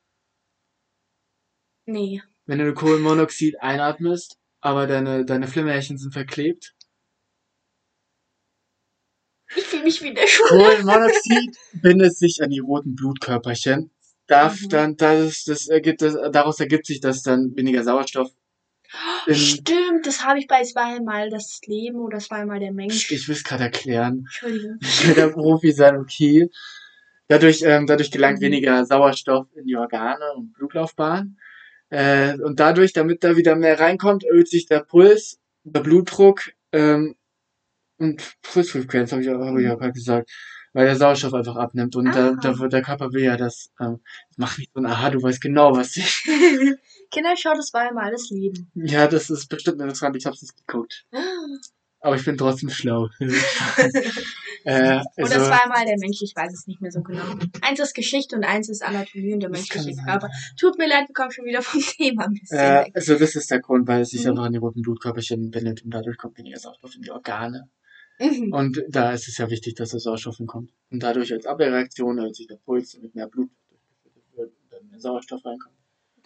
Nee. 1.84 2.20
Wenn 2.46 2.58
du 2.58 2.74
Kohlenmonoxid 2.74 3.54
einatmest, 3.60 4.36
aber 4.58 4.88
deine, 4.88 5.24
deine 5.24 5.46
Flimmerchen 5.46 5.96
sind 5.96 6.10
verklebt. 6.12 6.74
Ich 9.54 9.62
fühle 9.62 9.84
mich 9.84 10.02
wie 10.02 10.08
in 10.08 10.16
der 10.16 10.26
Schule. 10.26 10.48
Kohlenmonoxid 10.48 11.56
bindet 11.82 12.16
sich 12.16 12.42
an 12.42 12.50
die 12.50 12.58
roten 12.58 12.96
Blutkörperchen. 12.96 13.92
Darf 14.26 14.60
Mhm. 14.60 14.68
dann, 14.70 14.96
das, 14.96 15.44
das 15.44 15.68
ergibt, 15.68 16.02
das, 16.02 16.16
daraus 16.32 16.58
ergibt 16.58 16.86
sich, 16.86 16.98
dass 16.98 17.22
dann 17.22 17.54
weniger 17.54 17.84
Sauerstoff 17.84 18.32
in, 19.26 19.34
Stimmt, 19.34 20.06
das 20.06 20.24
habe 20.24 20.38
ich 20.38 20.46
bei 20.46 20.62
zweimal 20.62 21.30
das 21.30 21.60
Leben 21.66 21.98
oder 21.98 22.18
zweimal 22.18 22.60
der 22.60 22.72
Mensch. 22.72 23.10
ich 23.10 23.28
will 23.28 23.34
es 23.34 23.44
gerade 23.44 23.64
erklären. 23.64 24.20
Entschuldigung. 24.20 24.78
Ich 24.82 25.06
will 25.08 25.14
der 25.14 25.28
Profi 25.28 25.72
sein, 25.72 25.96
okay. 25.96 26.48
Dadurch, 27.28 27.62
ähm, 27.62 27.86
dadurch 27.86 28.10
gelangt 28.10 28.38
Mhm. 28.38 28.44
weniger 28.44 28.84
Sauerstoff 28.84 29.46
in 29.56 29.66
die 29.66 29.76
Organe 29.76 30.24
und 30.36 30.52
Blutlaufbahn. 30.54 31.38
Äh, 31.90 32.34
und 32.40 32.60
dadurch, 32.60 32.92
damit 32.92 33.22
da 33.24 33.36
wieder 33.36 33.56
mehr 33.56 33.78
reinkommt, 33.80 34.24
erhöht 34.24 34.48
sich 34.48 34.66
der 34.66 34.80
Puls, 34.80 35.38
der 35.64 35.80
Blutdruck 35.80 36.50
ähm, 36.72 37.16
und 37.98 38.22
Pulsfrequenz, 38.42 39.12
habe 39.12 39.22
ich, 39.22 39.30
auch- 39.30 39.40
hab 39.40 39.56
ich 39.58 39.68
auch 39.68 39.78
gerade 39.78 39.92
gesagt, 39.92 40.30
weil 40.72 40.86
der 40.86 40.96
Sauerstoff 40.96 41.32
einfach 41.34 41.56
abnimmt. 41.56 41.96
Und 41.96 42.08
Ah. 42.08 42.32
der, 42.42 42.52
der, 42.54 42.68
der 42.68 42.82
Körper 42.82 43.12
will 43.12 43.24
ja 43.24 43.36
das, 43.36 43.70
ähm, 43.80 44.00
mach 44.36 44.58
nicht 44.58 44.70
so 44.74 44.80
ein 44.80 44.86
Aha, 44.86 45.10
du 45.10 45.22
weißt 45.22 45.40
genau, 45.40 45.74
was 45.76 45.96
ich. 45.96 46.24
Kinder, 47.16 47.36
schaut 47.36 47.58
das 47.58 47.66
zweimal 47.68 48.10
das 48.12 48.28
Leben. 48.30 48.70
Ja, 48.74 49.06
das 49.08 49.30
ist 49.30 49.48
bestimmt 49.48 49.80
interessant, 49.80 50.16
ich 50.16 50.26
hab's 50.26 50.42
nicht 50.42 50.56
geguckt. 50.66 51.06
Aber 52.00 52.14
ich 52.14 52.24
bin 52.24 52.36
trotzdem 52.36 52.68
schlau. 52.68 53.08
äh, 53.18 53.24
Oder 54.64 55.02
also, 55.16 55.46
zweimal 55.46 55.84
der 55.86 55.96
Mensch, 55.98 56.20
ich 56.22 56.34
weiß 56.36 56.52
es 56.52 56.66
nicht 56.66 56.80
mehr 56.80 56.92
so 56.92 57.02
genau. 57.02 57.24
Eins 57.62 57.80
ist 57.80 57.94
Geschichte 57.94 58.36
und 58.36 58.44
eins 58.44 58.68
ist 58.68 58.82
Anatomie 58.84 59.32
und 59.34 59.40
der 59.40 59.50
menschliche. 59.50 59.94
Körper. 60.04 60.28
Tut 60.60 60.78
mir 60.78 60.88
leid, 60.88 61.08
wir 61.08 61.14
kommen 61.14 61.30
schon 61.32 61.46
wieder 61.46 61.62
vom 61.62 61.80
Thema 61.96 62.26
ein 62.26 62.34
bisschen 62.34 62.58
Äh, 62.58 62.84
weg. 62.84 62.92
also 62.94 63.18
das 63.18 63.34
ist 63.34 63.50
der 63.50 63.60
Grund, 63.60 63.88
weil 63.88 64.02
es 64.02 64.10
sich 64.10 64.22
Mhm. 64.24 64.30
einfach 64.32 64.44
an 64.44 64.52
die 64.52 64.58
roten 64.58 64.82
Blutkörperchen 64.82 65.50
bindet 65.50 65.82
und 65.84 65.90
dadurch 65.92 66.16
kommt 66.18 66.36
weniger 66.38 66.58
Sauerstoff 66.58 66.94
in 66.94 67.02
die 67.02 67.10
Organe. 67.10 67.68
Mhm. 68.20 68.52
Und 68.52 68.82
da 68.88 69.12
ist 69.12 69.26
es 69.28 69.38
ja 69.38 69.50
wichtig, 69.50 69.74
dass 69.74 69.90
der 69.90 70.00
Sauerstoff 70.00 70.36
hinkommt. 70.36 70.70
Und 70.90 71.02
dadurch 71.02 71.32
als 71.32 71.46
Abwehrreaktion 71.46 72.18
erhöht 72.18 72.36
sich 72.36 72.46
der 72.46 72.56
Puls, 72.56 72.92
damit 72.92 73.14
mehr 73.14 73.26
Blut 73.26 73.50
durchgeführt 73.70 74.36
wird 74.36 74.52
und 74.62 74.72
dann 74.72 74.86
mehr 74.90 75.00
Sauerstoff 75.00 75.44
reinkommt. 75.44 75.75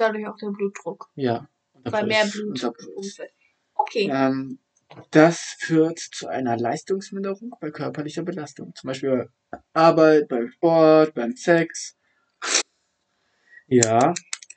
Dadurch 0.00 0.26
auch 0.26 0.36
der 0.38 0.48
Blutdruck, 0.48 1.10
Ja. 1.14 1.46
Weil 1.84 2.06
mehr 2.06 2.24
Blut 2.24 2.62
wird. 2.62 3.30
Okay. 3.74 4.10
Ähm, 4.10 4.58
das 5.10 5.56
führt 5.58 5.98
zu 5.98 6.26
einer 6.26 6.56
Leistungsminderung 6.56 7.54
bei 7.60 7.70
körperlicher 7.70 8.22
Belastung. 8.22 8.74
Zum 8.74 8.88
Beispiel 8.88 9.28
bei 9.50 9.58
Arbeit, 9.74 10.28
beim 10.28 10.48
Sport, 10.48 11.12
beim 11.12 11.36
Sex. 11.36 11.98
Ja. 13.66 14.14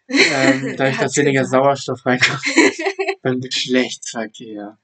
Ähm, 0.08 0.75
dadurch, 0.77 0.97
dass 0.97 1.17
weniger. 1.17 1.43
Sauerstoff 1.43 2.06
reinkommt. 2.06 2.41
beim 3.21 3.41
Geschlechtsverkehr. 3.41 4.77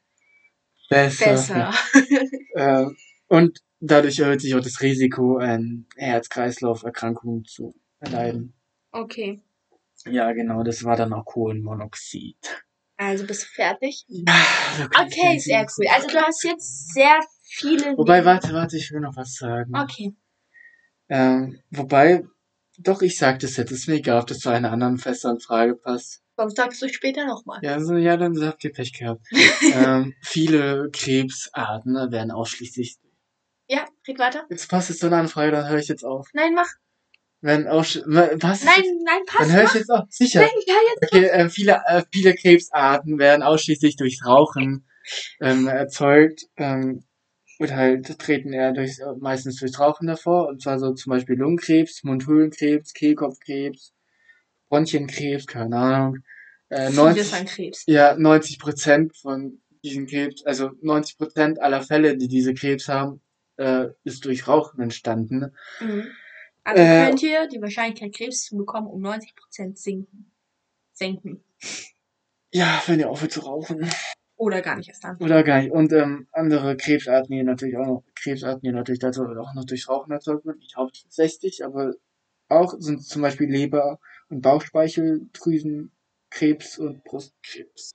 Besser. 0.89 1.31
Besser. 1.31 1.73
Ähm, 2.55 2.97
und 3.27 3.59
dadurch 3.79 4.19
erhöht 4.19 4.41
sich 4.41 4.53
auch 4.55 4.59
das 4.59 4.81
Risiko, 4.81 5.39
ähm, 5.39 5.85
Herz-Kreislauf-Erkrankungen 5.95 7.45
zu 7.45 7.73
erleiden. 7.99 8.53
Okay. 8.91 9.39
Ja, 10.05 10.31
genau, 10.31 10.63
das 10.63 10.83
war 10.83 10.95
dann 10.95 11.13
auch 11.13 11.25
Kohlenmonoxid. 11.25 12.63
Also 12.97 13.25
bist 13.25 13.43
du 13.43 13.47
fertig? 13.47 14.05
Ah, 14.27 14.87
Okay, 15.05 15.39
sehr 15.39 15.65
cool. 15.77 15.85
Also 15.93 16.07
du 16.07 16.17
hast 16.17 16.43
jetzt 16.43 16.93
sehr 16.93 17.19
viele. 17.43 17.97
Wobei, 17.97 18.25
warte, 18.25 18.53
warte, 18.53 18.77
ich 18.77 18.91
will 18.91 18.99
noch 18.99 19.15
was 19.15 19.35
sagen. 19.35 19.71
Okay. 19.75 20.15
Ähm, 21.07 21.61
wobei, 21.69 22.25
doch, 22.77 23.01
ich 23.01 23.17
sag 23.17 23.39
das 23.39 23.57
jetzt, 23.57 23.71
ist 23.71 23.87
mir 23.87 23.95
egal, 23.95 24.19
ob 24.21 24.27
das 24.27 24.39
zu 24.39 24.49
einer 24.49 24.71
anderen 24.71 24.97
festeren 24.97 25.39
Frage 25.39 25.75
passt. 25.75 26.21
Sonst 26.35 26.55
sagst 26.57 26.81
du 26.81 26.87
später 26.89 27.25
nochmal. 27.25 27.59
Ja, 27.61 27.73
also, 27.73 27.95
ja, 27.95 28.15
dann 28.15 28.37
habt 28.45 28.63
ihr 28.63 28.71
Pech 28.71 28.93
gehabt. 28.97 29.25
ähm, 29.73 30.13
viele 30.21 30.89
Krebsarten 30.91 31.95
werden 32.11 32.31
ausschließlich. 32.31 32.97
Ja, 33.67 33.85
red 34.07 34.19
weiter. 34.19 34.45
Jetzt 34.49 34.69
passt 34.69 34.89
es 34.89 34.99
zu 34.99 35.07
einer 35.07 35.17
anderen 35.17 35.31
Frage, 35.31 35.51
dann 35.51 35.69
höre 35.69 35.79
ich 35.79 35.87
jetzt 35.87 36.03
auf. 36.03 36.27
Nein, 36.33 36.53
mach. 36.53 36.67
Wenn 37.41 37.65
passt 37.65 37.95
es 37.95 38.03
Nein, 38.05 38.83
nein, 39.05 39.05
Dann 39.05 39.25
passt. 39.25 39.51
höre 39.51 39.63
ich 39.63 39.73
jetzt 39.73 39.89
auf. 39.89 40.03
Sicher. 40.09 40.41
Nein, 40.41 40.49
ja, 40.67 40.73
jetzt. 40.89 41.13
Okay, 41.13 41.25
äh, 41.25 41.49
viele, 41.49 41.81
äh, 41.87 42.03
viele 42.11 42.35
Krebsarten 42.35 43.17
werden 43.17 43.43
ausschließlich 43.43 43.95
durchs 43.95 44.25
Rauchen 44.25 44.85
ähm, 45.41 45.67
erzeugt. 45.67 46.43
Ähm, 46.57 47.03
und 47.59 47.75
halt 47.75 48.17
treten 48.19 48.53
eher 48.53 48.71
durch, 48.73 48.99
äh, 48.99 49.13
meistens 49.19 49.57
durchs 49.59 49.79
Rauchen 49.79 50.07
hervor. 50.07 50.47
Und 50.47 50.61
zwar 50.61 50.79
so 50.79 50.93
zum 50.93 51.11
Beispiel 51.11 51.35
Lungenkrebs, 51.35 52.03
Mundhöhlenkrebs, 52.03 52.93
Kehlkopfkrebs, 52.93 53.93
Bronchienkrebs, 54.69 55.45
keine 55.45 55.77
Ahnung. 55.77 56.17
Äh, 56.69 56.87
Vieles 56.87 56.95
90, 56.95 57.33
an 57.33 57.45
Krebs. 57.45 57.83
ja, 57.87 58.15
90 58.17 58.59
Prozent 58.59 59.17
von 59.17 59.61
diesen 59.83 60.07
Krebs, 60.07 60.45
also 60.45 60.71
90 60.81 61.17
Prozent 61.17 61.61
aller 61.61 61.81
Fälle, 61.81 62.17
die 62.17 62.27
diese 62.27 62.53
Krebs 62.53 62.87
haben, 62.87 63.21
äh, 63.57 63.87
ist 64.03 64.25
durch 64.25 64.47
Rauchen 64.47 64.81
entstanden. 64.81 65.53
Mhm. 65.79 66.07
Also 66.69 66.83
Äh, 66.83 67.05
könnt 67.05 67.23
ihr 67.23 67.47
die 67.47 67.61
Wahrscheinlichkeit, 67.61 68.13
Krebs 68.13 68.43
zu 68.43 68.57
bekommen, 68.57 68.87
um 68.87 69.01
90% 69.03 69.75
sinken. 69.75 70.31
Senken. 70.93 71.43
Ja, 72.51 72.81
wenn 72.85 72.99
ihr 72.99 73.09
aufhört 73.09 73.31
zu 73.31 73.39
rauchen. 73.41 73.89
Oder 74.35 74.61
gar 74.61 74.75
nicht 74.77 74.89
erst 74.89 75.03
dann. 75.03 75.17
Oder 75.17 75.43
gar 75.43 75.61
nicht. 75.61 75.71
Und 75.71 75.91
ähm, 75.93 76.27
andere 76.31 76.77
Krebsarten, 76.77 77.35
die 77.35 77.43
natürlich 77.43 77.77
auch 77.77 77.85
noch, 77.85 78.03
Krebsarten, 78.15 78.61
die 78.61 78.71
natürlich 78.71 78.99
dazu 78.99 79.23
auch 79.23 79.53
noch 79.53 79.65
durch 79.65 79.89
Rauchen 79.89 80.11
erzeugt 80.11 80.45
werden, 80.45 80.59
nicht 80.59 80.77
hauptsächlich, 80.77 81.65
aber 81.65 81.93
auch 82.49 82.75
sind 82.79 83.03
zum 83.03 83.21
Beispiel 83.21 83.49
Leber- 83.49 83.99
und 84.29 84.41
Bauchspeicheldrüsenkrebs 84.41 86.77
und 86.77 87.03
Brustkrebs. 87.03 87.91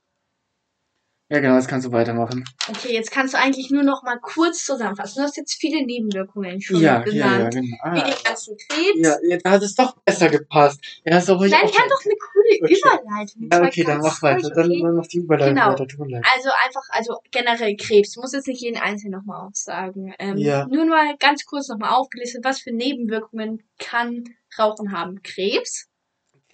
Ja, 1.27 1.39
genau, 1.39 1.55
das 1.55 1.67
kannst 1.67 1.87
du 1.87 1.91
weitermachen. 1.91 2.43
Okay, 2.69 2.93
jetzt 2.93 3.09
kannst 3.09 3.33
du 3.33 3.39
eigentlich 3.39 3.71
nur 3.71 3.81
noch 3.81 4.03
mal 4.03 4.19
kurz 4.19 4.63
zusammenfassen. 4.63 5.15
Du 5.17 5.23
hast 5.23 5.37
jetzt 5.37 5.55
viele 5.55 5.83
Nebenwirkungen 5.83 6.61
schon 6.61 6.79
Ja, 6.79 7.03
ja, 7.03 7.13
ja, 7.13 7.49
genannt. 7.49 7.53
genau. 7.55 7.65
Wie 7.65 7.79
Ah, 7.81 7.93
den 8.11 8.23
ganzen 8.23 8.55
Krebs. 8.57 8.99
ja, 8.99 9.15
jetzt 9.27 9.43
hat 9.45 9.63
es 9.63 9.73
doch 9.73 9.95
besser 10.05 10.29
gepasst. 10.29 10.79
Ja, 11.03 11.15
hast 11.15 11.27
du 11.27 11.33
ruhig 11.33 11.51
Nein, 11.51 11.61
ich 11.65 11.75
hatte 11.79 11.89
doch 11.89 12.05
eine 12.05 12.13
coole 12.15 12.45
Okay. 12.61 12.75
Überleitung. 12.77 13.41
Jetzt 13.41 13.53
Ja, 13.53 13.63
okay, 13.67 13.83
dann 13.85 14.01
mach 14.01 14.21
weiter. 14.21 14.49
Dann, 14.51 14.65
okay? 14.69 14.81
dann 14.83 14.95
mach 14.95 15.07
die 15.07 15.17
Überleitung 15.17 15.55
Genau. 15.55 15.67
weiter. 15.71 15.85
Leid. 16.07 16.25
Also 16.35 16.49
einfach, 16.63 16.83
also 16.89 17.17
generell 17.31 17.75
Krebs. 17.75 18.11
Du 18.13 18.21
musst 18.21 18.35
jetzt 18.35 18.47
nicht 18.47 18.61
jeden 18.61 18.77
einzelnen 18.77 19.13
nochmal 19.19 19.47
aussagen. 19.47 20.13
Ähm, 20.19 20.37
Ja. 20.37 20.67
Nur 20.67 20.85
mal 20.85 21.15
ganz 21.17 21.43
kurz 21.45 21.69
nochmal 21.69 21.93
aufgelistet, 21.95 22.43
was 22.45 22.59
für 22.59 22.71
Nebenwirkungen 22.71 23.63
kann 23.79 24.25
Rauchen 24.59 24.91
haben? 24.91 25.23
Krebs, 25.23 25.87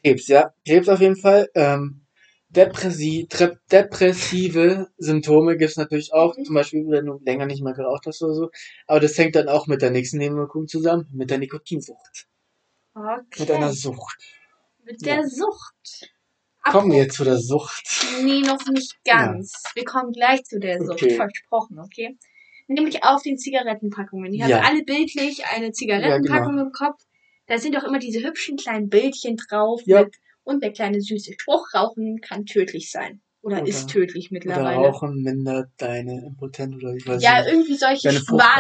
Krebs, 0.02 0.28
ja. 0.28 0.54
Krebs 0.66 0.88
auf 0.88 1.02
jeden 1.02 1.18
Fall. 1.18 1.50
Ähm, 1.56 2.01
Depressi 2.56 3.28
depressive 3.72 4.90
Symptome 4.98 5.58
gibt's 5.58 5.78
natürlich 5.78 6.14
auch. 6.14 6.38
Mhm. 6.38 6.46
Zum 6.46 6.56
Beispiel, 6.56 6.86
wenn 6.90 7.06
du 7.06 7.20
länger 7.24 7.46
nicht 7.46 7.64
mehr 7.64 7.74
geraucht 7.74 8.06
hast 8.08 8.22
oder 8.22 8.34
so. 8.34 8.50
Aber 8.88 9.00
das 9.00 9.18
hängt 9.18 9.36
dann 9.36 9.48
auch 9.50 9.68
mit 9.68 9.82
der 9.82 9.92
nächsten 9.92 10.18
Nebenwirkung 10.18 10.68
zusammen. 10.68 11.08
Mit 11.14 11.30
der 11.30 11.38
Nikotinsucht. 11.38 12.28
okay. 12.94 13.40
Mit 13.40 13.52
einer 13.52 13.72
Sucht. 13.74 14.18
Mit 14.84 15.06
der 15.06 15.16
Ja. 15.22 15.28
Sucht. 15.28 16.12
Kommen 16.64 16.92
wir 16.92 16.98
Apropos- 17.02 17.06
jetzt 17.06 17.16
zu 17.16 17.24
der 17.24 17.38
Sucht. 17.38 18.06
Nee, 18.24 18.42
noch 18.42 18.66
nicht 18.68 18.96
ganz. 19.06 19.64
Wir 19.74 19.84
kommen 19.86 20.12
gleich 20.12 20.44
zu 20.44 20.60
der 20.60 20.78
Sucht, 20.80 21.02
Okay. 21.04 21.16
versprochen, 21.16 21.80
okay? 21.80 22.18
Nämlich 22.68 23.04
auf 23.04 23.24
den 23.24 23.38
Zigarettenpackungen. 23.38 24.32
Die 24.32 24.40
Ja. 24.40 24.48
haben 24.62 24.66
alle 24.66 24.84
bildlich 24.84 25.46
eine 25.46 25.72
Zigarettenpackung 25.72 26.60
im 26.60 26.72
Kopf. 26.72 27.02
Da 27.48 27.58
sind 27.58 27.76
auch 27.78 27.84
immer 27.84 28.00
diese 28.00 28.22
hübschen 28.26 28.58
kleinen 28.58 28.90
Bildchen 28.90 29.38
drauf. 29.38 29.82
Ja. 29.86 30.04
Mit, 30.04 30.16
und 30.44 30.64
der 30.64 30.72
kleine 30.72 31.02
süße 31.02 31.34
Spruch, 31.38 31.68
Rauchen 31.74 32.20
kann 32.22 32.46
tödlich 32.46 32.92
sein. 32.92 33.22
Oder, 33.44 33.58
Oder- 33.62 33.68
ist 33.68 33.90
tödlich 33.90 34.30
Oder 34.30 34.34
mittlerweile. 34.38 34.78
Rauchen 34.78 35.24
mindert 35.24 35.70
deine 35.78 36.26
Impotenz 36.28 36.76
oder 36.76 36.94
ich 36.94 37.08
weiß 37.08 37.24
Ja, 37.24 37.42
nicht. 37.42 37.52
irgendwie 37.54 37.76
solche. 37.76 38.10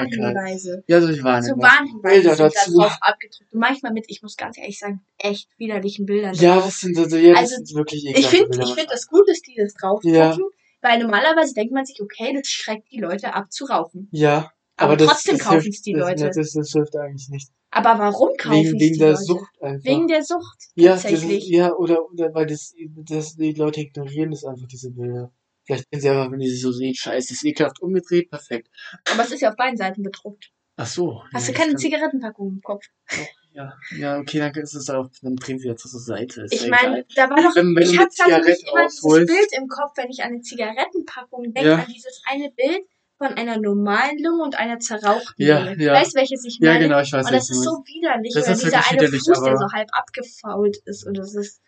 Warnhinweise. 0.06 0.84
Ja, 0.88 1.02
solche 1.02 1.24
waren 1.24 1.44
So. 1.44 1.52
Warnhinweise 1.58 2.16
Bilder 2.22 2.36
sind 2.36 2.46
da 2.46 2.50
dazu. 2.50 2.78
drauf 2.80 2.98
abgedrückt. 3.02 3.54
Und 3.54 3.60
manchmal 3.60 3.94
mit, 3.94 4.06
ich 4.08 4.22
muss 4.24 4.36
ganz 4.38 4.58
ehrlich 4.58 4.80
sagen, 4.80 5.02
echt 5.20 5.50
widerlichen 5.58 6.06
Bildern 6.06 6.34
Ja, 6.36 6.56
drauf. 6.56 6.66
das 6.66 6.80
sind 6.80 6.98
also, 6.98 7.16
ja, 7.18 7.32
das 7.34 7.40
Also, 7.42 7.56
sind 7.58 7.76
wirklich 7.76 8.06
Ich 8.06 8.10
ekelhafte 8.12 8.36
finde 8.38 8.50
Bilder 8.50 8.64
ich 8.66 8.74
find 8.74 8.92
das 8.92 9.08
gut, 9.08 9.30
dass 9.30 9.42
die 9.42 9.56
das 9.56 9.74
draufdrucken, 9.76 10.16
Ja. 10.18 10.38
weil 10.82 11.00
normalerweise 11.00 11.54
denkt 11.54 11.74
man 11.74 11.86
sich, 11.86 12.02
okay, 12.02 12.34
das 12.36 12.48
schreckt 12.48 12.92
die 12.92 13.00
Leute 13.00 13.36
ab 13.36 13.52
zu 13.52 13.66
rauchen. 13.66 14.08
Ja. 14.12 14.52
Aber, 14.82 14.98
das, 14.98 15.08
trotzdem 15.08 15.38
das 15.38 15.48
kaufen 15.48 15.70
es 15.70 15.82
die 15.82 15.94
das, 15.94 16.02
Leute. 16.02 16.26
Das, 16.28 16.36
das, 16.36 16.52
das 16.54 16.72
hilft 16.72 16.96
eigentlich 16.96 17.30
nicht. 17.30 17.50
Aber 17.72 17.98
warum 18.00 18.36
kaufen 18.38 18.56
Wegen, 18.58 18.68
es 18.76 18.82
wegen 18.82 18.94
die 18.94 19.00
der 19.00 19.12
Leute? 19.12 19.24
Sucht 19.24 19.62
einfach. 19.62 19.86
Wegen 19.86 20.08
der 20.08 20.24
Sucht, 20.24 20.58
Ja, 20.76 20.92
das 20.94 21.04
tatsächlich. 21.04 21.48
ja, 21.50 21.74
oder, 21.74 22.06
oder 22.12 22.34
weil 22.34 22.46
das, 22.48 22.74
das, 23.10 23.36
die 23.36 23.54
Leute 23.54 23.82
ignorieren 23.82 24.32
das 24.32 24.44
einfach, 24.44 24.68
diese 24.68 24.92
Bilder. 24.92 25.32
Vielleicht 25.64 25.86
sehen 25.92 26.02
sie 26.02 26.10
einfach, 26.10 26.32
wenn 26.32 26.40
die 26.40 26.50
so 26.50 26.72
sehen, 26.72 26.94
scheiße, 26.96 27.34
ist 27.34 27.46
ekelhaft 27.46 27.82
umgedreht, 27.82 28.30
perfekt. 28.30 28.70
Aber 29.12 29.24
es 29.24 29.32
ist 29.32 29.42
ja 29.42 29.52
auf 29.52 29.56
beiden 29.56 29.78
Seiten 29.78 30.04
bedruckt. 30.04 30.52
Ach 30.76 30.88
so. 30.88 31.24
Hast 31.34 31.48
ja, 31.48 31.54
du 31.54 31.60
keine 31.60 31.74
das 31.74 31.82
Zigarettenpackung 31.82 32.50
im 32.50 32.62
Kopf? 32.62 32.84
kann, 33.08 33.26
ja, 33.54 33.74
ja, 33.98 34.18
okay, 34.18 34.40
dann 34.40 34.54
ist 34.56 34.74
es 34.74 34.90
auch, 34.90 35.10
dann 35.22 35.36
drehen 35.36 35.60
sie 35.60 35.68
jetzt 35.68 35.88
zur 35.88 36.00
Seite. 36.00 36.42
Ist 36.44 36.54
Ich 36.54 36.64
ja 36.64 36.70
meine, 36.70 37.06
da 37.16 37.30
war 37.30 37.36
doch, 37.38 37.56
Wenn- 37.56 37.76
wenn 37.76 37.84
ich 37.84 37.98
habe 37.98 38.10
tatsächlich 38.16 38.66
immer 38.70 38.86
dieses 38.88 39.02
Bild 39.28 39.50
im 39.58 39.68
Kopf, 39.68 39.92
wenn 39.98 40.10
ich 40.10 40.24
an 40.24 40.30
eine 40.32 40.42
Zigarettenpackung 40.42 41.54
denke, 41.54 41.70
Ja. 41.70 41.76
an 41.76 41.86
dieses 41.94 42.22
eine 42.26 42.50
Bild 42.52 42.86
von 43.22 43.38
einer 43.38 43.58
normalen 43.60 44.18
Lunge 44.18 44.44
und 44.44 44.58
einer 44.58 44.80
zerrauchten 44.80 45.46
Ja, 45.46 45.60
Lunge. 45.60 45.84
ja. 45.84 45.94
Weißt 45.94 46.16
welches 46.16 46.44
ich 46.44 46.58
Ja, 46.60 46.72
meine? 46.74 46.86
genau, 46.86 47.00
ich 47.02 47.12
weiß, 47.14 47.28
und 47.28 47.34
das 47.34 47.50
ist 47.52 47.64
so 47.64 47.72
widerlich, 47.86 48.34
Das 48.34 48.48
ist 48.48 48.64
dieser 48.64 48.90
eine 48.90 49.08
Fuß, 49.08 49.44
der 49.44 49.58
so 49.58 49.72
halb 49.72 49.90
abgefault 49.94 50.78
ist. 50.86 51.06
Und 51.06 51.18
das 51.18 51.36
ist. 51.36 51.62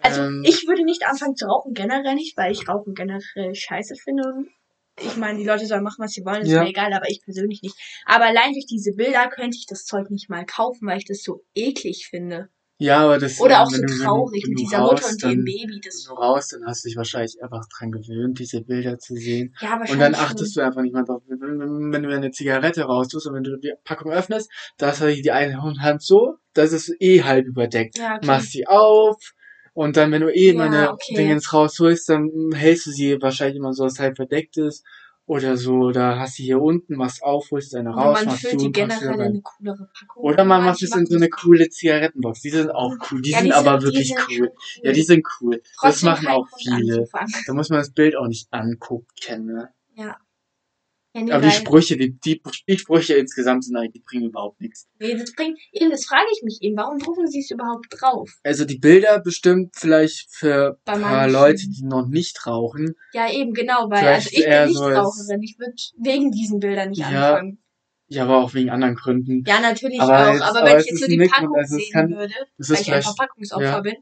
Also 0.00 0.22
Ähm, 0.22 0.42
ich 0.46 0.66
würde 0.66 0.84
nicht 0.84 1.04
anfangen 1.06 1.36
zu 1.36 1.46
rauchen, 1.46 1.74
generell 1.74 2.14
nicht, 2.14 2.36
weil 2.38 2.52
ich 2.52 2.66
Rauchen 2.68 2.94
generell 2.94 3.54
scheiße 3.54 3.96
finde. 3.96 4.22
Und 4.32 4.48
ich 5.00 5.16
meine, 5.16 5.38
die 5.38 5.44
Leute 5.44 5.66
sollen 5.66 5.82
machen, 5.82 6.02
was 6.02 6.12
sie 6.12 6.24
wollen, 6.24 6.42
ist 6.42 6.50
Ja. 6.50 6.62
mir 6.62 6.70
egal, 6.70 6.92
aber 6.94 7.10
ich 7.10 7.20
persönlich 7.22 7.60
nicht. 7.62 7.76
Aber 8.06 8.24
allein 8.24 8.52
durch 8.52 8.66
diese 8.66 8.92
Bilder 8.92 9.28
könnte 9.28 9.56
ich 9.58 9.66
das 9.66 9.84
Zeug 9.84 10.10
nicht 10.10 10.30
mal 10.30 10.46
kaufen, 10.46 10.86
weil 10.88 10.98
ich 10.98 11.04
das 11.04 11.22
so 11.22 11.44
eklig 11.54 12.06
finde. 12.08 12.48
Ja, 12.80 12.98
aber 13.04 13.18
das 13.18 13.40
Oder 13.40 13.56
ähm, 13.56 13.60
auch 13.60 13.70
so 13.70 13.82
traurig 14.04 14.46
mit 14.46 14.60
dieser 14.60 14.78
Mutter 14.78 15.02
rauchst, 15.02 15.24
und 15.24 15.32
dem 15.32 15.44
Baby. 15.44 15.68
Wenn 15.72 15.80
Das, 15.84 16.04
du 16.04 16.12
raus, 16.14 16.48
dann 16.48 16.64
hast 16.64 16.84
du 16.84 16.88
dich 16.88 16.96
wahrscheinlich 16.96 17.36
einfach 17.42 17.64
dran 17.76 17.90
gewöhnt, 17.90 18.38
diese 18.38 18.60
Bilder 18.60 18.98
zu 18.98 19.16
sehen. 19.16 19.54
ja, 19.60 19.70
wahrscheinlich. 19.70 19.92
Und 19.92 19.98
dann 20.00 20.14
achtest 20.14 20.56
du 20.56 20.60
einfach 20.60 20.82
nicht 20.82 20.94
mehr 20.94 21.02
drauf. 21.02 21.22
Wenn, 21.26 21.92
wenn, 21.92 22.02
du 22.04 22.14
eine 22.14 22.30
Zigarette 22.30 22.82
raustust 22.82 23.26
und 23.26 23.34
wenn 23.34 23.42
du 23.42 23.56
die 23.58 23.72
Packung 23.84 24.12
öffnest, 24.12 24.48
da 24.76 24.88
hast 24.88 25.00
du 25.00 25.12
die 25.12 25.32
eine 25.32 25.60
Hand 25.60 26.02
so, 26.02 26.36
das 26.54 26.72
ist 26.72 26.94
eh 27.00 27.24
halb 27.24 27.46
überdeckt. 27.46 27.98
Ja, 27.98 28.16
okay. 28.16 28.26
Machst 28.26 28.52
sie 28.52 28.68
auf 28.68 29.16
und 29.72 29.96
dann, 29.96 30.12
wenn 30.12 30.22
du 30.22 30.32
eh 30.32 30.52
Ja, 30.52 30.54
meine 30.54 30.92
okay. 30.92 31.14
Dingens 31.16 31.52
rausholst, 31.52 32.08
dann 32.08 32.30
hältst 32.54 32.86
du 32.86 32.90
sie 32.92 33.20
wahrscheinlich 33.20 33.56
immer 33.56 33.72
so, 33.72 33.84
dass 33.84 33.94
es 33.94 33.98
halb 34.00 34.16
verdeckt 34.16 34.56
ist. 34.56 34.84
Oder 35.28 35.58
so, 35.58 35.74
oder 35.74 36.18
hast 36.18 36.36
sie 36.36 36.44
hier 36.44 36.60
unten, 36.60 36.96
machst 36.96 37.22
auf, 37.22 37.50
holst 37.50 37.74
eine 37.74 37.90
Oder 37.90 37.98
raus, 38.00 38.16
man 38.18 38.26
machst 38.26 38.40
füllt 38.40 38.60
zu 38.60 38.66
die 38.66 38.72
generell 38.72 39.20
eine 39.20 39.40
coolere 39.42 39.90
Packung. 39.92 40.22
Oder 40.24 40.44
man 40.44 40.64
macht 40.64 40.82
es 40.82 40.96
in 40.96 41.04
so 41.06 41.14
machen 41.14 41.16
eine 41.16 41.28
das- 41.28 41.40
coole 41.40 41.68
Zigarettenbox. 41.68 42.40
Die 42.40 42.48
sind 42.50 42.70
auch 42.70 42.94
cool. 43.10 43.20
Die 43.20 43.30
Ja, 43.30 43.38
sind 43.38 43.46
die 43.48 43.52
aber 43.52 43.78
die 43.78 43.84
wirklich 43.84 44.08
sind 44.08 44.18
cool. 44.28 44.50
schon 44.74 44.84
Ja, 44.84 44.92
die 44.92 45.02
sind 45.02 45.26
cool. 45.40 45.60
Das 45.62 45.72
Trotzdem 45.76 46.08
machen 46.08 46.26
kein 46.26 46.34
auch 46.34 46.48
viele. 46.56 46.94
anzufangen. 46.96 47.34
Da 47.46 47.52
muss 47.52 47.68
man 47.68 47.78
das 47.80 47.90
Bild 47.92 48.16
auch 48.16 48.26
nicht 48.26 48.48
angucken, 48.52 49.44
ne? 49.46 49.68
Ja. 49.96 50.16
Ja, 51.14 51.22
nee, 51.22 51.32
Aber 51.32 51.46
die 51.46 51.50
Sprüche, 51.52 51.96
die, 51.96 52.18
die, 52.18 52.42
die 52.68 52.78
Sprüche 52.78 53.14
insgesamt 53.14 53.64
sind 53.64 53.74
eigentlich, 53.76 53.92
die 53.92 54.00
bringen 54.00 54.26
überhaupt 54.28 54.60
nichts. 54.60 54.86
Nee, 54.98 55.16
das 55.16 55.32
bringt, 55.32 55.58
eben, 55.72 55.90
das 55.90 56.04
frage 56.04 56.26
ich 56.36 56.42
mich 56.42 56.58
eben, 56.60 56.76
warum 56.76 56.98
drucken 56.98 57.26
sie 57.26 57.40
es 57.40 57.50
überhaupt 57.50 57.86
drauf? 57.90 58.30
Also 58.44 58.64
die 58.66 58.78
Bilder 58.78 59.18
bestimmt 59.20 59.74
vielleicht 59.74 60.26
für 60.30 60.78
Bei 60.84 60.92
ein 60.92 61.00
paar 61.00 61.10
manchen. 61.22 61.32
Leute, 61.32 61.62
die 61.68 61.82
noch 61.84 62.06
nicht 62.06 62.46
rauchen. 62.46 62.94
Ja, 63.14 63.30
eben, 63.32 63.54
genau, 63.54 63.88
weil, 63.88 64.06
also 64.06 64.28
ich 64.30 64.44
bin 64.44 64.44
so 64.44 64.50
als- 64.52 64.68
Nichtraucherin, 64.70 65.42
ich 65.42 65.58
würde 65.58 65.74
wegen 65.98 66.30
diesen 66.30 66.60
Bildern 66.60 66.90
nicht 66.90 66.98
Ja, 66.98 67.06
anfangen. 67.08 67.62
Ja, 68.08 68.22
aber 68.24 68.38
auch 68.38 68.52
wegen 68.54 68.70
anderen 68.70 68.94
Gründen. 68.94 69.44
Ja, 69.46 69.60
natürlich 69.60 70.00
Aber 70.00 70.28
auch, 70.28 70.32
jetzt- 70.34 70.42
aber 70.42 70.64
wenn 70.64 70.78
ich 70.80 70.86
jetzt 70.86 71.00
nur 71.00 71.08
die 71.08 71.16
Nick 71.18 71.28
und 71.30 71.40
Packung 71.40 71.56
also 71.56 71.76
sehen 71.76 71.92
kann- 71.92 72.10
würde, 72.10 72.34
weil 72.58 72.80
ich 72.80 72.92
ein 72.92 73.02
Verpackungsopfer 73.02 73.64
ja. 73.64 73.80
bin, 73.80 73.96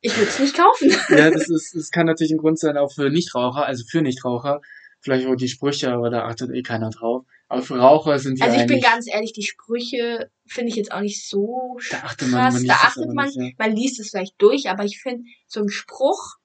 ich 0.00 0.14
würde 0.16 0.28
es 0.30 0.38
nicht 0.38 0.54
kaufen. 0.56 0.90
ja, 1.10 1.30
das 1.30 1.48
ist, 1.48 1.74
das 1.74 1.90
kann 1.90 2.06
natürlich 2.06 2.32
ein 2.32 2.38
Grund 2.38 2.58
sein, 2.58 2.76
auch 2.76 2.92
für 2.92 3.08
Nichtraucher, 3.10 3.64
also 3.66 3.84
für 3.90 4.02
Nichtraucher. 4.02 4.60
Vielleicht 5.06 5.28
auch 5.28 5.36
die 5.36 5.48
Sprüche, 5.48 5.92
aber 5.92 6.10
da 6.10 6.24
achtet 6.26 6.50
eh 6.50 6.62
keiner 6.62 6.90
drauf. 6.90 7.24
Aber 7.46 7.62
für 7.62 7.78
Raucher 7.78 8.18
sind 8.18 8.38
die 8.38 8.42
Also 8.42 8.58
ich 8.58 8.66
bin 8.66 8.80
ganz 8.80 9.06
ehrlich, 9.08 9.32
die 9.32 9.44
Sprüche 9.44 10.30
finde 10.46 10.70
ich 10.70 10.74
jetzt 10.74 10.90
auch 10.90 11.00
nicht 11.00 11.24
so 11.28 11.78
da 11.92 11.98
achtet 11.98 12.28
man, 12.28 12.40
krass. 12.40 12.54
man 12.54 12.62
liest 12.62 12.70
da 12.74 12.74
achtet 12.88 13.14
man, 13.14 13.26
nicht, 13.26 13.36
ja. 13.36 13.50
man 13.56 13.76
liest 13.76 14.00
es 14.00 14.10
vielleicht 14.10 14.34
durch, 14.38 14.68
aber 14.68 14.84
ich 14.84 15.00
finde, 15.00 15.22
so 15.46 15.60
ein 15.60 15.68
Spruch 15.68 16.38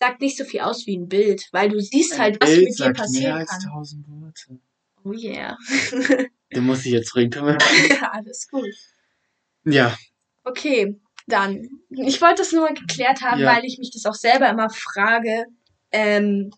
sagt 0.00 0.20
nicht 0.20 0.36
so 0.36 0.44
viel 0.44 0.60
aus 0.60 0.86
wie 0.88 0.96
ein 0.98 1.08
Bild, 1.08 1.48
weil 1.52 1.68
du 1.68 1.78
siehst 1.80 2.18
halt, 2.18 2.40
was 2.40 2.50
Bild 2.50 2.64
mit 2.64 2.68
dir 2.70 2.74
sagt 2.74 2.96
mehr 2.96 3.04
passieren 3.04 3.32
als 3.38 3.50
kann. 3.50 3.60
tausend 3.60 4.08
Worte. 4.08 4.58
Oh 5.04 5.12
yeah. 5.12 5.56
Den 6.52 6.64
muss 6.64 6.84
ich 6.84 6.92
jetzt 6.92 7.14
wir? 7.14 7.58
ja, 7.90 8.10
alles 8.10 8.48
gut. 8.50 8.74
Ja, 9.64 9.96
Okay, 10.44 11.00
dann. 11.26 11.68
Ich 11.88 12.20
wollte 12.20 12.42
das 12.42 12.52
nur 12.52 12.62
mal 12.64 12.74
geklärt 12.74 13.22
haben, 13.22 13.40
Ja. 13.40 13.54
weil 13.56 13.64
ich 13.64 13.78
mich 13.78 13.90
das 13.90 14.04
auch 14.04 14.14
selber 14.14 14.48
immer 14.50 14.68
frage, 14.68 15.46
ähm, 15.90 16.50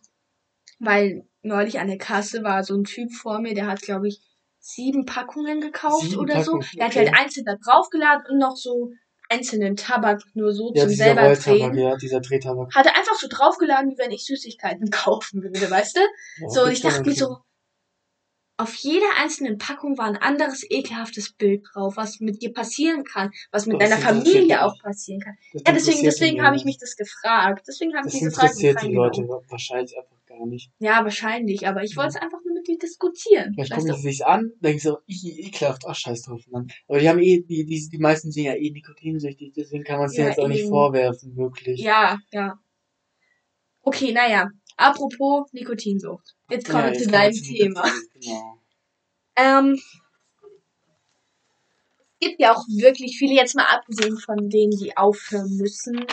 weil 0.79 1.27
neulich 1.43 1.79
an 1.81 1.89
der 1.89 1.99
Kasse 1.99 2.43
war 2.43 2.65
so 2.65 2.75
ein 2.77 2.85
Typ 2.85 3.13
vor 3.13 3.39
mir, 3.41 3.55
der 3.55 3.67
hat, 3.67 3.81
glaube 3.83 4.09
ich, 4.09 4.21
sieben 4.59 5.05
Packungen 5.07 5.61
gekauft 5.61 6.11
Sieben 6.11 6.21
oder 6.21 6.43
so. 6.43 6.53
Packungen, 6.53 6.67
Der 6.77 6.85
hat 6.87 6.97
okay. 6.97 7.07
halt 7.07 7.19
einzeln 7.19 7.45
da 7.45 7.55
draufgeladen 7.57 8.27
und 8.31 8.39
noch 8.39 8.57
so 8.57 8.91
einzelnen 9.29 9.77
Tabak 9.77 10.23
nur 10.35 10.53
so 10.53 10.73
ja 10.75 10.83
zum 10.83 10.91
dieser 10.91 11.05
selber 11.05 11.35
drehen. 11.35 11.79
ja, 11.79 11.97
dieser 11.97 12.21
Drehtabak. 12.21 12.75
Hat 12.75 12.87
er 12.87 12.97
einfach 12.97 13.15
so 13.17 13.27
draufgeladen, 13.29 13.91
wie 13.91 13.99
wenn 13.99 14.11
ich 14.11 14.25
Süßigkeiten 14.25 14.91
kaufen 14.91 15.43
würde, 15.43 15.71
weißt 15.71 15.97
du? 15.97 16.01
Oh, 16.45 16.49
So, 16.49 16.65
und 16.65 16.73
ich 16.73 16.81
da 16.81 16.91
dachte 16.91 17.09
mir 17.09 17.15
so, 17.15 17.37
auf 18.59 18.75
jeder 18.77 19.07
einzelnen 19.21 19.59
Packung 19.59 19.99
war 19.99 20.07
ein 20.07 20.17
anderes 20.17 20.65
ekelhaftes 20.69 21.33
Bild 21.35 21.63
drauf, 21.73 21.97
was 21.97 22.21
mit 22.21 22.41
dir 22.41 22.53
passieren 22.55 23.05
kann, 23.05 23.31
was 23.51 23.67
mit 23.67 23.81
Das 23.81 23.91
deiner 23.91 24.01
Familie 24.01 24.65
auch 24.65 24.81
passieren 24.83 25.21
kann. 25.21 25.37
Das 25.53 25.63
Ja, 25.67 25.73
deswegen, 25.75 26.03
deswegen 26.05 26.43
habe 26.43 26.57
ich 26.57 26.65
mich 26.65 26.79
das 26.79 26.97
gefragt. 26.97 27.67
Deswegen 27.69 27.95
habe 27.95 28.09
ich 28.09 28.15
Das 28.15 28.23
mich 28.23 28.33
gefragt. 28.33 28.55
wie 28.57 28.67
interessiert 28.67 28.83
die 28.91 28.95
Leute 28.95 29.29
wahrscheinlich 29.51 29.95
einfach 29.99 30.16
gar 30.37 30.47
nicht. 30.47 30.71
Ja, 30.79 31.03
wahrscheinlich, 31.05 31.67
aber 31.67 31.83
ich 31.83 31.97
wollte 31.97 32.11
es 32.11 32.17
einfach 32.17 32.39
nur 32.45 32.55
mit 32.55 32.67
dir 32.67 32.79
diskutieren. 32.79 33.53
Vielleicht 33.55 33.73
gucken 33.73 33.95
sie 33.95 34.01
sich's 34.03 34.21
an, 34.23 34.53
denken 34.61 34.81
so, 34.81 34.99
"Ih, 35.07 35.47
ekelhaft, 35.47 35.83
ach 35.87 35.95
scheiß 35.95 36.23
drauf, 36.23 36.43
Mann. 36.51 36.69
Aber 36.89 36.99
die 36.99 37.09
haben 37.09 37.21
eh, 37.21 37.43
die, 37.43 37.65
die, 37.65 37.89
die 37.89 37.99
meisten 37.99 38.31
sind 38.33 38.45
ja 38.45 38.55
eh 38.55 38.71
nikotinsüchtig, 38.71 39.53
deswegen 39.57 39.85
kann 39.85 39.99
man 39.99 40.07
es 40.09 40.17
Ja, 40.17 40.27
jetzt 40.29 40.39
auch 40.41 40.49
nicht 40.49 40.69
vorwerfen, 40.69 41.37
wirklich. 41.37 41.81
Ja, 41.81 42.19
ja. 42.33 42.59
Okay, 43.83 44.13
naja. 44.13 44.51
Apropos 44.77 45.51
Nikotinsucht. 45.53 46.35
Jetzt 46.51 46.69
kommen 46.69 46.85
Ja, 46.87 46.93
wir 46.93 46.99
zu 46.99 47.09
deinem 47.09 47.33
Thema. 47.35 47.85
Genau. 48.15 48.59
Ähm, 49.37 49.81
es 52.19 52.29
gibt 52.29 52.41
ja 52.41 52.55
auch 52.55 52.65
wirklich 52.69 53.17
viele, 53.19 53.35
jetzt 53.35 53.55
mal 53.55 53.65
abgesehen 53.67 54.19
von 54.19 54.49
denen, 54.51 54.73
die 54.73 54.97
aufhören 54.97 55.57
müssen, 55.57 56.05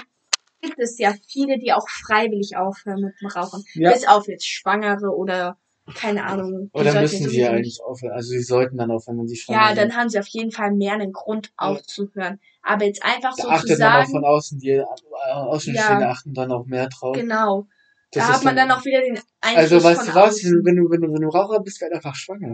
gibt 0.64 0.80
es 0.80 0.98
ja 0.98 1.14
viele, 1.28 1.60
die 1.60 1.74
auch 1.74 1.88
freiwillig 1.88 2.58
aufhören 2.58 3.02
mit 3.02 3.14
dem 3.22 3.28
Rauchen. 3.28 3.64
Ja. 3.76 3.92
Bis 3.92 4.08
auf 4.08 4.28
jetzt 4.28 4.48
Schwangere 4.48 5.16
oder 5.16 5.58
keine 5.96 6.24
Ahnung. 6.24 6.70
Oder 6.74 7.02
müssen 7.02 7.28
sie 7.28 7.42
ja 7.42 7.52
eigentlich 7.52 7.80
aufhören. 7.86 8.14
Also 8.14 8.30
sie 8.30 8.42
sollten 8.42 8.78
dann 8.78 8.90
aufhören, 8.90 9.20
wenn 9.20 9.28
sie 9.28 9.36
schwanger 9.36 9.60
Ja, 9.60 9.68
sind. 9.68 9.78
dann 9.80 9.96
haben 9.98 10.10
sie 10.10 10.18
auf 10.20 10.28
jeden 10.28 10.52
Fall 10.52 10.72
mehr 10.72 10.94
einen 10.94 11.12
Grund 11.12 11.52
aufzuhören. 11.58 12.40
Aber 12.62 12.86
jetzt 12.86 13.04
einfach 13.04 13.36
Da 13.36 13.44
so 13.44 13.44
zu 13.44 13.50
achtet 13.50 13.80
man 13.80 13.90
auch 13.90 13.94
sagen, 14.00 14.12
von 14.12 14.26
außen, 14.26 14.60
die 14.60 14.70
äh, 14.70 14.86
Außenstehende 15.34 16.04
Ja. 16.06 16.10
achten 16.10 16.34
dann 16.34 16.52
auch 16.54 16.66
mehr 16.66 16.88
drauf. 16.88 17.16
genau. 17.16 17.68
Das 18.12 18.28
da 18.28 18.34
hat 18.36 18.44
man 18.44 18.56
dann 18.56 18.72
auch 18.72 18.86
wieder 18.86 19.02
den 19.02 19.20
Einfluss 19.42 19.72
Also 19.72 19.84
weißt 19.84 20.08
du 20.08 20.16
was, 20.16 20.44
wenn 20.44 20.76
du, 20.76 20.90
wenn 20.90 21.02
du, 21.02 21.12
wenn 21.12 21.22
du 21.22 21.30
Raucher 21.30 21.60
bist, 21.62 21.82
werd 21.82 21.94
einfach 21.94 22.16
schwanger. 22.16 22.54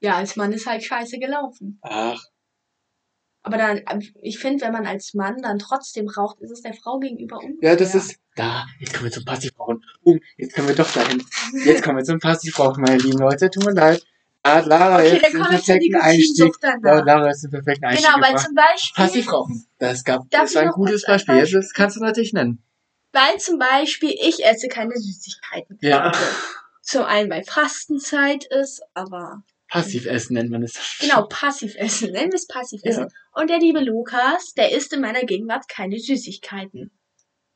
Ja, 0.00 0.16
als 0.16 0.36
Mann 0.36 0.52
ist 0.52 0.66
halt 0.66 0.82
scheiße 0.82 1.18
gelaufen. 1.18 1.78
Ach, 1.82 2.22
Aber 3.42 3.56
dann, 3.56 3.80
ich 4.20 4.38
finde, 4.38 4.64
wenn 4.64 4.72
man 4.72 4.86
als 4.86 5.14
Mann 5.14 5.40
dann 5.40 5.58
trotzdem 5.58 6.08
raucht, 6.08 6.40
ist 6.40 6.50
es 6.50 6.60
der 6.60 6.74
Frau 6.74 6.98
gegenüber 6.98 7.38
unfair. 7.38 7.70
ja, 7.70 7.76
das 7.76 7.94
ist. 7.94 8.16
Da, 8.36 8.64
jetzt 8.78 8.92
kommen 8.94 9.06
wir 9.06 9.12
zum 9.12 9.24
Passivrauchen. 9.24 9.84
Um, 10.02 10.20
jetzt 10.36 10.54
können 10.54 10.68
wir 10.68 10.74
doch 10.74 10.90
dahin. 10.92 11.22
Jetzt 11.64 11.82
kommen 11.82 11.98
wir 11.98 12.04
zum 12.04 12.18
Passivrauchen, 12.20 12.82
meine 12.82 12.98
lieben 12.98 13.18
Leute. 13.18 13.50
Tut 13.50 13.64
mir 13.64 13.72
leid. 13.72 14.02
Ah, 14.42 14.60
Lara, 14.60 14.96
Okay, 15.00 15.20
wir 15.20 15.30
zur 15.30 15.46
perfekten 15.48 15.96
Einstieg. 15.96 16.54
Danach. 16.60 17.04
Lara 17.04 17.30
ist 17.30 17.42
den 17.42 17.50
perfekten 17.50 17.84
Einstieg 17.84 18.06
Genau, 18.10 18.26
weil 18.26 18.38
zum 18.38 18.54
Beispiel, 18.54 19.04
Passivrauchen. 19.04 19.66
Das 19.78 20.04
gab, 20.04 20.30
das 20.30 20.54
war 20.54 20.62
ein 20.62 20.70
gutes 20.70 21.04
Beispiel. 21.04 21.34
Beispiel? 21.40 21.60
das 21.60 21.72
kannst 21.74 21.96
du 21.96 22.00
natürlich 22.00 22.32
nennen. 22.32 22.62
weil 23.12 23.38
zum 23.38 23.58
Beispiel 23.58 24.10
ich 24.18 24.44
esse 24.44 24.68
keine 24.68 24.94
Süßigkeiten. 24.96 25.78
Ja. 25.82 26.12
Zum 26.82 27.04
einen, 27.04 27.30
weil 27.30 27.44
Fastenzeit 27.44 28.44
ist, 28.46 28.80
aber 28.94 29.42
Passivessen 29.70 30.34
nennt 30.34 30.50
man 30.50 30.62
es. 30.62 30.98
genau, 31.00 31.26
passiv 31.28 31.74
essen, 31.76 32.10
nennen 32.12 32.32
wir 32.32 32.36
es 32.36 32.46
passiv 32.46 32.80
essen. 32.84 33.06
Und 33.34 33.48
der 33.50 33.58
liebe 33.58 33.80
Lukas, 33.80 34.52
der 34.54 34.72
isst 34.72 34.92
in 34.92 35.00
meiner 35.00 35.22
Gegenwart 35.24 35.68
keine 35.68 35.98
Süßigkeiten. 35.98 36.90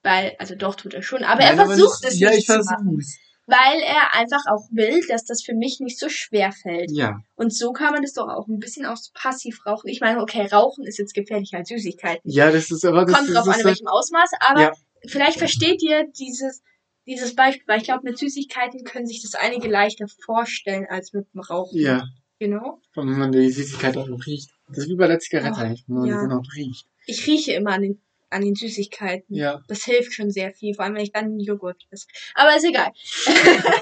Weil, 0.03 0.35
also 0.39 0.55
doch 0.55 0.75
tut 0.75 0.95
er 0.95 1.03
schon, 1.03 1.25
aber 1.25 1.43
Nein, 1.43 1.59
er 1.59 1.67
versucht 1.67 2.03
nicht- 2.05 2.13
es 2.13 2.21
Ja, 2.21 2.31
nicht 2.31 2.41
ich 2.41 2.47
zu 2.47 2.59
machen. 2.59 2.99
Weil 3.47 3.81
er 3.81 4.15
einfach 4.15 4.43
auch 4.51 4.69
will, 4.71 5.03
dass 5.09 5.25
das 5.25 5.43
für 5.43 5.55
mich 5.55 5.79
nicht 5.81 5.99
so 5.99 6.09
schwer 6.09 6.51
fällt. 6.53 6.91
Ja. 6.93 7.19
Und 7.35 7.55
so 7.55 7.73
kann 7.73 7.93
man 7.93 8.01
das 8.03 8.15
doch 8.15 8.29
auch 8.29 8.47
ein 8.49 8.59
bisschen 8.59 8.87
aus 8.87 9.11
passiv 9.13 9.67
rauchen. 9.67 9.89
Ich 9.89 10.01
meine, 10.01 10.21
okay, 10.23 10.47
Rauchen 10.51 10.85
ist 10.87 10.99
jetzt 10.99 11.15
gefährlicher 11.15 11.59
als 11.59 11.69
Süßigkeiten. 11.69 12.23
Ja, 12.31 12.51
das 12.51 12.71
ist 12.71 12.85
aber 12.87 13.05
das 13.05 13.15
Kommt 13.15 13.29
drauf 13.35 13.45
das 13.45 13.55
an, 13.55 13.61
in 13.61 13.67
welchem 13.67 13.87
Ausmaß, 13.89 14.31
aber 14.41 14.61
Ja. 14.63 14.73
vielleicht 15.07 15.39
versteht 15.39 15.83
ihr 15.83 16.07
dieses, 16.19 16.63
dieses 17.07 17.35
Beispiel, 17.35 17.65
weil 17.67 17.79
ich 17.79 17.85
glaube, 17.85 18.05
mit 18.05 18.19
Süßigkeiten 18.19 18.85
können 18.85 19.07
sich 19.07 19.23
das 19.23 19.35
einige 19.35 19.69
leichter 19.69 20.07
vorstellen 20.09 20.87
als 20.89 21.13
mit 21.13 21.27
dem 21.35 21.41
Rauchen. 21.41 21.79
Ja, 21.79 22.05
Genau. 22.39 22.81
wenn 22.95 23.07
man 23.19 23.33
die 23.33 23.51
Süßigkeit 23.51 23.97
auch 23.97 24.09
noch 24.09 24.27
riecht. 24.27 24.51
Das 24.69 24.79
ist 24.79 24.89
wie 24.89 24.97
bei 24.97 25.07
der 25.07 25.19
Zigarette 25.19 25.55
Oh, 25.57 25.83
wenn 25.87 25.97
man 25.97 26.07
ja. 26.07 26.21
sie 26.21 26.27
noch 26.29 26.45
riecht. 26.57 26.87
Ich 27.07 27.27
rieche 27.27 27.53
immer 27.53 27.73
an 27.73 27.83
den, 27.83 28.01
an 28.31 28.43
den 28.43 28.55
Süßigkeiten. 28.55 29.35
Ja. 29.35 29.63
Das 29.69 29.85
hilft 29.85 30.13
schon 30.15 30.31
sehr 30.31 30.53
viel, 30.53 30.75
vor 30.75 30.85
allem 30.85 30.95
wenn 30.95 31.03
ich 31.05 31.13
dann 31.13 31.39
Joghurt 31.39 31.87
esse. 31.91 32.07
Aber 32.35 32.57
ist 32.57 32.65
egal. 32.65 32.93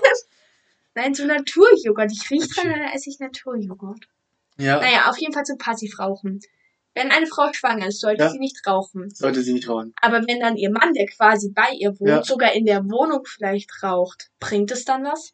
Nein, 0.94 1.14
so 1.14 1.24
Naturjoghurt. 1.24 2.12
Ich 2.12 2.30
rieche 2.30 2.48
dran, 2.48 2.70
dann 2.70 2.92
esse 2.94 3.08
ich 3.08 3.18
Naturjoghurt. 3.18 4.06
Ja. 4.58 4.80
Naja, 4.80 5.08
auf 5.08 5.18
jeden 5.18 5.32
Fall 5.32 5.44
zum 5.44 5.56
Passivrauchen. 5.58 6.40
Wenn 6.94 7.10
eine 7.10 7.26
Frau 7.26 7.50
schwanger 7.52 7.86
ist, 7.88 8.00
sollte 8.00 8.24
Ja. 8.24 8.30
sie 8.30 8.38
nicht 8.38 8.66
rauchen. 8.66 9.08
Sollte 9.10 9.42
sie 9.42 9.54
nicht 9.54 9.68
rauchen. 9.68 9.92
Aber 10.00 10.18
wenn 10.26 10.40
dann 10.40 10.56
ihr 10.56 10.70
Mann, 10.70 10.92
der 10.92 11.06
quasi 11.06 11.50
bei 11.50 11.70
ihr 11.78 11.98
wohnt, 11.98 12.08
Ja. 12.08 12.22
sogar 12.22 12.52
in 12.52 12.66
der 12.66 12.84
Wohnung 12.84 13.24
vielleicht 13.24 13.82
raucht, 13.82 14.28
bringt 14.40 14.70
es 14.70 14.84
dann 14.84 15.04
was? 15.04 15.32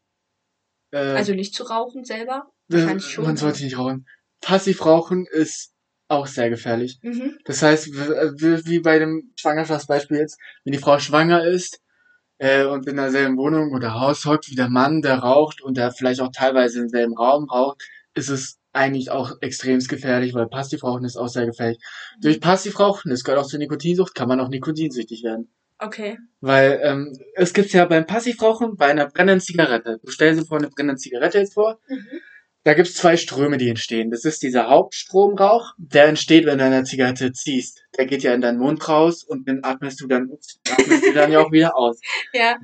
Äh, 0.92 0.98
Also 0.98 1.34
nicht 1.34 1.54
zu 1.54 1.64
rauchen 1.64 2.04
selber? 2.04 2.50
äh, 2.70 2.74
wahrscheinlich 2.74 3.06
schon, 3.06 3.24
man 3.24 3.36
sollte 3.36 3.64
nicht 3.64 3.76
rauchen. 3.78 4.06
Passivrauchen 4.40 5.26
ist 5.30 5.72
auch 6.06 6.26
sehr 6.26 6.48
gefährlich. 6.48 6.98
Mhm. 7.02 7.38
Das 7.44 7.60
heißt, 7.62 7.88
wie 7.88 8.80
bei 8.80 8.98
dem 8.98 9.32
Schwangerschaftsbeispiel 9.36 10.18
jetzt, 10.18 10.38
wenn 10.64 10.72
die 10.72 10.78
Frau 10.78 10.98
schwanger 10.98 11.44
ist 11.44 11.80
äh, 12.38 12.64
und 12.64 12.86
in 12.86 12.96
derselben 12.96 13.36
Wohnung 13.36 13.72
oder 13.74 13.94
Haus 13.94 14.24
hockt 14.24 14.48
wie 14.48 14.54
der 14.54 14.68
Mann, 14.70 15.02
der 15.02 15.18
raucht 15.18 15.60
und 15.60 15.76
der 15.76 15.90
vielleicht 15.90 16.20
auch 16.20 16.30
teilweise 16.32 16.80
im 16.80 16.88
selben 16.88 17.16
Raum 17.16 17.48
raucht, 17.50 17.82
ist 18.14 18.28
es 18.30 18.58
eigentlich 18.72 19.10
auch 19.10 19.32
extrem 19.40 19.78
gefährlich, 19.78 20.34
weil 20.34 20.46
Passivrauchen 20.48 21.04
ist 21.04 21.16
auch 21.16 21.28
sehr 21.28 21.46
gefährlich. 21.46 21.78
Durch 22.20 22.40
Passivrauchen, 22.40 23.10
das 23.10 23.24
gehört 23.24 23.42
auch 23.42 23.48
zur 23.48 23.58
Nikotinsucht, 23.58 24.14
kann 24.14 24.28
man 24.28 24.40
auch 24.40 24.48
nikotinsüchtig 24.48 25.22
werden. 25.24 25.50
Okay. 25.78 26.18
Weil 26.40 26.80
ähm, 26.82 27.16
es 27.34 27.54
gibt's 27.54 27.72
ja 27.72 27.84
beim 27.84 28.06
Passivrauchen 28.06 28.76
bei 28.76 28.86
einer 28.86 29.06
brennenden 29.06 29.40
Zigarette. 29.40 30.00
Du 30.02 30.10
stellst 30.10 30.40
dir 30.40 30.46
vor 30.46 30.58
eine 30.58 30.68
brennende 30.68 30.96
Zigarette 30.96 31.38
jetzt 31.38 31.54
vor. 31.54 31.78
Mhm. 31.88 32.20
Da 32.64 32.74
gibt's 32.74 32.94
zwei 32.94 33.16
Ströme, 33.16 33.56
die 33.56 33.68
entstehen. 33.68 34.10
Das 34.10 34.24
ist 34.24 34.42
dieser 34.42 34.68
Hauptstromrauch, 34.68 35.72
der 35.78 36.06
entsteht, 36.06 36.44
wenn 36.44 36.58
du 36.58 36.64
eine 36.64 36.84
Zigarette 36.84 37.32
ziehst. 37.32 37.84
Der 37.96 38.06
geht 38.06 38.22
ja 38.22 38.34
in 38.34 38.40
deinen 38.40 38.58
Mund 38.58 38.86
raus 38.88 39.22
und 39.22 39.48
den 39.48 39.64
atmest 39.64 40.00
du 40.00 40.08
dann, 40.08 40.28
atmest 40.68 41.06
du 41.06 41.12
dann 41.14 41.32
ja 41.32 41.40
auch 41.40 41.52
wieder 41.52 41.76
aus. 41.76 42.00
Ja. 42.34 42.56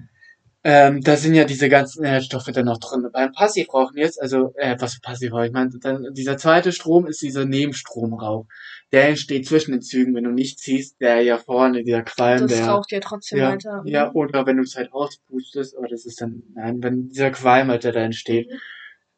Ähm, 0.67 1.03
da 1.03 1.17
sind 1.17 1.35
ja 1.35 1.45
diese 1.45 1.69
ganzen 1.69 2.05
Inhaltsstoffe 2.05 2.47
dann 2.47 2.65
noch 2.65 2.79
drin. 2.79 3.07
Beim 3.13 3.33
Passivrauchen 3.33 3.99
jetzt, 3.99 4.21
also 4.21 4.55
äh, 4.57 4.77
was 4.79 4.95
für 4.95 5.01
Passivrauchen, 5.03 5.47
ich 5.47 5.53
meine, 5.53 5.71
dann, 5.79 6.07
dieser 6.15 6.39
zweite 6.39 6.73
Strom 6.73 7.07
ist 7.07 7.21
dieser 7.21 7.45
Nebenstromrauch. 7.45 8.47
Der 8.91 9.09
entsteht 9.11 9.47
zwischen 9.47 9.73
den 9.73 9.83
Zügen, 9.83 10.15
wenn 10.15 10.25
du 10.25 10.31
nicht 10.31 10.59
ziehst, 10.59 11.01
der 11.03 11.21
ja 11.21 11.37
vorne, 11.37 11.85
dieser 11.85 12.03
Qualm, 12.03 12.47
Das 12.47 12.57
der 12.57 12.67
raucht 12.67 12.93
ja 12.93 13.01
trotzdem 13.01 13.41
ja, 13.41 13.53
weiter. 13.53 13.83
ja, 13.85 14.11
oder 14.15 14.47
wenn 14.47 14.57
du 14.57 14.63
es 14.63 14.75
halt 14.75 14.91
auspustest, 14.93 15.77
aber 15.77 15.89
das 15.89 16.07
ist 16.07 16.23
dann, 16.23 16.43
nein, 16.55 16.83
wenn 16.83 17.09
dieser 17.11 17.31
Qualm 17.31 17.69
halt, 17.69 17.85
der 17.85 17.93
da 17.93 18.01
entsteht. 18.01 18.51
Mhm. 18.51 18.59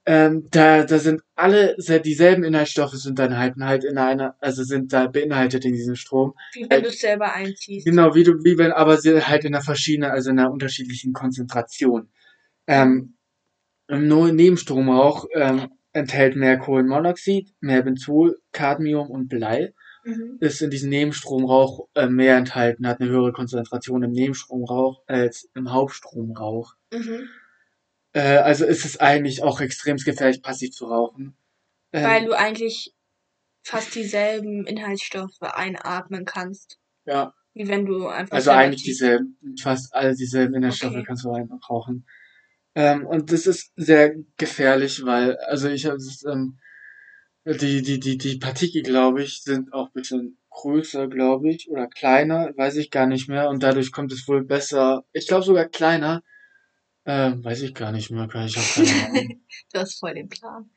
Ähm, 0.08 0.46
da, 0.52 0.84
da 0.84 0.98
sind 1.00 1.22
alle, 1.34 1.74
se- 1.78 2.00
dieselben 2.00 2.44
Inhaltsstoffe 2.44 2.92
sind 2.94 3.18
dann 3.18 3.36
halt, 3.36 3.56
halt 3.58 3.82
in 3.84 3.98
einer, 3.98 4.36
also 4.40 4.62
sind 4.62 4.92
da 4.92 5.08
beinhaltet 5.08 5.64
in 5.64 5.72
diesem 5.72 5.96
Strom. 5.96 6.34
Wie 6.54 6.64
wenn 6.70 6.82
du 6.84 6.88
es 6.90 7.00
selber 7.00 7.34
einziehst. 7.34 7.84
Genau, 7.86 8.14
wie 8.14 8.22
du, 8.22 8.34
wie 8.44 8.56
wenn, 8.56 8.70
aber 8.70 8.98
sie 8.98 9.20
halt 9.20 9.44
in 9.44 9.54
einer 9.54 9.64
verschiedenen, 9.64 10.10
also 10.12 10.30
in 10.30 10.38
einer 10.38 10.52
unterschiedlichen 10.52 11.12
Konzentration. 11.12 12.08
Ähm, 12.68 13.16
im 13.88 14.06
No- 14.08 14.28
Nebenstromrauch, 14.28 15.26
ähm, 15.34 15.68
enthält 15.92 16.36
mehr 16.36 16.58
Kohlenmonoxid, 16.58 17.52
mehr 17.60 17.82
Benzol, 17.82 18.38
Cadmium 18.52 19.10
und 19.10 19.28
Blei 19.28 19.72
Mhm. 20.04 20.36
ist 20.38 20.62
in 20.62 20.70
diesem 20.70 20.90
Nebenstromrauch 20.90 21.88
äh, 21.94 22.06
mehr 22.06 22.36
enthalten, 22.36 22.86
hat 22.86 23.00
eine 23.00 23.10
höhere 23.10 23.32
Konzentration 23.32 24.04
im 24.04 24.12
Nebenstromrauch 24.12 25.02
als 25.08 25.48
im 25.54 25.72
Hauptstromrauch. 25.72 26.74
Mhm. 26.92 27.28
Äh, 28.16 28.38
also 28.38 28.64
ist 28.64 28.86
es 28.86 28.98
eigentlich 28.98 29.42
auch 29.42 29.60
extrem 29.60 29.98
gefährlich, 29.98 30.40
passiv 30.40 30.70
zu 30.70 30.86
rauchen. 30.86 31.36
Ähm, 31.92 32.04
Weil 32.04 32.24
du 32.24 32.32
eigentlich 32.32 32.94
fast 33.62 33.94
dieselben 33.94 34.66
Inhaltsstoffe 34.66 35.42
einatmen 35.42 36.24
kannst. 36.24 36.78
ja, 37.04 37.34
Wie 37.52 37.68
wenn 37.68 37.84
du 37.84 38.06
einfach. 38.06 38.34
also 38.34 38.52
eigentlich 38.52 38.84
dieselben, 38.84 39.36
fast 39.60 39.94
alle 39.94 40.14
dieselben 40.14 40.54
Inhaltsstoffe 40.54 40.92
Okay. 40.92 41.04
kannst 41.06 41.24
du 41.24 41.28
rauchen. 41.68 42.06
Ähm, 42.74 43.04
und 43.06 43.32
das 43.32 43.46
ist 43.46 43.72
sehr 43.76 44.14
gefährlich, 44.38 45.04
weil, 45.04 45.36
also 45.36 45.68
ich 45.68 45.84
habe 45.84 45.96
es, 45.96 46.24
ähm, 46.24 46.58
die, 47.44 47.82
die, 47.82 48.00
die, 48.00 48.16
die 48.16 48.38
Partikel, 48.38 48.82
glaube 48.82 49.22
ich, 49.22 49.42
sind 49.42 49.74
auch 49.74 49.88
ein 49.88 49.92
bisschen 49.92 50.38
größer, 50.48 51.06
glaube 51.08 51.50
ich, 51.50 51.68
oder 51.70 51.86
kleiner, 51.86 52.50
weiß 52.56 52.76
ich 52.76 52.90
gar 52.90 53.06
nicht 53.06 53.28
mehr. 53.28 53.50
Und 53.50 53.62
dadurch 53.62 53.92
kommt 53.92 54.10
es 54.10 54.26
wohl 54.26 54.42
besser, 54.42 55.04
ich 55.12 55.28
glaube 55.28 55.44
sogar 55.44 55.66
kleiner, 55.66 56.22
ähm, 57.06 57.42
weiß 57.44 57.62
ich 57.62 57.74
gar 57.74 57.92
nicht 57.92 58.10
mehr, 58.10 58.24
ich 58.24 58.56
habe 58.56 58.86
keine 58.86 59.06
Ahnung. 59.20 59.40
Du 59.72 59.80
hast 59.80 59.98
voll 59.98 60.14
den 60.14 60.28
Plan. 60.28 60.70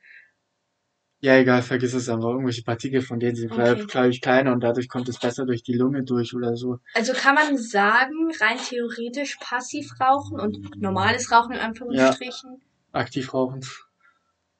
Ja, 1.22 1.36
egal, 1.36 1.60
vergiss 1.62 1.92
es 1.92 2.08
einfach. 2.08 2.30
Irgendwelche 2.30 2.62
Partikel 2.62 3.02
von 3.02 3.20
denen 3.20 3.36
sind, 3.36 3.52
Okay. 3.52 3.84
glaube 3.86 4.08
ich, 4.08 4.22
kleiner 4.22 4.52
und 4.52 4.60
dadurch 4.60 4.88
kommt 4.88 5.06
es 5.10 5.18
besser 5.18 5.44
durch 5.44 5.62
die 5.62 5.74
Lunge 5.74 6.02
durch 6.02 6.34
oder 6.34 6.56
so. 6.56 6.78
Also 6.94 7.12
kann 7.12 7.34
man 7.34 7.58
sagen, 7.58 8.32
rein 8.40 8.56
theoretisch 8.56 9.36
passiv 9.38 9.90
rauchen 10.00 10.40
und 10.40 10.80
normales 10.80 11.30
Rauchen 11.30 11.52
in 11.52 11.58
Anführungsstrichen. 11.60 12.62
Aktiv 12.92 13.34
rauchen. 13.34 13.60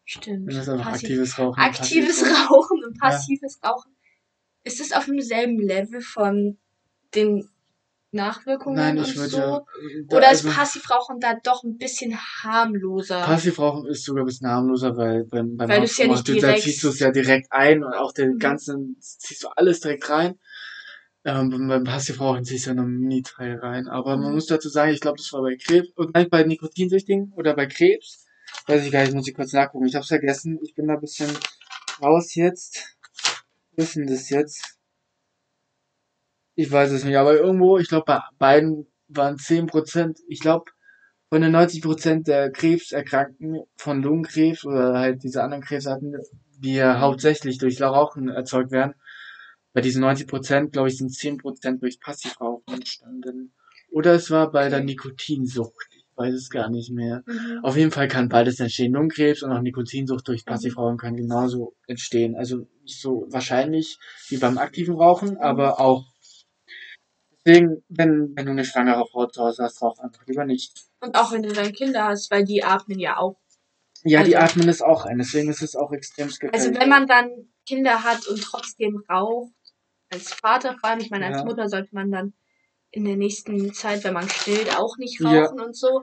Stimmt. 0.04 0.48
Wenn 0.48 0.54
das 0.56 0.68
einfach 0.68 0.84
Passiv- 0.90 1.04
aktives 1.04 1.38
Rauchen. 1.38 1.60
Aktives 1.60 2.22
Rauchen 2.24 2.84
und 2.84 2.98
passives 2.98 3.58
Rauchen. 3.64 3.96
Ist 4.62 4.80
es 4.80 4.92
auf 4.92 5.06
demselben 5.06 5.58
Level 5.58 6.02
von 6.02 6.58
den 7.14 7.48
Nachwirkungen 8.12 8.76
Nein, 8.76 8.98
und 8.98 9.04
ich 9.08 9.16
würde 9.16 9.28
so? 9.30 9.36
da- 9.38 9.64
Oder 10.08 10.28
also, 10.28 10.48
ist 10.48 10.54
Passivrauchen 10.56 11.20
da 11.20 11.34
doch 11.42 11.62
ein 11.62 11.76
bisschen 11.78 12.16
harmloser? 12.18 13.20
Passivrauchen 13.22 13.86
ist 13.86 14.04
sogar 14.04 14.24
ein 14.24 14.26
bisschen 14.26 14.48
harmloser, 14.48 14.96
weil 14.96 15.24
beim, 15.24 15.56
beim 15.56 15.68
Weil 15.68 15.84
ja 15.84 16.06
nicht 16.08 16.28
du, 16.28 16.36
da 16.40 16.56
ziehst 16.56 16.82
du 16.82 16.88
es 16.88 16.98
ja 16.98 17.10
direkt 17.12 17.52
ein 17.52 17.84
und 17.84 17.94
auch 17.94 18.12
den 18.12 18.34
Mhm. 18.34 18.38
ganzen, 18.38 18.96
ziehst 19.00 19.44
du 19.44 19.48
alles 19.48 19.80
direkt 19.80 20.08
rein. 20.10 20.38
Ähm, 21.24 21.68
beim- 21.68 21.84
Passivrauchen 21.84 22.44
ziehst 22.44 22.66
du 22.66 22.70
ja 22.70 22.74
nur 22.74 22.86
einen 22.86 22.98
Mini-Teil 22.98 23.58
rein. 23.58 23.88
Aber 23.88 24.16
man 24.16 24.28
Mhm. 24.28 24.34
muss 24.34 24.46
dazu 24.46 24.68
sagen, 24.68 24.92
ich 24.92 25.00
glaube, 25.00 25.18
das 25.18 25.32
war 25.32 25.42
bei 25.42 25.56
Krebs, 25.56 25.90
und 25.94 26.14
nein, 26.14 26.28
bei 26.30 26.42
Nikotinsüchtigen 26.44 27.32
oder 27.36 27.54
bei 27.54 27.66
Krebs. 27.66 28.26
Weiß 28.66 28.84
ich 28.84 28.90
gar 28.90 29.02
nicht, 29.02 29.14
muss 29.14 29.28
ich 29.28 29.34
kurz 29.34 29.52
nachgucken. 29.52 29.86
Ich 29.86 29.94
hab's 29.94 30.08
vergessen. 30.08 30.58
Ich 30.62 30.74
bin 30.74 30.88
da 30.88 30.94
ein 30.94 31.00
bisschen 31.00 31.30
raus 32.02 32.34
jetzt. 32.34 32.96
Denn 33.76 34.06
das 34.06 34.30
jetzt? 34.30 34.79
Ich 36.60 36.70
weiß 36.70 36.90
es 36.92 37.04
nicht, 37.04 37.16
aber 37.16 37.36
irgendwo, 37.38 37.78
ich 37.78 37.88
glaube, 37.88 38.04
bei 38.06 38.20
beiden 38.38 38.86
waren 39.08 39.38
10%. 39.38 40.18
Ich 40.28 40.40
glaube, 40.40 40.66
von 41.30 41.40
den 41.40 41.52
90% 41.52 42.26
der 42.26 42.50
Krebserkrankten 42.50 43.62
von 43.76 44.02
Lungenkrebs 44.02 44.66
oder 44.66 44.98
halt 44.98 45.22
diese 45.22 45.42
anderen 45.42 45.64
Krebsarten, 45.64 46.18
die 46.58 46.74
ja 46.74 47.00
hauptsächlich 47.00 47.56
durch 47.56 47.80
Rauchen 47.80 48.28
erzeugt 48.28 48.72
werden, 48.72 48.92
bei 49.72 49.80
diesen 49.80 50.02
90 50.02 50.26
Prozent, 50.26 50.72
glaube 50.72 50.88
ich, 50.88 50.98
sind 50.98 51.14
10 51.14 51.38
Prozent 51.38 51.82
durch 51.82 51.98
Passivrauchen 51.98 52.74
entstanden. 52.74 53.54
Oder 53.90 54.12
es 54.12 54.30
war 54.30 54.50
bei 54.50 54.68
der. 54.68 54.84
Nikotinsucht. 54.84 55.86
Ich 55.96 56.04
weiß 56.16 56.34
es 56.34 56.50
gar 56.50 56.68
nicht 56.68 56.90
mehr. 56.92 57.22
Mhm. 57.24 57.60
Auf 57.62 57.78
jeden 57.78 57.90
Fall 57.90 58.06
kann 58.08 58.28
beides 58.28 58.60
entstehen. 58.60 58.92
Lungenkrebs 58.92 59.42
und 59.42 59.50
auch 59.50 59.62
Nikotinsucht 59.62 60.28
durch 60.28 60.44
Mhm. 60.44 60.50
Passivrauchen 60.50 60.98
kann 60.98 61.16
genauso 61.16 61.72
entstehen. 61.86 62.36
Also 62.36 62.66
so 62.84 63.26
wahrscheinlich 63.30 63.98
wie 64.28 64.36
beim 64.36 64.58
aktiven 64.58 64.94
Rauchen, 64.96 65.38
aber 65.38 65.80
auch. 65.80 66.04
Deswegen, 67.44 67.82
wenn, 67.88 68.36
wenn 68.36 68.46
du 68.46 68.52
eine 68.52 68.64
schwangere 68.64 69.06
Frau 69.06 69.26
zu 69.26 69.42
Hause 69.42 69.64
hast, 69.64 69.80
rauch 69.80 69.98
einfach 69.98 70.26
lieber 70.26 70.44
nicht. 70.44 70.84
Und 71.00 71.16
auch 71.16 71.32
wenn 71.32 71.42
du 71.42 71.52
dann 71.52 71.72
Kinder 71.72 72.04
hast, 72.04 72.30
weil 72.30 72.44
die 72.44 72.62
atmen 72.62 72.98
ja 72.98 73.16
auch. 73.16 73.38
Ja, 74.02 74.22
die 74.22 74.36
Also- 74.36 74.54
atmen 74.54 74.68
es 74.68 74.82
auch 74.82 75.04
ein, 75.06 75.18
deswegen 75.18 75.50
ist 75.50 75.62
es 75.62 75.76
auch 75.76 75.92
extrem 75.92 76.28
gefährlich. 76.28 76.54
Also 76.60 76.74
wenn 76.78 76.88
man 76.88 77.06
dann 77.06 77.30
Kinder 77.66 78.02
hat 78.04 78.26
und 78.26 78.42
trotzdem 78.42 79.02
raucht, 79.08 79.52
als 80.10 80.32
Vater 80.34 80.76
vor 80.78 80.90
allem, 80.90 81.00
ich 81.00 81.10
meine, 81.10 81.26
als 81.26 81.38
Ja. 81.38 81.44
Mutter 81.44 81.68
sollte 81.68 81.94
man 81.94 82.10
dann 82.10 82.34
in 82.90 83.04
der 83.04 83.16
nächsten 83.16 83.72
Zeit, 83.72 84.02
wenn 84.04 84.14
man 84.14 84.28
stillt, 84.28 84.76
auch 84.76 84.96
nicht 84.98 85.20
Ja. 85.20 85.44
rauchen 85.44 85.60
und 85.60 85.76
so. 85.76 86.02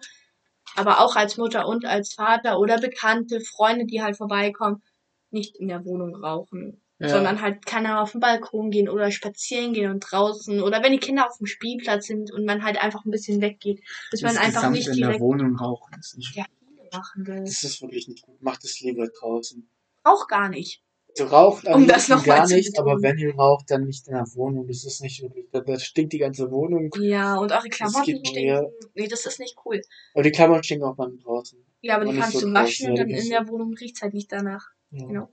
Aber 0.75 1.01
auch 1.01 1.15
als 1.15 1.38
Mutter 1.38 1.67
und 1.67 1.85
als 1.85 2.13
Vater 2.13 2.59
oder 2.59 2.79
Bekannte, 2.79 3.41
Freunde, 3.41 3.85
die 3.85 4.01
halt 4.01 4.17
vorbeikommen, 4.17 4.81
nicht 5.29 5.55
in 5.57 5.67
der 5.67 5.83
Wohnung 5.85 6.15
rauchen. 6.15 6.81
Ja. 7.00 7.10
Sondern 7.10 7.41
halt 7.41 7.66
kann 7.68 7.86
er 7.86 8.02
auf 8.02 8.14
den 8.14 8.22
Balkon 8.22 8.72
gehen 8.72 8.89
oder 8.89 9.12
spazieren 9.12 9.74
gehen 9.74 9.91
und 9.91 10.00
draußen. 10.00 10.62
Oder 10.64 10.82
wenn 10.82 10.93
die 10.93 11.00
Kinder 11.00 11.28
auf 11.28 11.38
dem 11.38 11.45
Spielplatz 11.45 12.08
sind 12.08 12.32
und 12.34 12.43
man 12.43 12.64
halt 12.64 12.82
einfach 12.82 13.06
ein 13.06 13.12
bisschen 13.12 13.39
weggeht, 13.39 13.84
dass 14.12 14.22
man 14.24 14.36
einfach 14.36 14.72
nicht 14.72 14.88
in 14.88 14.95
der 14.95 15.08
direkt 15.10 15.22
Wohnung 15.22 15.56
rauchen 15.56 15.93
ist 16.00 16.18
nicht 16.18 16.36
ja, 16.36 16.45
machen 16.91 17.28
will. 17.28 17.41
Das 17.41 17.64
ist 17.64 17.82
wirklich 17.84 18.08
nicht 18.08 18.24
gut. 18.24 18.41
Macht 18.41 18.64
es 18.64 18.80
lieber 18.80 19.08
draußen. 19.08 19.70
Auch 20.04 20.28
gar 20.28 20.50
nicht. 20.50 20.82
Also 21.20 21.32
raucht 21.32 21.68
am 21.68 21.82
Um 21.82 21.88
das 21.88 22.10
noch 22.10 22.24
gar 22.24 22.48
nicht, 22.48 22.78
aber 22.80 23.02
wenn 23.02 23.18
ihr 23.18 23.34
raucht, 23.36 23.70
dann 23.70 23.86
nicht 23.86 24.08
in 24.08 24.14
der 24.14 24.26
Wohnung. 24.36 24.68
Das 24.68 24.84
ist 24.84 25.02
nicht 25.02 25.22
wirklich. 25.22 25.45
Da, 25.52 25.62
da 25.62 25.80
stinkt 25.80 26.14
die 26.14 26.20
ganze 26.20 26.50
Wohnung. 26.52 26.89
Ja, 27.00 27.38
und 27.38 27.52
eure 27.52 27.70
Klamotten 27.70 28.26
stinken. 28.26 28.72
Nee, 28.95 29.08
das 29.08 29.26
ist 29.26 29.39
nicht 29.39 29.56
cool. 29.66 29.82
Aber 30.14 30.24
die 30.24 30.32
Klamotten 30.32 30.64
stinken 30.64 30.86
auch 30.86 30.95
beim 30.95 31.18
draußen. 31.20 31.64
Ja, 31.82 31.95
aber 31.95 32.08
Und 32.08 32.14
die 32.16 32.20
kannst 32.20 32.39
so 32.39 32.48
du 32.48 32.54
waschen 32.54 32.91
und 32.91 33.00
dann 33.00 33.10
in 33.10 33.24
du- 33.24 33.30
der 33.30 33.48
Wohnung 33.48 33.74
riecht's 33.76 34.02
halt 34.02 34.14
nicht 34.14 34.32
danach. 34.32 34.68
Ja. 34.91 35.06
Genau. 35.06 35.30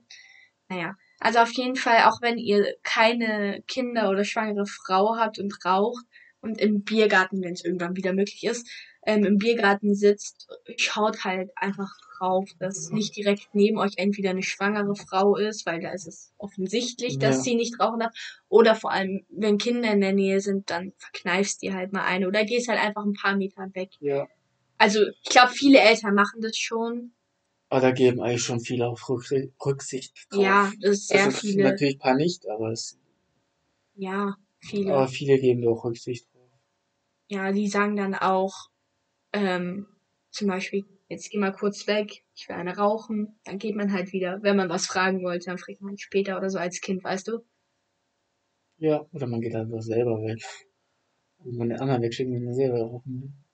Naja, 0.69 0.95
also 1.19 1.39
auf 1.39 1.51
jeden 1.53 1.75
Fall, 1.75 2.03
auch 2.05 2.21
wenn 2.21 2.37
ihr 2.37 2.75
keine 2.83 3.63
Kinder 3.67 4.09
oder 4.09 4.23
schwangere 4.23 4.65
Frau 4.65 5.15
habt 5.17 5.39
und 5.39 5.53
raucht 5.65 6.05
und 6.41 6.59
im 6.61 6.83
Biergarten, 6.83 7.41
wenn 7.43 7.53
es 7.53 7.63
irgendwann 7.65 7.95
wieder 7.95 8.13
möglich 8.13 8.43
ist, 8.43 8.67
ähm, 9.07 9.23
im 9.23 9.37
Biergarten 9.37 9.93
sitzt, 9.95 10.47
schaut 10.77 11.23
halt 11.23 11.51
einfach 11.55 11.91
drauf, 12.17 12.49
dass 12.59 12.91
nicht 12.91 13.15
direkt 13.15 13.47
neben 13.53 13.77
euch 13.77 13.93
entweder 13.97 14.31
eine 14.31 14.41
schwangere 14.43 14.95
Frau 14.95 15.35
ist, 15.35 15.65
weil 15.65 15.79
da 15.81 15.91
ist 15.91 16.07
es 16.07 16.33
offensichtlich, 16.37 17.19
dass 17.19 17.37
Ja. 17.37 17.41
sie 17.43 17.55
nicht 17.55 17.79
rauchen 17.79 17.99
darf, 17.99 18.13
oder 18.49 18.73
vor 18.75 18.91
allem, 18.91 19.25
wenn 19.29 19.57
Kinder 19.59 19.91
in 19.91 20.01
der 20.01 20.13
Nähe 20.13 20.39
sind, 20.41 20.69
dann 20.71 20.93
verkneifst 20.97 21.61
die 21.61 21.73
halt 21.73 21.93
mal 21.93 22.03
eine 22.03 22.27
oder 22.27 22.45
gehst 22.45 22.67
halt 22.67 22.79
einfach 22.81 23.03
ein 23.05 23.13
paar 23.13 23.35
Meter 23.35 23.67
weg. 23.73 23.89
Ja. 23.99 24.27
Also, 24.77 25.01
ich 25.23 25.29
glaube, 25.29 25.51
viele 25.53 25.79
Eltern 25.79 26.15
machen 26.15 26.41
das 26.41 26.57
schon. 26.57 27.13
Aber 27.69 27.81
da 27.81 27.91
geben 27.91 28.21
eigentlich 28.21 28.43
schon 28.43 28.59
viele 28.59 28.87
auf 28.87 29.09
Rück 29.09 29.25
Rücksicht 29.65 30.27
drauf. 30.29 30.43
Ja, 30.43 30.71
das 30.81 30.91
ist 30.91 31.07
sehr 31.07 31.25
also, 31.25 31.37
viele. 31.37 31.63
Natürlich 31.63 31.95
ein 31.95 31.99
paar 31.99 32.15
nicht, 32.15 32.47
aber, 32.47 32.71
es, 32.71 32.97
Ja, 33.95 34.35
viele. 34.59 34.93
aber 34.93 35.07
viele 35.07 35.39
geben 35.39 35.61
da 35.61 35.69
auch 35.69 35.83
Rücksicht 35.83 36.27
drauf. 36.33 36.49
Ja, 37.27 37.51
die 37.51 37.67
sagen 37.67 37.95
dann 37.95 38.13
auch, 38.13 38.69
ähm, 39.33 39.87
zum 40.29 40.47
Beispiel, 40.47 40.85
jetzt 41.09 41.31
geh 41.31 41.37
mal 41.39 41.51
kurz 41.51 41.87
weg, 41.87 42.23
ich 42.35 42.47
will 42.47 42.55
eine 42.55 42.77
rauchen. 42.77 43.39
Dann 43.45 43.57
geht 43.57 43.75
man 43.75 43.91
halt 43.91 44.13
wieder. 44.13 44.43
Wenn 44.43 44.57
man 44.57 44.69
was 44.69 44.85
fragen 44.85 45.23
wollte, 45.23 45.45
dann 45.45 45.57
fragt 45.57 45.81
man 45.81 45.97
später 45.97 46.37
oder 46.37 46.49
so 46.49 46.59
als 46.59 46.81
Kind, 46.81 47.03
weißt 47.03 47.27
du? 47.27 47.39
Ja, 48.77 49.05
oder 49.11 49.27
man 49.27 49.41
geht 49.41 49.55
einfach 49.55 49.81
selber 49.81 50.21
weg. 50.21 50.41
Und 51.39 51.57
man 51.57 51.69
den 51.69 51.79
anderen 51.79 52.01
wegschicken, 52.01 52.33
wenn 52.35 52.43
man 52.45 52.53
selber 52.53 52.81
rauchen 52.81 53.21
will. 53.21 53.44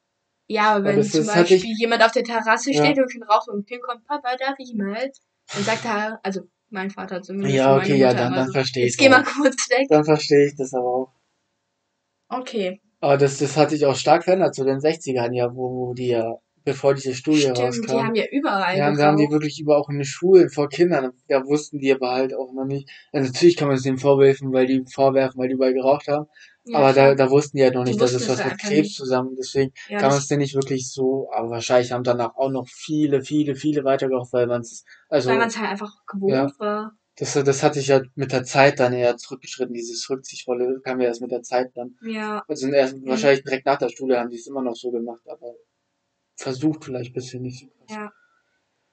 Ja, 0.51 0.75
aber 0.75 0.83
wenn 0.83 0.97
das 0.97 1.11
zum 1.11 1.25
hatte 1.27 1.49
Beispiel 1.49 1.73
jemand 1.77 2.03
auf 2.03 2.11
der 2.11 2.25
Terrasse 2.25 2.71
Ja. 2.71 2.83
steht 2.83 2.99
und 2.99 3.09
schon 3.09 3.23
raucht 3.23 3.47
und 3.47 3.65
Kind 3.65 3.81
kommt, 3.83 4.05
Papa, 4.05 4.35
darf 4.35 4.55
ich 4.59 4.73
mal? 4.75 5.09
Dann 5.53 5.63
sagt 5.63 5.85
er, 5.85 6.19
also 6.23 6.41
mein 6.69 6.89
Vater 6.89 7.21
zumindest. 7.21 7.55
Ja, 7.55 7.77
okay, 7.77 7.95
ja, 7.95 8.13
dann, 8.13 8.33
dann 8.33 8.47
so, 8.47 8.51
verstehe 8.51 8.85
ich 8.85 8.91
Jetzt 8.91 8.99
geh 8.99 9.07
mal 9.07 9.23
kurz 9.23 9.69
weg. 9.69 9.87
Dann 9.89 10.03
verstehe 10.03 10.47
ich 10.47 10.55
das 10.57 10.73
aber 10.73 10.87
auch. 10.87 11.13
Okay. 12.27 12.81
Aber 12.99 13.17
das, 13.17 13.37
das 13.37 13.55
hat 13.55 13.69
sich 13.69 13.85
auch 13.85 13.95
stark 13.95 14.25
verändert 14.25 14.53
zu 14.53 14.65
den 14.65 14.79
60ern, 14.79 15.33
ja, 15.33 15.55
wo, 15.55 15.87
wo 15.87 15.93
die 15.93 16.07
ja, 16.09 16.35
bevor 16.63 16.93
diese 16.93 17.13
Studie 17.13 17.41
Stimmt, 17.41 17.57
die 17.57 17.57
rauskam, 17.57 17.93
haben 17.97 18.15
ja 18.15 18.25
überall 18.31 18.77
ja, 18.77 18.91
da 18.93 19.05
haben 19.07 19.17
die 19.17 19.29
wirklich 19.29 19.59
über 19.59 19.77
auch 19.77 19.89
in 19.89 19.97
den 19.97 20.05
Schulen 20.05 20.49
vor 20.49 20.69
Kindern, 20.69 21.11
da 21.27 21.45
wussten 21.45 21.79
die 21.79 21.91
aber 21.93 22.11
halt 22.11 22.33
auch 22.33 22.53
noch 22.53 22.65
nicht, 22.65 22.89
also 23.11 23.31
natürlich 23.31 23.57
kann 23.57 23.67
man 23.67 23.77
es 23.77 23.83
denen 23.83 23.97
vorwerfen, 23.97 24.53
weil 24.53 24.65
die 24.67 24.83
vorwerfen, 24.91 25.39
weil 25.39 25.49
die 25.49 25.55
überall 25.55 25.73
geraucht 25.73 26.07
haben, 26.07 26.27
Ja, 26.65 26.79
aber 26.79 26.93
da, 26.93 27.13
klar. 27.13 27.15
da 27.15 27.29
wussten 27.31 27.57
die 27.57 27.63
halt 27.63 27.73
noch 27.75 27.83
Die 27.83 27.89
nicht, 27.89 28.01
dass 28.01 28.13
es 28.13 28.29
was 28.29 28.43
mit 28.43 28.57
Krebs 28.59 28.87
nicht. 28.89 28.95
zusammen, 28.95 29.35
deswegen 29.37 29.73
ja, 29.89 29.99
kann 29.99 30.09
man 30.09 30.17
es 30.19 30.27
denen 30.27 30.41
nicht 30.41 30.55
wirklich 30.55 30.89
so, 30.91 31.29
aber 31.33 31.49
wahrscheinlich 31.49 31.91
haben 31.91 32.03
danach 32.03 32.35
auch 32.35 32.49
noch 32.49 32.67
viele, 32.69 33.21
viele, 33.23 33.55
viele 33.55 33.83
weitergeraucht, 33.83 34.31
weil 34.33 34.47
man 34.47 34.61
es, 34.61 34.85
also, 35.09 35.29
weil 35.29 35.37
man 35.39 35.47
es 35.49 35.57
halt 35.57 35.69
einfach 35.71 35.91
gewohnt 36.05 36.33
ja. 36.33 36.51
war. 36.59 36.95
das, 37.17 37.33
das 37.33 37.63
hat 37.63 37.73
sich 37.73 37.87
ja 37.87 38.01
mit 38.15 38.31
der 38.31 38.43
Zeit 38.43 38.79
dann 38.79 38.93
eher 38.93 39.17
zurückgeschritten, 39.17 39.73
dieses 39.73 40.09
Rücksichtsvolle 40.09 40.79
kam 40.83 41.01
ja 41.01 41.07
erst 41.07 41.21
mit 41.21 41.31
der 41.31 41.41
Zeit 41.43 41.71
dann. 41.75 41.97
Ja, 42.01 42.43
Also 42.47 42.67
erst 42.67 42.95
Mhm. 42.97 43.07
wahrscheinlich 43.07 43.43
direkt 43.43 43.65
nach 43.65 43.77
der 43.77 43.89
Schule 43.89 44.19
haben 44.19 44.29
die 44.29 44.37
es 44.37 44.47
immer 44.47 44.61
noch 44.61 44.75
so 44.75 44.91
gemacht, 44.91 45.21
aber 45.27 45.53
versucht 46.41 46.85
vielleicht 46.85 47.13
bisher 47.13 47.39
nicht 47.39 47.59
so 47.59 47.67
krass. 47.67 47.97
ja. 47.97 48.11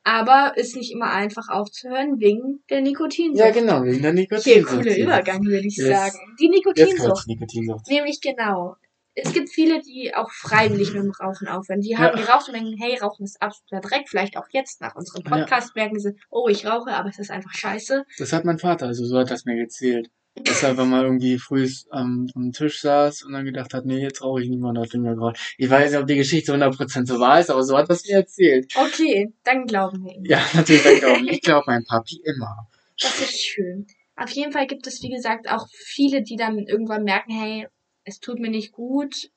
Aber 0.05 0.57
ist 0.57 0.75
nicht 0.75 0.91
immer 0.93 1.11
einfach 1.13 1.49
aufzuhören 1.51 2.19
wegen 2.19 2.63
der 2.71 2.81
Nikotinsucht. 2.81 3.45
Ja, 3.45 3.51
genau, 3.51 3.83
wegen 3.85 4.01
der 4.01 4.13
Hier, 4.13 4.21
Nikotinsucht. 4.23 4.67
cooler 4.79 4.93
hier. 4.93 5.05
Übergang, 5.05 5.45
würde 5.45 5.67
ich 5.67 5.77
Jetzt- 5.77 5.89
sagen. 5.89 6.19
Die 6.41 6.47
Jetzt 6.47 6.65
kommt 6.65 6.77
Nikotinsucht. 6.79 7.27
Nikotinsucht. 7.29 7.89
Nämlich 7.89 8.21
genau. 8.23 8.77
Es 9.15 9.33
gibt 9.35 9.51
viele, 9.51 9.83
die 9.83 10.15
auch 10.15 10.31
freiwillig 10.31 10.95
mit 10.95 11.03
dem 11.03 11.11
Rauchen 11.11 11.49
aufhören. 11.49 11.81
Die 11.81 11.97
haben 11.99 12.17
Ja. 12.17 12.25
geraucht 12.25 12.47
und 12.49 12.55
denken, 12.55 12.77
hey, 12.81 12.97
Rauchen 12.99 13.25
ist 13.25 13.43
absoluter 13.43 13.87
Dreck. 13.87 14.09
Vielleicht 14.09 14.37
auch 14.39 14.47
jetzt 14.53 14.81
nach 14.81 14.95
unserem 14.95 15.25
Ja. 15.25 15.31
Podcast 15.31 15.75
merken 15.75 15.99
sie, 15.99 16.15
oh, 16.31 16.49
ich 16.49 16.65
rauche, 16.65 16.93
aber 16.93 17.09
es 17.11 17.19
ist 17.19 17.31
einfach 17.31 17.53
scheiße. 17.53 18.05
Das 18.19 18.33
hat 18.33 18.45
mein 18.47 18.59
Vater, 18.59 18.87
also 18.87 19.05
so 19.05 19.19
hat 19.19 19.31
das 19.31 19.45
mir 19.45 19.59
erzählt. 19.61 20.09
Dass 20.45 20.63
er 20.63 20.71
einfach 20.71 20.87
mal 20.87 21.05
irgendwie 21.05 21.39
früh 21.39 21.69
am, 21.91 22.29
am 22.35 22.53
Tisch 22.53 22.81
saß 22.81 23.23
und 23.23 23.33
dann 23.33 23.45
gedacht 23.45 23.75
hat, 23.75 23.85
nee, 23.85 24.01
jetzt 24.01 24.23
rauche 24.23 24.43
ich 24.43 24.49
nicht 24.49 24.63
hat 24.63 24.75
nicht 24.75 24.95
mehr 24.97 25.15
geraucht. 25.15 25.55
Ich 25.59 25.69
weiß 25.69 25.91
nicht, 25.91 26.01
ob 26.01 26.07
die 26.07 26.17
Geschichte 26.17 26.53
100% 26.53 27.07
so 27.07 27.21
wahr 27.21 27.41
ist, 27.41 27.51
aber 27.51 27.63
so 27.63 27.77
hat 27.77 27.89
das 27.91 28.05
mir 28.05 28.17
erzählt. 28.17 28.73
Okay, 28.77 29.33
dann 29.45 29.67
glauben 29.67 30.05
wir 30.05 30.15
ihm. 30.15 30.25
Ja, 30.25 30.45
natürlich, 30.55 30.85
ich 30.85 31.01
glaube, 31.01 31.27
ich 31.31 31.41
glaube 31.43 31.65
mein 31.67 31.85
Papi 31.85 32.21
immer. 32.25 32.69
Das 33.01 33.21
ist 33.21 33.41
schön. 33.41 33.87
Auf 34.17 34.31
jeden 34.31 34.53
Fall 34.53 34.67
gibt 34.67 34.87
es, 34.87 35.03
wie 35.03 35.11
gesagt, 35.11 35.49
auch 35.49 35.69
viele, 35.73 36.23
die 36.23 36.37
dann 36.37 36.59
irgendwann 36.59 37.05
merken, 37.05 37.33
hey, 37.33 37.69
es 38.05 38.19
tut 38.19 38.41
mir 38.41 38.51
nicht 38.51 38.73
gut, 38.73 39.31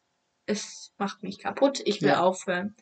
es 0.46 0.92
macht 0.98 1.22
mich 1.24 1.40
kaputt, 1.40 1.82
ich 1.86 2.02
will 2.02 2.10
Ja. 2.10 2.22
aufhören. 2.22 2.76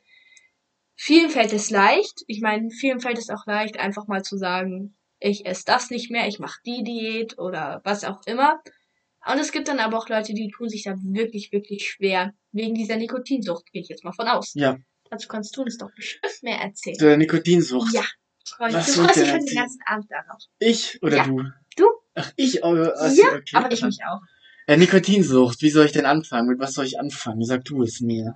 Vielen 0.96 1.30
fällt 1.30 1.54
es 1.54 1.70
leicht. 1.70 2.24
Ich 2.28 2.42
meine, 2.42 2.70
vielen 2.72 3.00
fällt 3.00 3.18
es 3.18 3.30
auch 3.30 3.46
leicht, 3.46 3.80
einfach 3.80 4.08
mal 4.08 4.22
zu 4.24 4.38
sagen, 4.38 4.96
ich 5.20 5.46
esse 5.46 5.64
das 5.66 5.90
nicht 5.90 6.12
mehr, 6.12 6.28
ich 6.28 6.40
mache 6.40 6.60
die 6.66 6.84
Diät 6.84 7.38
oder 7.38 7.82
was 7.84 8.04
auch 8.04 8.22
immer. 8.26 8.62
Und 9.26 9.38
es 9.40 9.52
gibt 9.52 9.68
dann 9.68 9.80
aber 9.80 9.98
auch 9.98 10.08
Leute, 10.10 10.34
die 10.34 10.50
tun 10.50 10.70
sich 10.70 10.84
da 10.84 10.96
wirklich, 11.02 11.52
wirklich 11.52 11.90
schwer. 11.90 12.34
Wegen 12.52 12.74
dieser 12.74 12.96
Nikotinsucht, 12.96 13.66
gehe 13.72 13.82
ich 13.82 13.90
jetzt 13.90 14.04
mal 14.04 14.14
von 14.14 14.28
aus. 14.28 14.54
Ja, 14.56 14.78
Dazu 15.12 15.28
kannst 15.28 15.56
du 15.58 15.64
uns 15.64 15.78
doch 15.78 15.90
bestimmt 15.96 16.32
mehr 16.44 16.60
erzählen. 16.60 16.98
zur 16.98 17.18
Nikotinsucht. 17.18 17.94
Ja. 17.94 18.04
Freund, 18.48 18.74
Was 18.74 18.86
du 18.88 18.92
freust 19.04 19.18
ich 19.18 19.24
dich 19.24 19.32
schon 19.32 19.46
den 19.46 19.56
ganzen 19.56 19.80
Abend 19.86 20.06
darauf. 20.10 20.42
Ich 20.60 21.02
oder 21.04 21.18
Ja. 21.18 21.24
du? 21.26 21.44
Du? 21.76 21.86
Ach, 22.16 22.32
ich, 22.36 22.64
aber, 22.64 22.96
also, 22.98 23.22
ja, 23.22 23.30
okay. 23.36 23.56
aber 23.56 23.72
ich 23.72 23.82
mich 23.84 24.00
auch. 24.08 24.20
Ja, 24.68 24.78
Nikotinsucht, 24.78 25.62
wie 25.62 25.70
soll 25.70 25.86
ich 25.86 25.92
denn 25.92 26.06
anfangen? 26.06 26.48
Mit 26.48 26.60
was 26.60 26.74
soll 26.74 26.86
ich 26.86 27.00
anfangen? 27.00 27.44
Sag 27.44 27.66
du 27.66 27.84
es 27.84 28.00
mir. 28.02 28.36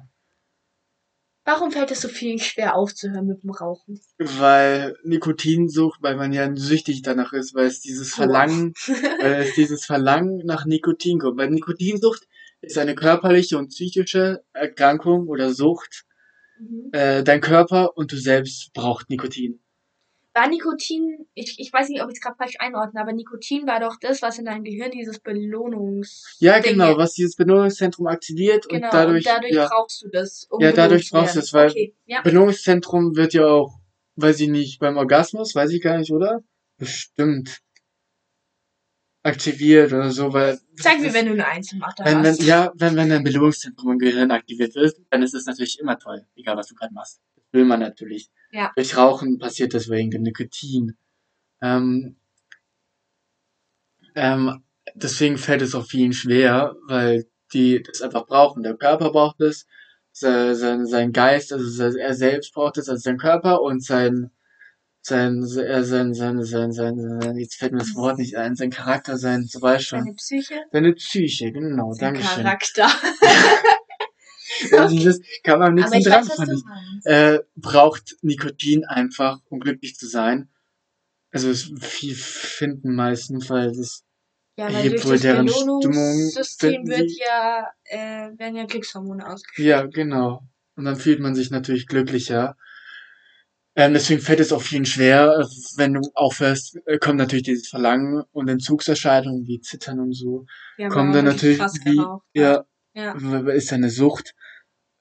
Warum 1.45 1.71
fällt 1.71 1.91
es 1.91 2.01
so 2.01 2.07
vielen 2.07 2.39
schwer 2.39 2.75
aufzuhören 2.75 3.27
mit 3.27 3.43
dem 3.43 3.49
Rauchen? 3.49 3.99
Weil 4.17 4.95
Nikotinsucht, 5.03 6.01
weil 6.01 6.15
man 6.15 6.31
ja 6.31 6.49
süchtig 6.55 7.01
danach 7.01 7.33
ist, 7.33 7.53
weil 7.53 7.67
es 7.67 7.81
dieses. 7.81 8.13
Verlangen, 8.13 8.73
weil 9.21 9.41
es 9.41 9.53
dieses 9.55 9.85
Verlangen 9.85 10.45
nach 10.45 10.65
Nikotin 10.65 11.19
kommt. 11.19 11.37
Weil 11.37 11.49
Nikotinsucht 11.49 12.27
ist 12.61 12.77
eine 12.77 12.95
körperliche 12.95 13.57
und 13.57 13.69
psychische 13.69 14.43
Erkrankung 14.53 15.27
oder 15.27 15.53
Sucht. 15.53 16.05
Mhm. 16.59 16.89
Äh, 16.93 17.23
dein 17.23 17.41
Körper 17.41 17.97
und 17.97 18.11
du 18.11 18.17
selbst 18.17 18.71
braucht 18.73 19.09
Nikotin. 19.09 19.62
War 20.35 20.47
Nikotin, 20.47 21.27
ich, 21.35 21.59
ich 21.59 21.71
weiß 21.71 21.89
nicht, 21.89 22.01
ob 22.01 22.09
ich 22.09 22.15
es 22.15 22.21
gerade 22.21 22.35
falsch 22.37 22.55
einordne, 22.57 22.99
aber 22.99 23.13
Nikotin 23.13 23.67
war 23.67 23.79
doch 23.79 23.97
das, 24.01 24.23
was 24.23 24.39
in 24.39 24.45
deinem 24.45 24.63
Gehirn 24.63 24.89
dieses 24.89 25.19
Belohnungs... 25.19 26.37
Ja, 26.39 26.55
Dinge- 26.55 26.71
genau, 26.71 26.97
was 26.97 27.13
dieses 27.13 27.35
Belohnungszentrum 27.35 28.07
aktiviert 28.07 28.67
Genau, 28.67 28.87
und 28.87 28.93
dadurch, 28.93 29.27
und 29.27 29.31
dadurch 29.31 29.53
ja, 29.53 29.67
brauchst 29.69 30.01
du 30.01 30.09
das. 30.09 30.47
Um 30.49 30.59
Ja, 30.59 30.71
dadurch 30.71 31.11
brauchst 31.11 31.35
du 31.35 31.39
es, 31.39 31.53
weil- 31.53 31.69
Okay, 31.69 31.95
ja. 32.05 32.21
Belohnungszentrum 32.21 33.15
wird 33.15 33.33
ja 33.35 33.45
auch, 33.45 33.79
weiß 34.15 34.39
ich 34.39 34.49
nicht, 34.49 34.79
beim 34.79 34.97
Orgasmus, 34.97 35.53
weiß 35.53 35.69
ich 35.71 35.81
gar 35.83 35.99
nicht, 35.99 36.11
oder? 36.11 36.43
Bestimmt 36.77 37.59
aktiviert 39.21 39.93
oder 39.93 40.09
so, 40.09 40.33
weil 40.33 40.59
Sag 40.75 40.99
mir, 40.99 41.13
wenn 41.13 41.27
du 41.27 41.33
eine 41.33 41.43
wenn, 41.45 42.05
wenn, 42.05 42.25
hast. 42.25 42.41
ja, 42.43 42.71
wenn, 42.75 42.95
wenn 42.95 43.09
dein 43.09 43.23
Belohnungszentrum 43.23 43.91
im 43.93 43.99
Gehirn 43.99 44.31
aktiviert 44.31 44.75
ist, 44.75 44.99
dann 45.11 45.21
ist 45.21 45.33
es 45.33 45.45
natürlich 45.45 45.79
immer 45.79 45.97
toll, 45.97 46.25
egal 46.35 46.57
was 46.57 46.67
du 46.67 46.75
gerade 46.75 46.93
machst 46.93 47.21
will 47.53 47.65
man 47.65 47.79
natürlich. 47.79 48.29
Ja. 48.51 48.71
Durch 48.75 48.97
Rauchen 48.97 49.39
passiert 49.39 49.73
das 49.73 49.89
wegen 49.89 50.21
Nikotin. 50.21 50.97
Ähm, 51.61 52.17
ähm, 54.15 54.63
deswegen 54.93 55.37
fällt 55.37 55.61
es 55.61 55.73
auch 55.73 55.85
vielen 55.85 56.13
schwer, 56.13 56.75
weil 56.87 57.25
die 57.53 57.81
das 57.81 58.01
einfach 58.01 58.25
brauchen. 58.25 58.63
Der 58.63 58.75
Körper 58.75 59.11
braucht 59.11 59.39
es, 59.41 59.65
sein, 60.13 60.85
sein 60.85 61.11
Geist, 61.11 61.51
also 61.51 61.83
er 61.97 62.13
selbst 62.13 62.53
braucht 62.53 62.77
es, 62.77 62.87
also 62.87 63.01
sein 63.01 63.17
Körper 63.17 63.61
und 63.61 63.83
sein, 63.83 64.29
sein, 65.01 65.43
sein, 65.43 66.13
sein, 66.13 66.13
sein, 66.13 66.43
sein, 66.43 66.71
sein, 66.71 67.37
jetzt 67.37 67.55
fällt 67.55 67.73
mir 67.73 67.79
das 67.79 67.95
Wort 67.95 68.19
nicht 68.19 68.37
ein, 68.37 68.55
sein 68.55 68.69
Charakter, 68.69 69.17
sein, 69.17 69.45
so 69.45 69.61
weißt 69.61 69.85
schon. 69.85 69.99
Seine 69.99 70.13
Psyche? 70.13 70.55
Seine 70.71 70.93
Psyche, 70.93 71.51
genau, 71.51 71.93
danke 71.99 72.21
schön. 72.21 72.43
Charakter. 72.43 72.87
Also 74.77 75.03
das 75.03 75.19
kann 75.43 75.59
man 75.59 75.69
am 75.69 75.75
liebsten 75.77 75.97
ich 75.97 76.05
dran, 76.05 76.27
weiß, 76.27 76.35
fand 76.35 76.51
ich. 76.51 77.05
Äh, 77.05 77.39
braucht 77.55 78.17
Nikotin 78.21 78.85
einfach, 78.85 79.39
um 79.49 79.59
glücklich 79.59 79.95
zu 79.95 80.07
sein. 80.07 80.49
Also 81.31 81.49
es 81.49 81.71
viel 81.79 82.15
finden 82.15 82.95
meistens, 82.95 83.49
weil 83.49 83.75
das 83.75 84.03
Ja, 84.57 84.65
weil 84.65 84.83
hebt 84.83 85.05
wohl 85.05 85.19
deren 85.19 85.47
Stimmung, 85.49 86.31
finden 86.59 86.87
wird 86.87 87.11
ja, 87.11 87.67
äh, 87.85 88.37
werden 88.37 88.55
ja 88.55 88.65
Glückshormone 88.65 89.27
ausgeschüttet. 89.27 89.69
Ja, 89.69 89.85
genau. 89.85 90.43
Und 90.75 90.85
dann 90.85 90.95
fühlt 90.95 91.19
man 91.19 91.35
sich 91.35 91.49
natürlich 91.51 91.87
glücklicher. 91.87 92.55
Ähm, 93.75 93.93
deswegen 93.93 94.21
fällt 94.21 94.39
es 94.39 94.51
auch 94.51 94.61
vielen 94.61 94.85
schwer, 94.85 95.39
äh, 95.39 95.45
wenn 95.77 95.95
du 95.95 96.01
aufhörst, 96.13 96.77
äh, 96.85 96.99
kommt 96.99 97.17
natürlich 97.17 97.43
dieses 97.43 97.67
Verlangen 97.67 98.23
und 98.31 98.47
Entzugserscheinungen 98.47 99.47
wie 99.47 99.61
Zittern 99.61 99.99
und 99.99 100.13
so. 100.13 100.45
Ja, 100.77 100.89
Kommen 100.89 101.11
dann 101.11 101.25
natürlich 101.25 101.59
wie, 101.83 101.99
ja, 102.39 102.65
Ja. 102.93 103.13
ist 103.51 103.73
eine 103.73 103.89
Sucht. 103.89 104.35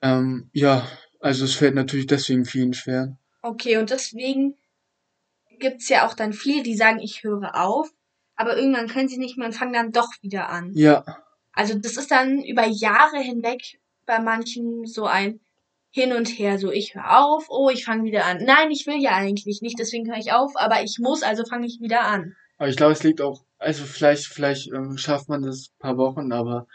Ähm, 0.01 0.49
ja, 0.53 0.87
also 1.19 1.45
es 1.45 1.55
fällt 1.55 1.75
natürlich 1.75 2.07
deswegen 2.07 2.45
vielen 2.45 2.73
schwer. 2.73 3.17
Okay, 3.41 3.77
und 3.77 3.89
deswegen 3.89 4.55
gibt's 5.59 5.89
ja 5.89 6.07
auch 6.07 6.13
dann 6.13 6.33
viele, 6.33 6.63
die 6.63 6.75
sagen, 6.75 6.99
ich 6.99 7.23
höre 7.23 7.55
auf, 7.55 7.89
aber 8.35 8.57
irgendwann 8.57 8.87
können 8.87 9.07
sie 9.07 9.17
nicht 9.17 9.37
mehr 9.37 9.47
und 9.47 9.53
fangen 9.53 9.73
dann 9.73 9.91
doch 9.91 10.09
wieder 10.21 10.49
an. 10.49 10.71
Ja, 10.73 11.03
Also 11.53 11.77
das 11.77 11.97
ist 11.97 12.11
dann 12.11 12.43
über 12.43 12.65
Jahre 12.65 13.19
hinweg 13.19 13.79
bei 14.05 14.19
manchen 14.19 14.85
so 14.85 15.05
ein 15.05 15.39
Hin 15.91 16.11
und 16.11 16.27
Her, 16.27 16.57
so 16.57 16.71
ich 16.71 16.95
höre 16.95 17.19
auf, 17.19 17.45
oh, 17.49 17.69
ich 17.69 17.85
fange 17.85 18.03
wieder 18.03 18.25
an. 18.25 18.43
Nein, 18.43 18.71
ich 18.71 18.87
will 18.87 18.99
ja 19.01 19.11
eigentlich 19.11 19.61
nicht, 19.61 19.77
deswegen 19.77 20.09
höre 20.09 20.17
ich 20.17 20.33
auf, 20.33 20.51
aber 20.55 20.81
ich 20.83 20.97
muss, 20.99 21.21
also 21.21 21.45
fange 21.45 21.67
ich 21.67 21.79
wieder 21.79 22.01
an. 22.01 22.35
aber 22.57 22.67
ich 22.69 22.75
glaube, 22.75 22.93
es 22.93 23.03
liegt 23.03 23.21
auch, 23.21 23.45
also 23.59 23.85
vielleicht, 23.85 24.25
vielleicht 24.25 24.67
ähm, 24.73 24.97
schafft 24.97 25.29
man 25.29 25.43
das 25.43 25.69
ein 25.69 25.79
paar 25.79 25.97
Wochen, 25.97 26.31
aber 26.31 26.67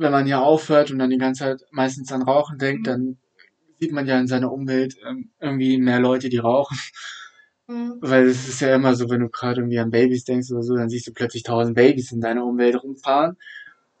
wenn 0.00 0.12
man 0.12 0.26
ja 0.26 0.40
aufhört 0.40 0.90
und 0.90 0.98
dann 0.98 1.10
die 1.10 1.18
ganze 1.18 1.40
Zeit 1.44 1.62
meistens 1.70 2.10
an 2.12 2.22
Rauchen 2.22 2.58
denkt, 2.58 2.80
Mhm. 2.82 2.84
dann 2.84 3.18
sieht 3.78 3.92
man 3.92 4.06
ja 4.06 4.18
in 4.18 4.26
seiner 4.26 4.52
Umwelt 4.52 4.96
ähm, 5.06 5.30
irgendwie 5.40 5.78
mehr 5.78 6.00
Leute, 6.00 6.28
die 6.28 6.38
rauchen. 6.38 6.76
Mhm. 7.68 7.98
Weil 8.00 8.26
es 8.26 8.48
ist 8.48 8.60
ja 8.60 8.74
immer 8.74 8.94
so, 8.94 9.08
wenn 9.10 9.20
du 9.20 9.28
gerade 9.28 9.60
irgendwie 9.60 9.78
an 9.78 9.90
Babys 9.90 10.24
denkst 10.24 10.50
oder 10.50 10.62
so, 10.62 10.74
dann 10.74 10.88
siehst 10.88 11.06
du 11.06 11.12
plötzlich 11.12 11.42
tausend 11.44 11.76
Babys 11.76 12.12
in 12.12 12.20
deiner 12.20 12.44
Umwelt 12.44 12.82
rumfahren. 12.82 13.36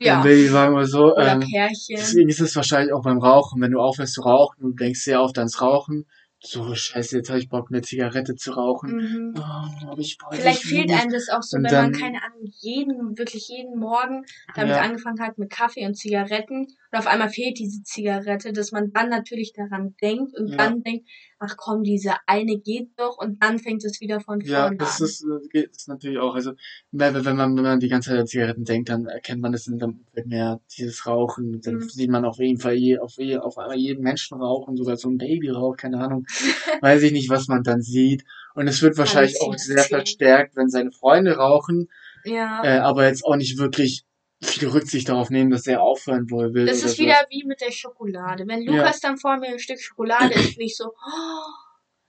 Ja. 0.00 0.16
Im 0.16 0.22
Babywagen 0.22 0.74
oder 0.74 0.86
so. 0.86 1.14
Oder 1.14 1.32
Ähm, 1.32 1.40
Pärchen. 1.40 1.96
deswegen 1.96 2.28
ist 2.30 2.40
es 2.40 2.56
wahrscheinlich 2.56 2.92
auch 2.92 3.02
beim 3.02 3.18
Rauchen. 3.18 3.60
Wenn 3.60 3.72
du 3.72 3.80
aufhörst 3.80 4.14
zu 4.14 4.22
rauchen 4.22 4.64
und 4.64 4.80
denkst 4.80 5.00
sehr 5.00 5.22
oft 5.22 5.36
ans 5.38 5.60
Rauchen, 5.60 6.06
so, 6.42 6.74
scheiße, 6.74 7.18
jetzt 7.18 7.28
habe 7.28 7.38
ich 7.38 7.48
Bock, 7.48 7.68
eine 7.70 7.82
Zigarette 7.82 8.34
zu 8.34 8.52
rauchen. 8.52 8.96
Mhm. 8.96 9.34
Oh, 9.36 9.94
ich 9.98 10.16
Vielleicht 10.30 10.64
ich 10.64 10.70
fehlt 10.70 10.90
einem 10.90 11.12
das 11.12 11.28
auch 11.28 11.42
so, 11.42 11.58
Und 11.58 11.64
wenn 11.64 11.72
man, 11.72 11.92
dann- 11.92 12.00
keine 12.00 12.22
Ahnung, 12.22 12.50
jeden, 12.60 13.18
wirklich 13.18 13.48
jeden 13.48 13.78
Morgen 13.78 14.24
damit 14.54 14.76
Ja. 14.76 14.82
angefangen 14.82 15.20
hat 15.20 15.36
mit 15.38 15.50
Kaffee 15.50 15.86
und 15.86 15.96
Zigaretten 15.96 16.66
und 16.92 16.98
auf 16.98 17.06
einmal 17.06 17.28
fehlt 17.30 17.58
diese 17.58 17.82
Zigarette, 17.82 18.52
dass 18.52 18.72
man 18.72 18.92
dann 18.92 19.08
natürlich 19.10 19.52
daran 19.54 19.94
denkt 20.02 20.36
und 20.38 20.50
Ja. 20.50 20.56
dann 20.56 20.82
denkt, 20.82 21.08
ach 21.38 21.56
komm, 21.56 21.82
diese 21.82 22.14
eine 22.26 22.58
geht 22.58 22.90
doch 22.96 23.16
und 23.18 23.42
dann 23.42 23.58
fängt 23.58 23.84
es 23.84 24.00
wieder 24.00 24.20
von 24.20 24.40
Ja, 24.40 24.62
vorne 24.62 24.78
das 24.78 25.00
an. 25.00 25.06
ist, 25.06 25.22
äh, 25.24 25.48
geht 25.48 25.70
ist 25.70 25.88
natürlich 25.88 26.18
auch, 26.18 26.34
also, 26.34 26.52
wenn 26.92 27.12
man, 27.36 27.56
wenn 27.56 27.62
man 27.62 27.80
die 27.80 27.88
ganze 27.88 28.10
Zeit 28.10 28.18
an 28.20 28.26
Zigaretten 28.26 28.64
denkt, 28.64 28.88
dann 28.88 29.06
erkennt 29.06 29.40
man 29.40 29.52
das 29.52 29.66
in 29.66 29.78
dem 29.78 30.00
Umfeld 30.00 30.26
mehr, 30.26 30.60
dieses 30.76 31.06
Rauchen, 31.06 31.60
dann 31.60 31.74
Mhm. 31.76 31.88
sieht 31.88 32.10
man 32.10 32.24
auf 32.24 32.38
jeden 32.38 32.58
Fall 32.58 32.74
je, 32.74 32.98
auf, 32.98 33.14
je, 33.18 33.36
auf 33.38 33.58
einmal 33.58 33.76
jeden 33.78 34.02
Menschen 34.02 34.40
rauchen, 34.40 34.76
sogar 34.76 34.96
so 34.96 35.08
ein 35.08 35.18
Baby 35.18 35.50
raucht, 35.50 35.78
keine 35.78 35.98
Ahnung, 35.98 36.24
weiß 36.82 37.02
ich 37.02 37.12
nicht, 37.12 37.28
was 37.30 37.48
man 37.48 37.62
dann 37.62 37.82
sieht. 37.82 38.24
Und 38.54 38.66
es 38.66 38.82
wird 38.82 38.98
wahrscheinlich 38.98 39.40
auch 39.40 39.54
sehr 39.56 39.84
verstärkt, 39.84 40.56
wenn 40.56 40.68
seine 40.68 40.90
Freunde 40.92 41.36
rauchen, 41.36 41.88
Ja. 42.24 42.62
äh, 42.64 42.78
aber 42.78 43.06
jetzt 43.06 43.24
auch 43.24 43.36
nicht 43.36 43.58
wirklich 43.58 44.04
viel 44.42 44.68
Rücksicht 44.68 45.08
darauf 45.08 45.30
nehmen, 45.30 45.50
dass 45.50 45.66
er 45.66 45.82
aufhören 45.82 46.30
wohl 46.30 46.54
will. 46.54 46.66
Das 46.66 46.82
ist 46.82 46.96
so. 46.96 47.02
wieder 47.02 47.16
wie 47.28 47.44
mit 47.44 47.60
der 47.60 47.72
Schokolade. 47.72 48.46
Wenn 48.46 48.62
Ja. 48.62 48.72
Lukas 48.72 49.00
dann 49.00 49.18
vor 49.18 49.36
mir 49.36 49.48
ein 49.48 49.58
Stück 49.58 49.80
Schokolade 49.80 50.34
isst, 50.34 50.56
bin 50.56 50.66
ich 50.66 50.76
so, 50.76 50.86
oh, 50.86 51.50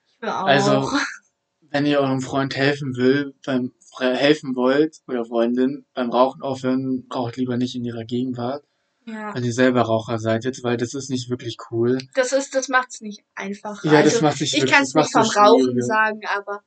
ich 0.05 0.21
will 0.21 0.29
auch. 0.29 0.45
Also, 0.45 0.89
wenn 1.71 1.85
ihr 1.85 1.99
eurem 1.99 2.21
Freund 2.21 2.55
helfen 2.55 2.95
will, 2.95 3.33
beim 3.45 3.73
Fre- 3.93 4.13
helfen 4.13 4.55
wollt 4.55 4.97
oder 5.07 5.25
Freundin 5.25 5.85
beim 5.93 6.09
Rauchen 6.09 6.41
aufhören, 6.41 7.05
raucht 7.13 7.35
lieber 7.37 7.57
nicht 7.57 7.75
in 7.75 7.83
ihrer 7.83 8.05
Gegenwart, 8.05 8.63
ja. 9.05 9.35
wenn 9.35 9.43
ihr 9.43 9.53
selber 9.53 9.81
Raucher 9.81 10.17
seid 10.17 10.45
jetzt, 10.45 10.63
weil 10.63 10.77
das 10.77 10.93
ist 10.93 11.09
nicht 11.09 11.29
wirklich 11.29 11.57
cool. 11.69 11.97
Das 12.15 12.31
ist, 12.31 12.55
das 12.55 12.69
macht's 12.69 13.01
nicht 13.01 13.23
einfacher. 13.35 13.87
Ja, 13.91 13.99
also, 13.99 14.09
das 14.09 14.21
macht 14.21 14.39
nicht 14.39 14.53
ich 14.53 14.65
kann 14.65 14.83
es 14.83 14.93
nicht 14.93 14.95
macht's 14.95 15.11
vom 15.11 15.23
so 15.23 15.39
Rauchen 15.39 15.81
sagen, 15.81 16.21
aber 16.33 16.61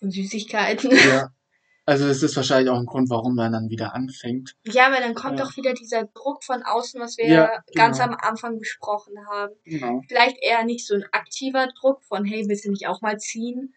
von 0.00 0.10
Süßigkeiten. 0.10 0.90
Ja. 0.90 1.28
Also 1.84 2.06
das 2.06 2.22
ist 2.22 2.36
wahrscheinlich 2.36 2.70
auch 2.70 2.78
ein 2.78 2.86
Grund, 2.86 3.10
warum 3.10 3.34
man 3.34 3.52
dann 3.52 3.68
wieder 3.68 3.94
anfängt. 3.94 4.54
Ja, 4.64 4.92
weil 4.92 5.00
dann 5.02 5.14
kommt 5.14 5.38
Ja. 5.38 5.44
doch 5.44 5.56
wieder 5.56 5.74
dieser 5.74 6.04
Druck 6.04 6.44
von 6.44 6.62
außen, 6.62 7.00
was 7.00 7.18
wir 7.18 7.26
Ja, 7.26 7.50
ganz 7.74 7.98
genau. 7.98 8.12
am 8.12 8.18
Anfang 8.20 8.58
besprochen 8.58 9.14
haben. 9.28 9.52
Genau. 9.64 10.00
Vielleicht 10.06 10.36
eher 10.42 10.64
nicht 10.64 10.86
so 10.86 10.94
ein 10.94 11.04
aktiver 11.10 11.66
Druck 11.80 12.04
von, 12.04 12.24
hey, 12.24 12.44
willst 12.48 12.64
du 12.64 12.70
nicht 12.70 12.86
auch 12.86 13.00
mal 13.00 13.18
ziehen? 13.18 13.74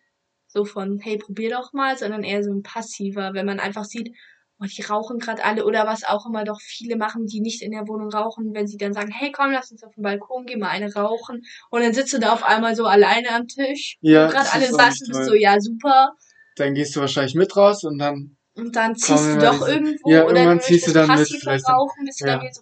So 0.47 0.65
von, 0.65 0.99
hey, 0.99 1.17
probier 1.17 1.49
doch 1.49 1.73
mal, 1.73 1.97
sondern 1.97 2.23
eher 2.23 2.43
so 2.43 2.51
ein 2.51 2.61
passiver, 2.63 3.33
wenn 3.33 3.45
man 3.45 3.59
einfach 3.59 3.85
sieht, 3.85 4.11
oh, 4.59 4.65
die 4.65 4.83
rauchen 4.83 5.17
gerade 5.17 5.43
alle 5.43 5.65
oder 5.65 5.85
was 5.87 6.03
auch 6.05 6.27
immer 6.27 6.43
doch 6.45 6.61
viele 6.61 6.95
machen, 6.97 7.25
die 7.25 7.41
nicht 7.41 7.61
in 7.63 7.71
der 7.71 7.87
Wohnung 7.87 8.09
rauchen, 8.09 8.53
wenn 8.53 8.67
sie 8.67 8.77
dann 8.77 8.93
sagen, 8.93 9.11
hey, 9.11 9.31
komm, 9.31 9.51
lass 9.51 9.71
uns 9.71 9.83
auf 9.83 9.93
den 9.95 10.03
Balkon 10.03 10.45
gehen, 10.45 10.59
mal 10.59 10.69
eine 10.69 10.93
rauchen 10.93 11.41
und 11.71 11.81
dann 11.81 11.93
sitzt 11.93 12.13
du 12.13 12.19
da 12.19 12.31
auf 12.33 12.43
einmal 12.43 12.75
so 12.75 12.85
alleine 12.85 13.31
am 13.31 13.47
Tisch, 13.47 13.97
Ja, 14.01 14.27
wo 14.27 14.31
gerade 14.31 14.49
alle 14.53 14.65
auch 14.67 14.79
saßen, 14.79 15.07
so, 15.25 15.33
ja, 15.33 15.59
super. 15.59 16.13
Dann 16.55 16.73
gehst 16.73 16.95
du 16.95 16.99
wahrscheinlich 17.01 17.35
mit 17.35 17.55
raus 17.55 17.83
und 17.83 17.97
dann, 17.97 18.37
Und 18.55 18.75
dann 18.75 18.95
ziehst 18.95 19.25
du 19.25 19.37
doch 19.37 19.67
irgendwo 19.67 20.09
ja, 20.09 20.23
oder 20.23 20.35
irgendwann 20.35 20.57
du 20.59 20.63
ziehst 20.63 20.87
du 20.87 20.93
dann 20.93 21.09
mit, 21.19 21.27
vielleicht 21.27 21.67
dann- 21.67 21.75
rauchen, 21.75 22.05
bist 22.05 22.21
du 22.21 22.25
dann 22.25 22.37
ja. 22.39 22.43
wieder 22.43 22.53
so, 22.53 22.61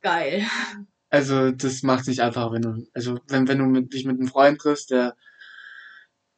geil. 0.00 0.46
also 1.10 1.50
das 1.50 1.82
macht 1.82 2.06
nicht 2.06 2.20
einfach, 2.20 2.52
wenn 2.52 2.62
du, 2.62 2.86
also 2.94 3.18
wenn, 3.28 3.46
wenn 3.48 3.58
du 3.58 3.64
mit, 3.66 3.92
dich 3.92 4.04
mit 4.04 4.18
einem 4.18 4.28
Freund 4.28 4.58
triffst, 4.60 4.90
der 4.90 5.16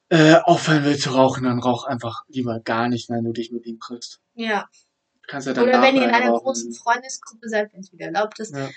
äh, 0.09 0.35
aufhören 0.43 0.85
will 0.85 0.99
zu 0.99 1.11
rauchen, 1.11 1.45
dann 1.45 1.61
rauch 1.61 1.85
einfach 1.85 2.25
lieber 2.29 2.59
gar 2.61 2.89
nicht, 2.89 3.09
wenn 3.11 3.25
du 3.25 3.33
dich 3.33 3.53
mit 3.53 3.65
ihm 3.67 3.79
triffst. 3.79 4.21
Ja. 4.35 4.69
Kannst 5.29 5.47
ja 5.47 5.53
dann 5.53 5.69
Oder 5.69 5.81
wenn 5.83 5.95
ihr 5.95 6.03
in 6.05 6.11
einer 6.11 6.31
rauchen. 6.31 6.43
großen 6.43 6.73
Freundesgruppe 6.75 7.49
seid, 7.49 7.73
wenn 7.73 7.81
es 7.81 7.93
wieder 7.93 8.07
erlaubt 8.07 8.41
ist, 8.41 8.53
Ja. 8.57 8.69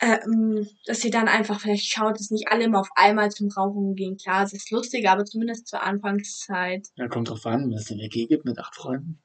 Ähm, 0.00 0.66
dass 0.86 1.04
ihr 1.04 1.10
dann 1.10 1.28
einfach 1.28 1.60
vielleicht 1.60 1.86
schaut, 1.86 2.18
dass 2.18 2.30
nicht 2.30 2.48
alle 2.48 2.64
immer 2.64 2.80
auf 2.80 2.88
einmal 2.96 3.30
zum 3.30 3.48
Rauchen 3.50 3.94
gehen. 3.94 4.16
Klar, 4.16 4.44
es 4.44 4.52
ist 4.52 4.70
lustig, 4.70 5.08
aber 5.08 5.24
zumindest 5.24 5.66
zur 5.68 5.82
Anfangszeit. 5.82 6.88
Ja, 6.96 7.08
kommt 7.08 7.28
drauf 7.28 7.44
an, 7.46 7.70
wenn 7.70 7.76
es 7.76 7.90
eine 7.90 8.00
WG 8.02 8.26
gibt 8.26 8.44
mit 8.44 8.58
acht 8.58 8.74
Freunden. 8.74 9.20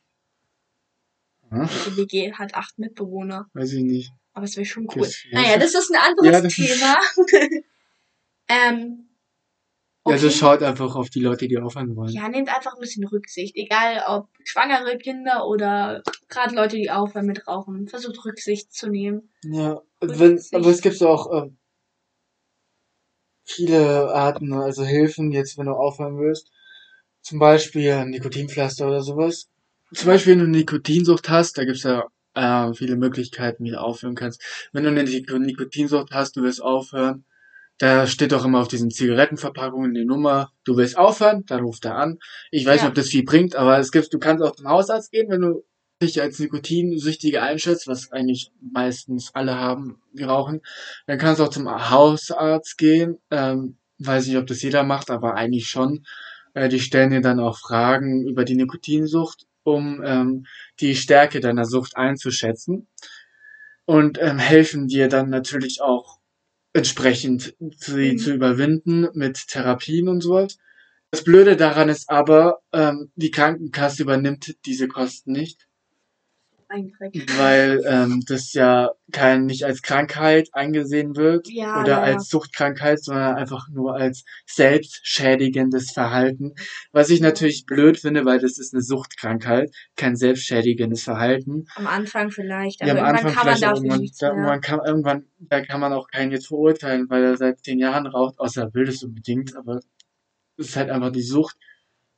Hm? 1.49 1.69
Die 1.87 1.97
WG 1.97 2.33
hat 2.33 2.55
acht 2.55 2.77
Mitbewohner, 2.79 3.47
Weiß 3.53 3.71
ich 3.73 3.83
nicht. 3.83 4.11
aber 4.33 4.45
es 4.45 4.55
wäre 4.57 4.65
schon 4.65 4.87
cool. 4.95 5.07
ja, 5.31 5.41
Naja, 5.41 5.57
das 5.57 5.73
ist 5.75 5.91
ein 5.93 6.01
anderes 6.01 6.25
Ja, 6.33 6.41
das 6.41 6.57
ist- 6.57 6.79
Thema. 6.79 6.97
ähm, 8.47 9.07
Ja, 10.07 10.11
okay. 10.11 10.13
also 10.13 10.29
schaut 10.29 10.61
einfach 10.63 10.95
auf 10.95 11.09
die 11.09 11.19
Leute, 11.21 11.47
die 11.47 11.57
aufhören 11.57 11.95
wollen. 11.95 12.11
Ja, 12.13 12.27
nehmt 12.29 12.49
einfach 12.53 12.73
ein 12.73 12.79
bisschen 12.79 13.05
Rücksicht. 13.07 13.55
Egal 13.55 14.03
ob 14.07 14.27
schwangere 14.43 14.97
Kinder 14.97 15.47
oder 15.47 16.03
gerade 16.29 16.55
Leute, 16.55 16.77
die 16.77 16.89
aufhören 16.91 17.25
mit 17.27 17.47
Rauchen. 17.47 17.87
Versucht 17.87 18.25
Rücksicht 18.25 18.73
zu 18.73 18.89
nehmen. 18.89 19.29
Ja. 19.43 19.81
Wenn, 20.19 20.41
aber 20.53 20.67
es 20.67 20.81
gibt 20.81 21.01
auch 21.03 21.31
ähm, 21.43 21.57
viele 23.43 24.09
Arten, 24.13 24.53
also 24.53 24.83
Hilfen, 24.83 25.31
jetzt 25.31 25.57
wenn 25.57 25.67
du 25.67 25.73
aufhören 25.73 26.17
willst. 26.17 26.51
Zum 27.21 27.39
Beispiel 27.39 27.91
ein 27.91 28.09
Nikotinpflaster 28.11 28.87
oder 28.87 29.01
sowas. 29.01 29.49
Zum 29.93 30.07
Beispiel, 30.07 30.33
wenn 30.33 30.39
du 30.39 30.45
eine 30.45 30.57
Nikotinsucht 30.57 31.29
hast, 31.29 31.57
da 31.57 31.65
gibt's 31.65 31.83
ja 31.83 32.05
äh, 32.33 32.73
viele 32.73 32.97
Möglichkeiten, 32.97 33.63
wie 33.63 33.71
du 33.71 33.79
aufhören 33.81 34.15
kannst. 34.15 34.43
Wenn 34.73 34.83
du 34.83 34.89
eine 34.89 35.03
Nik- 35.03 35.31
Nikotinsucht 35.37 36.11
hast, 36.11 36.35
du 36.37 36.43
willst 36.43 36.61
aufhören, 36.61 37.25
da 37.77 38.07
steht 38.07 38.31
doch 38.31 38.45
immer 38.45 38.61
auf 38.61 38.67
diesen 38.69 38.91
Zigarettenverpackungen 38.91 39.93
die 39.93 40.05
Nummer, 40.05 40.51
du 40.65 40.77
willst 40.77 40.97
aufhören, 40.97 41.45
dann 41.47 41.63
ruft 41.63 41.85
er 41.85 41.95
an. 41.97 42.19
Ich 42.51 42.65
weiß 42.65 42.77
Ja. 42.77 42.83
nicht, 42.83 42.89
ob 42.89 42.95
das 42.95 43.09
viel 43.09 43.23
bringt, 43.23 43.55
aber 43.55 43.79
es 43.79 43.91
gibt, 43.91 44.13
du 44.13 44.19
kannst 44.19 44.43
auch 44.43 44.55
zum 44.55 44.69
Hausarzt 44.69 45.11
gehen, 45.11 45.29
wenn 45.29 45.41
du 45.41 45.63
dich 46.01 46.21
als 46.21 46.39
Nikotinsüchtige 46.39 47.41
einschätzt, 47.41 47.87
was 47.87 48.11
eigentlich 48.11 48.51
meistens 48.61 49.31
alle 49.33 49.55
haben, 49.55 50.01
die 50.13 50.23
rauchen, 50.23 50.61
dann 51.07 51.17
kannst 51.17 51.39
du 51.39 51.45
auch 51.45 51.49
zum 51.49 51.69
Hausarzt 51.89 52.77
gehen. 52.77 53.17
Ähm, 53.31 53.77
weiß 53.99 54.27
nicht, 54.27 54.37
ob 54.37 54.47
das 54.47 54.61
jeder 54.61 54.83
macht, 54.83 55.09
aber 55.09 55.35
eigentlich 55.35 55.69
schon. 55.69 56.05
Äh, 56.53 56.69
die 56.69 56.79
stellen 56.79 57.11
dir 57.11 57.21
dann 57.21 57.39
auch 57.39 57.57
Fragen 57.57 58.27
über 58.27 58.43
die 58.45 58.55
Nikotinsucht, 58.55 59.45
um 59.63 60.01
ähm, 60.03 60.45
die 60.79 60.95
Stärke 60.95 61.39
deiner 61.39 61.65
Sucht 61.65 61.95
einzuschätzen 61.97 62.87
und 63.85 64.17
ähm, 64.21 64.39
helfen 64.39 64.87
dir 64.87 65.07
dann 65.07 65.29
natürlich 65.29 65.81
auch 65.81 66.19
entsprechend 66.73 67.55
sie 67.77 68.13
Mhm. 68.13 68.17
zu 68.17 68.33
überwinden 68.33 69.07
mit 69.13 69.47
Therapien 69.47 70.09
und 70.09 70.21
sowas. 70.21 70.57
Das 71.11 71.23
Blöde 71.23 71.55
daran 71.55 71.87
ist 71.89 72.09
aber, 72.09 72.59
ähm, 72.73 73.11
die 73.15 73.31
Krankenkasse 73.31 74.03
übernimmt 74.03 74.57
diese 74.65 74.87
Kosten 74.89 75.31
nicht. 75.31 75.67
Eingeschränkt. 76.75 77.37
weil 77.37 77.81
ähm, 77.87 78.21
das 78.27 78.53
ja 78.53 78.91
kein 79.11 79.45
nicht 79.45 79.63
als 79.63 79.81
Krankheit 79.81 80.49
eingesehen 80.53 81.15
wird 81.15 81.47
Ja, 81.49 81.79
oder 81.81 81.91
ja, 81.91 81.97
ja. 81.97 82.13
als 82.13 82.29
Suchtkrankheit, 82.29 83.03
sondern 83.03 83.35
einfach 83.35 83.67
nur 83.69 83.95
als 83.95 84.23
selbstschädigendes 84.45 85.91
Verhalten. 85.91 86.53
Was 86.91 87.09
ich 87.09 87.21
natürlich 87.21 87.65
blöd 87.65 87.99
finde, 87.99 88.25
weil 88.25 88.39
das 88.39 88.57
ist 88.57 88.73
eine 88.73 88.81
Suchtkrankheit, 88.81 89.71
kein 89.95 90.15
selbstschädigendes 90.15 91.03
Verhalten. 91.03 91.65
Am 91.75 91.87
Anfang 91.87 92.31
vielleicht, 92.31 92.81
Ja, 92.81 92.91
aber 92.91 93.07
am 93.07 93.15
irgendwann 93.15 93.25
Anfang 93.27 93.33
kann 93.33 93.45
man 93.45 93.61
dafür 93.61 93.75
irgendwann, 93.77 93.99
nichts 94.01 94.17
da, 94.17 94.33
man 94.33 94.61
kann, 94.61 94.79
irgendwann, 94.85 95.25
da 95.39 95.61
kann 95.61 95.79
man 95.79 95.93
auch 95.93 96.07
keinen 96.09 96.31
jetzt 96.31 96.47
verurteilen, 96.47 97.09
weil 97.09 97.23
er 97.23 97.37
seit 97.37 97.59
zehn 97.59 97.79
Jahren 97.79 98.05
raucht, 98.07 98.39
außer 98.39 98.63
er 98.63 98.73
will 98.73 98.87
es 98.87 99.03
unbedingt, 99.03 99.55
aber 99.55 99.79
es 100.57 100.67
ist 100.67 100.75
halt 100.75 100.89
einfach 100.89 101.11
die 101.11 101.21
Sucht. 101.21 101.57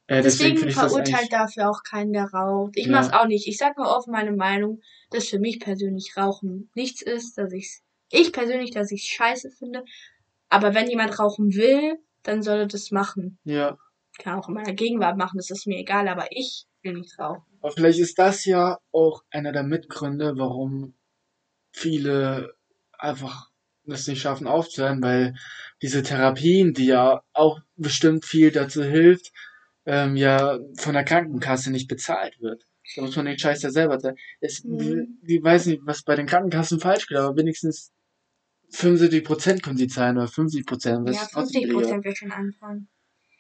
Äh, 0.07 0.21
deswegen 0.21 0.55
Deswegen 0.55 0.71
verurteilt 0.71 1.31
dafür 1.31 1.69
auch 1.69 1.83
keinen, 1.83 2.13
der 2.13 2.25
raucht. 2.25 2.73
Ich 2.75 2.85
Ja. 2.87 2.93
mach's 2.93 3.13
auch 3.13 3.27
nicht. 3.27 3.47
Ich 3.47 3.57
sag 3.57 3.77
nur 3.77 3.87
offen 3.95 4.11
meine 4.11 4.31
Meinung, 4.31 4.81
dass 5.11 5.27
für 5.27 5.39
mich 5.39 5.59
persönlich 5.59 6.15
Rauchen 6.17 6.69
nichts 6.73 7.01
ist, 7.01 7.37
dass 7.37 7.51
ich's, 7.53 7.83
ich 8.09 8.31
persönlich, 8.31 8.71
dass 8.71 8.91
ich's 8.91 9.07
scheiße 9.07 9.51
finde. 9.51 9.83
Aber 10.49 10.73
wenn 10.73 10.89
jemand 10.89 11.19
rauchen 11.19 11.53
will, 11.55 11.97
dann 12.23 12.41
soll 12.41 12.59
er 12.59 12.67
das 12.67 12.91
machen. 12.91 13.37
ja. 13.43 13.77
Kann 14.19 14.39
auch 14.39 14.47
in 14.47 14.55
meiner 14.55 14.73
Gegenwart 14.73 15.15
machen, 15.15 15.37
das 15.37 15.51
ist 15.51 15.67
mir 15.67 15.77
egal, 15.77 16.07
aber 16.07 16.25
ich 16.31 16.65
will 16.81 16.93
nicht 16.93 17.19
rauchen. 17.19 17.43
Aber 17.61 17.71
vielleicht 17.71 17.99
ist 17.99 18.17
das 18.17 18.45
ja 18.45 18.79
auch 18.91 19.21
einer 19.29 19.51
der 19.51 19.61
Mitgründe, 19.61 20.33
warum 20.37 20.95
viele 21.71 22.55
einfach 22.97 23.51
das 23.85 24.07
nicht 24.07 24.21
schaffen 24.21 24.47
aufzuhören, 24.47 25.03
weil 25.03 25.35
diese 25.83 26.01
Therapien, 26.01 26.73
die 26.73 26.87
ja 26.87 27.21
auch 27.33 27.59
bestimmt 27.75 28.25
viel 28.25 28.51
dazu 28.51 28.83
hilft, 28.83 29.31
ähm, 29.88 30.15
ja 30.15 30.59
von 30.77 30.93
der 30.93 31.03
Krankenkasse 31.03 31.71
nicht 31.71 31.88
bezahlt 31.88 32.39
wird. 32.39 32.63
Da 32.95 33.01
muss 33.01 33.15
man 33.15 33.25
den 33.25 33.39
Scheiß 33.39 33.63
ja 33.63 33.71
selber 33.71 33.97
zahlen. 33.99 34.17
Es, 34.39 34.63
Mhm. 34.63 35.19
Ich 35.25 35.43
weiß 35.43 35.65
nicht, 35.65 35.81
was 35.85 36.03
bei 36.03 36.15
den 36.15 36.27
Krankenkassen 36.27 36.79
falsch 36.79 37.07
geht, 37.07 37.17
aber 37.17 37.35
wenigstens 37.35 37.91
75% 38.71 39.61
können 39.63 39.77
sie 39.77 39.88
zahlen 39.88 40.17
oder 40.17 40.27
50%. 40.27 41.05
Das 41.07 41.15
Ja, 41.15 41.21
ist 41.23 41.31
trotzdem 41.31 41.61
50 41.61 41.61
billiger. 41.63 41.79
Prozent 41.81 42.05
wäre 42.05 42.15
schon 42.15 42.31
anfangen. 42.31 42.89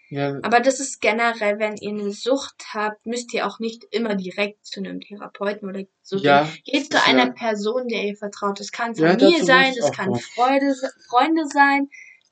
Ja, 0.09 0.39
Aber 0.41 0.61
das 0.61 0.79
ist 0.79 1.01
generell, 1.01 1.59
wenn 1.59 1.75
ihr 1.75 1.89
eine 1.89 2.11
Sucht 2.11 2.63
habt, 2.73 3.05
müsst 3.05 3.33
ihr 3.33 3.45
auch 3.45 3.59
nicht 3.59 3.83
immer 3.91 4.15
direkt 4.15 4.65
zu 4.65 4.79
einem 4.79 5.01
Therapeuten 5.01 5.67
oder 5.67 5.83
so 6.01 6.15
ja, 6.17 6.43
gehen. 6.63 6.81
Geht 6.81 6.91
zu 6.93 7.03
einer 7.03 7.25
ja- 7.25 7.31
Person, 7.33 7.89
der 7.89 8.05
ihr 8.05 8.15
vertraut. 8.15 8.57
Das 8.61 8.71
kann 8.71 8.93
Ja, 8.93 9.09
Familie 9.09 9.33
dazu 9.33 9.45
sein, 9.45 9.73
das 9.77 9.91
kann. 9.91 10.15
Freude, 10.15 10.73
Freunde 11.09 11.45
sein. 11.53 11.89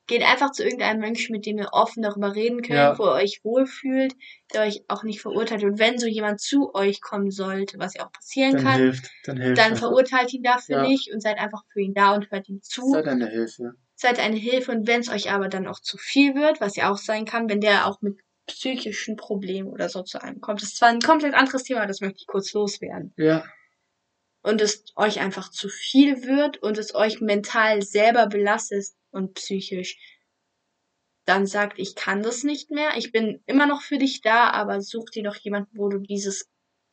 Geht 0.08 0.22
einfach 0.22 0.52
zu 0.52 0.62
irgendeinem 0.62 1.00
Menschen, 1.00 1.32
mit 1.32 1.46
dem 1.46 1.58
ihr 1.58 1.70
offen 1.72 2.02
darüber 2.02 2.34
reden 2.34 2.62
könnt, 2.62 2.76
Ja. 2.78 2.98
wo 2.98 3.04
ihr 3.06 3.12
euch 3.12 3.40
wohlfühlt, 3.42 4.14
der 4.54 4.62
euch 4.62 4.82
auch 4.88 5.02
nicht 5.02 5.20
verurteilt. 5.20 5.64
Und 5.64 5.78
wenn 5.80 5.98
so 5.98 6.06
jemand 6.06 6.40
zu 6.40 6.72
euch 6.74 7.00
kommen 7.00 7.30
sollte, 7.32 7.78
was 7.78 7.94
ja 7.94 8.06
auch 8.06 8.12
passieren 8.12 8.52
dann 8.54 8.64
kann, 8.64 8.80
hilft, 8.80 9.10
dann 9.24 9.36
hilft 9.40 9.58
dann 9.58 9.76
verurteilt 9.76 10.32
ihn 10.32 10.42
dafür 10.44 10.76
Ja. 10.76 10.82
nicht 10.82 11.12
und 11.12 11.20
seid 11.20 11.38
einfach 11.38 11.64
für 11.72 11.80
ihn 11.80 11.94
da 11.94 12.14
und 12.14 12.30
hört 12.30 12.48
ihm 12.48 12.62
zu. 12.62 12.88
Seid 12.92 13.08
eine 13.08 13.28
Hilfe. 13.28 13.72
Seid 13.96 14.20
eine 14.20 14.36
Hilfe 14.36 14.72
und 14.72 14.86
wenn 14.86 15.00
es 15.00 15.08
euch 15.08 15.32
aber 15.32 15.48
dann 15.48 15.66
auch 15.66 15.80
zu 15.80 15.96
viel 15.98 16.34
wird, 16.34 16.60
was 16.60 16.76
ja 16.76 16.92
auch 16.92 16.98
sein 16.98 17.24
kann, 17.24 17.48
wenn 17.48 17.60
der 17.60 17.86
auch 17.86 18.00
mit 18.00 18.20
psychischen 18.46 19.16
Problemen 19.16 19.68
oder 19.68 19.88
so 19.88 20.02
zu 20.02 20.22
einem 20.22 20.40
kommt. 20.40 20.62
Das 20.62 20.68
ist 20.68 20.76
zwar 20.76 20.90
ein 20.90 21.00
komplett 21.00 21.34
anderes 21.34 21.64
Thema, 21.64 21.86
das 21.86 22.00
möchte 22.00 22.18
ich 22.20 22.26
kurz 22.28 22.52
loswerden. 22.52 23.12
Ja, 23.16 23.42
Und 24.42 24.60
es 24.60 24.84
euch 24.94 25.18
einfach 25.18 25.50
zu 25.50 25.68
viel 25.68 26.22
wird 26.24 26.62
und 26.62 26.78
es 26.78 26.94
euch 26.94 27.20
mental 27.20 27.82
selber 27.82 28.28
belastet 28.28 28.84
und 29.16 29.34
psychisch, 29.34 29.98
dann 31.24 31.46
sagt, 31.46 31.78
ich 31.78 31.96
kann 31.96 32.22
das 32.22 32.44
nicht 32.44 32.70
mehr, 32.70 32.96
ich 32.96 33.10
bin 33.10 33.42
immer 33.46 33.66
noch 33.66 33.82
für 33.82 33.98
dich 33.98 34.20
da, 34.20 34.50
aber 34.50 34.80
such 34.80 35.10
dir 35.10 35.24
doch 35.24 35.36
jemanden, 35.36 35.76
wo 35.76 35.88
du 35.88 35.98
dieses 35.98 36.48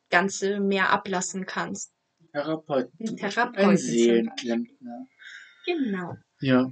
Ganze 0.10 0.60
mehr 0.60 0.90
ablassen 0.90 1.46
kannst. 1.46 1.94
Therapeut. 2.32 2.90
Ein 3.00 3.18
Therapeuten 3.18 3.70
Ein 3.70 3.78
Seelenklempner. 3.78 5.08
Genau. 5.66 6.16
Ja. 6.42 6.72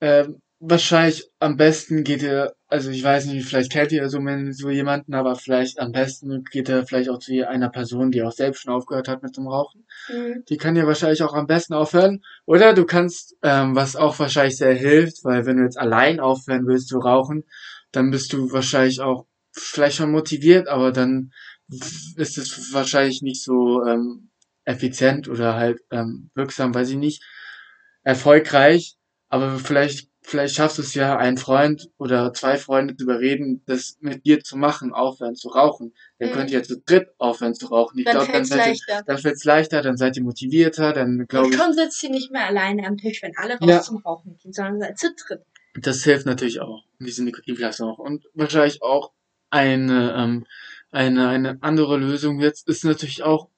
Ähm, 0.00 0.40
wahrscheinlich 0.64 1.28
am 1.40 1.56
besten 1.56 2.04
geht 2.04 2.22
er, 2.22 2.54
also 2.68 2.90
ich 2.90 3.02
weiß 3.02 3.26
nicht, 3.26 3.46
vielleicht 3.46 3.72
kennt 3.72 3.90
ihr 3.90 4.08
so, 4.08 4.20
so 4.52 4.70
jemanden, 4.70 5.12
aber 5.12 5.34
vielleicht 5.34 5.80
am 5.80 5.90
besten 5.90 6.44
geht 6.44 6.68
er 6.68 6.86
vielleicht 6.86 7.10
auch 7.10 7.18
zu 7.18 7.46
einer 7.46 7.68
Person, 7.68 8.12
die 8.12 8.22
auch 8.22 8.30
selbst 8.30 8.62
schon 8.62 8.72
aufgehört 8.72 9.08
hat 9.08 9.24
mit 9.24 9.36
dem 9.36 9.48
Rauchen. 9.48 9.84
Mhm. 10.08 10.44
Die 10.48 10.56
kann 10.56 10.76
ja 10.76 10.86
wahrscheinlich 10.86 11.22
auch 11.24 11.34
am 11.34 11.48
besten 11.48 11.74
aufhören. 11.74 12.22
Oder 12.46 12.74
du 12.74 12.84
kannst, 12.84 13.36
ähm, 13.42 13.74
was 13.74 13.96
auch 13.96 14.20
wahrscheinlich 14.20 14.56
sehr 14.56 14.74
hilft, 14.74 15.24
weil 15.24 15.46
wenn 15.46 15.56
du 15.56 15.64
jetzt 15.64 15.78
allein 15.78 16.20
aufhören 16.20 16.66
willst 16.66 16.88
zu 16.88 16.98
rauchen, 16.98 17.42
dann 17.90 18.12
bist 18.12 18.32
du 18.32 18.52
wahrscheinlich 18.52 19.00
auch 19.00 19.26
vielleicht 19.50 19.96
schon 19.96 20.12
motiviert, 20.12 20.68
aber 20.68 20.92
dann 20.92 21.32
ist 22.16 22.38
es 22.38 22.72
wahrscheinlich 22.72 23.20
nicht 23.20 23.42
so 23.42 23.84
ähm, 23.84 24.30
effizient 24.64 25.28
oder 25.28 25.56
halt 25.56 25.80
ähm, 25.90 26.30
wirksam, 26.34 26.72
weiß 26.72 26.90
ich 26.90 26.96
nicht, 26.96 27.24
erfolgreich. 28.04 28.96
Aber 29.28 29.58
vielleicht, 29.58 30.11
vielleicht 30.22 30.54
schaffst 30.54 30.78
du 30.78 30.82
es 30.82 30.94
ja, 30.94 31.16
einen 31.16 31.36
Freund 31.36 31.90
oder 31.98 32.32
zwei 32.32 32.56
Freunde 32.56 32.96
zu 32.96 33.04
überreden, 33.04 33.62
das 33.66 33.96
mit 34.00 34.24
dir 34.24 34.40
zu 34.40 34.56
machen, 34.56 34.92
aufhören 34.92 35.34
zu 35.34 35.48
rauchen. 35.48 35.94
Dann 36.18 36.28
Mhm. 36.30 36.32
könnt 36.34 36.50
ihr 36.50 36.62
zu 36.62 36.80
dritt 36.80 37.08
aufhören 37.18 37.54
zu 37.54 37.66
rauchen. 37.66 37.98
Ich 37.98 38.04
Dann 38.04 38.16
glaube, 38.18 38.32
dann 38.32 38.44
fällt's 38.46 38.50
ihr 38.50 38.56
leichter. 38.88 39.02
dann 39.06 39.24
wird's 39.24 39.44
leichter, 39.44 39.82
dann 39.82 39.96
seid 39.96 40.16
ihr 40.16 40.22
motivierter, 40.22 40.92
dann 40.92 41.26
glaube 41.28 41.46
Und 41.48 41.54
ich, 41.54 41.60
schon 41.60 41.72
sitzt 41.74 42.02
ihr 42.02 42.10
nicht 42.10 42.30
mehr 42.30 42.46
alleine 42.46 42.86
am 42.86 42.96
Tisch, 42.96 43.22
wenn 43.22 43.36
alle 43.36 43.54
raus 43.58 43.68
Ja. 43.68 43.80
zum 43.82 43.98
Rauchen 43.98 44.36
gehen, 44.38 44.52
sondern 44.52 44.80
seid 44.80 44.98
zu 44.98 45.08
dritt. 45.14 45.42
das 45.74 46.04
hilft 46.04 46.26
natürlich 46.26 46.60
auch, 46.60 46.84
diese 46.98 47.24
Nikotinbelastung 47.24 47.88
auch. 47.90 47.98
Und 47.98 48.24
wahrscheinlich 48.34 48.82
auch 48.82 49.12
eine, 49.50 50.14
ähm, 50.16 50.46
eine, 50.90 51.28
eine 51.28 51.58
andere 51.62 51.96
Lösung 51.96 52.40
jetzt 52.40 52.68
ist 52.68 52.84
natürlich 52.84 53.22
auch 53.22 53.48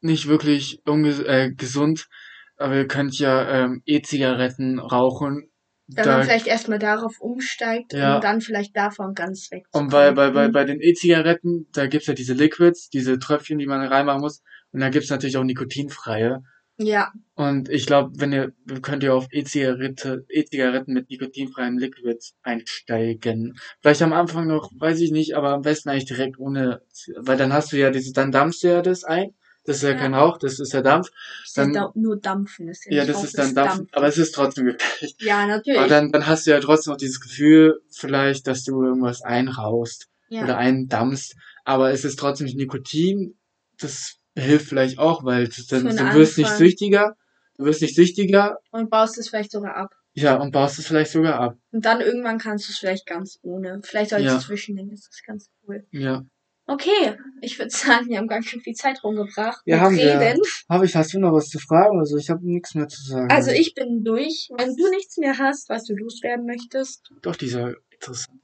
nicht 0.00 0.26
wirklich 0.28 0.80
unges 0.86 1.20
äh, 1.20 1.50
gesund, 1.52 2.08
aber 2.56 2.76
ihr 2.76 2.88
könnt 2.88 3.18
ja 3.18 3.64
ähm, 3.64 3.82
E-Zigaretten 3.86 4.78
rauchen. 4.78 5.49
Wenn 5.94 6.04
Da, 6.04 6.16
man 6.18 6.24
vielleicht 6.24 6.46
erstmal 6.46 6.78
darauf 6.78 7.20
umsteigt 7.20 7.92
Ja. 7.92 8.16
und 8.16 8.24
dann 8.24 8.40
vielleicht 8.40 8.76
davon 8.76 9.14
ganz 9.14 9.50
weg. 9.50 9.64
und 9.72 9.90
bei, 9.90 10.12
bei, 10.12 10.30
bei, 10.30 10.48
bei 10.48 10.64
den 10.64 10.80
E-Zigaretten, 10.80 11.66
da 11.72 11.86
gibt's 11.86 12.06
ja 12.06 12.14
diese 12.14 12.34
Liquids, 12.34 12.88
diese 12.90 13.18
Tröpfchen, 13.18 13.58
die 13.58 13.66
man 13.66 13.80
reinmachen 13.86 14.20
muss. 14.20 14.42
Und 14.72 14.80
da 14.80 14.88
gibt's 14.88 15.10
natürlich 15.10 15.36
auch 15.36 15.44
nikotinfreie. 15.44 16.42
Ja, 16.82 17.12
Und 17.34 17.68
ich 17.68 17.84
glaube, 17.84 18.12
wenn 18.16 18.32
ihr, 18.32 18.52
könnt 18.80 19.02
ihr 19.02 19.12
auf 19.14 19.26
E-Zigarette, 19.30 20.24
E-Zigaretten 20.30 20.94
mit 20.94 21.10
nikotinfreien 21.10 21.76
Liquids 21.78 22.32
einsteigen. 22.42 23.54
Vielleicht 23.82 24.00
am 24.02 24.12
Anfang 24.14 24.46
noch, 24.46 24.70
weiß 24.78 25.00
ich 25.00 25.10
nicht, 25.10 25.34
aber 25.36 25.50
am 25.50 25.62
besten 25.62 25.90
eigentlich 25.90 26.06
direkt 26.06 26.38
ohne, 26.38 26.80
weil 27.18 27.36
dann 27.36 27.52
hast 27.52 27.72
du 27.72 27.76
ja 27.78 27.90
dieses, 27.90 28.12
dann 28.12 28.32
dampfst 28.32 28.62
du 28.62 28.68
ja 28.68 28.80
das 28.82 29.04
ein. 29.04 29.34
Das 29.64 29.76
ist 29.76 29.82
ja, 29.82 29.90
Ja. 29.90 29.96
kein 29.96 30.14
Rauch, 30.14 30.38
das 30.38 30.58
ist 30.58 30.72
ja 30.72 30.80
Dampf. 30.80 31.10
ist 31.44 31.56
Dann- 31.58 31.72
da 31.72 31.92
nur 31.94 32.16
Dampfen. 32.18 32.68
Ist 32.68 32.86
ja, 32.88 33.04
das 33.04 33.16
Rauch, 33.16 33.24
ist 33.24 33.38
dann 33.38 33.54
Dampf, 33.54 33.88
aber 33.92 34.06
es 34.06 34.16
ist 34.18 34.32
trotzdem 34.34 34.64
gefährlich. 34.66 35.16
Ja, 35.20 35.46
natürlich. 35.46 35.78
Aber 35.78 35.88
dann, 35.88 36.10
dann 36.12 36.26
hast 36.26 36.46
du 36.46 36.50
ja 36.50 36.60
trotzdem 36.60 36.92
noch 36.92 36.98
dieses 36.98 37.20
Gefühl, 37.20 37.80
vielleicht, 37.90 38.46
dass 38.46 38.64
du 38.64 38.82
irgendwas 38.82 39.22
einraust 39.22 40.08
ja. 40.28 40.44
oder 40.44 40.56
eindampfst. 40.56 41.34
Aber 41.64 41.92
es 41.92 42.04
ist 42.04 42.18
trotzdem 42.18 42.46
nicht 42.46 42.56
Nikotin. 42.56 43.38
Das 43.78 44.16
hilft 44.34 44.68
vielleicht 44.68 44.98
auch, 44.98 45.24
weil 45.24 45.48
du, 45.48 45.62
dann, 45.68 45.84
du 45.84 46.14
wirst 46.14 46.38
nicht 46.38 46.50
süchtiger. 46.56 47.16
Du 47.58 47.66
wirst 47.66 47.82
nicht 47.82 47.94
süchtiger, 47.94 48.56
Und 48.70 48.88
baust 48.88 49.18
es 49.18 49.28
vielleicht 49.28 49.52
sogar 49.52 49.76
ab. 49.76 49.94
Ja, 50.14 50.36
und 50.36 50.50
baust 50.52 50.78
es 50.78 50.86
vielleicht 50.86 51.12
sogar 51.12 51.38
ab. 51.38 51.56
Und 51.70 51.84
dann 51.84 52.00
irgendwann 52.00 52.38
kannst 52.38 52.66
du 52.66 52.72
es 52.72 52.78
vielleicht 52.78 53.06
ganz 53.06 53.38
ohne. 53.42 53.80
Vielleicht 53.84 54.12
als 54.14 54.24
Ja. 54.24 54.38
Zwischending 54.40 54.90
ist 54.90 55.06
das 55.06 55.20
ganz 55.26 55.50
cool. 55.68 55.86
Ja. 55.90 56.24
Okay, 56.70 57.16
ich 57.40 57.58
würde 57.58 57.70
sagen, 58.04 58.08
wir 58.08 58.18
haben 58.18 58.28
ganz 58.28 58.46
schön 58.46 58.60
viel 58.60 58.74
Zeit 58.74 59.02
rumgebracht. 59.02 59.60
Ja, 59.64 59.76
mit 59.76 59.84
haben 59.84 59.96
wir. 59.96 60.20
Reden. 60.20 60.40
Habe 60.68 60.84
ich, 60.84 60.94
hast 60.94 61.12
du 61.14 61.18
noch 61.18 61.32
was 61.32 61.48
zu 61.48 61.58
fragen? 61.58 61.98
Also 61.98 62.16
ich 62.16 62.30
habe 62.30 62.46
nichts 62.46 62.74
mehr 62.74 62.86
zu 62.86 63.02
sagen. 63.02 63.28
Also 63.30 63.50
ich 63.50 63.74
bin 63.74 64.04
durch. 64.04 64.48
Wenn 64.56 64.76
du 64.76 64.88
nichts 64.90 65.16
mehr 65.16 65.36
hast, 65.38 65.68
was 65.68 65.84
du 65.84 65.94
loswerden 65.94 66.46
möchtest, 66.46 67.10
Doch, 67.22 67.34
dieser 67.36 67.74
interessant. 67.90 68.38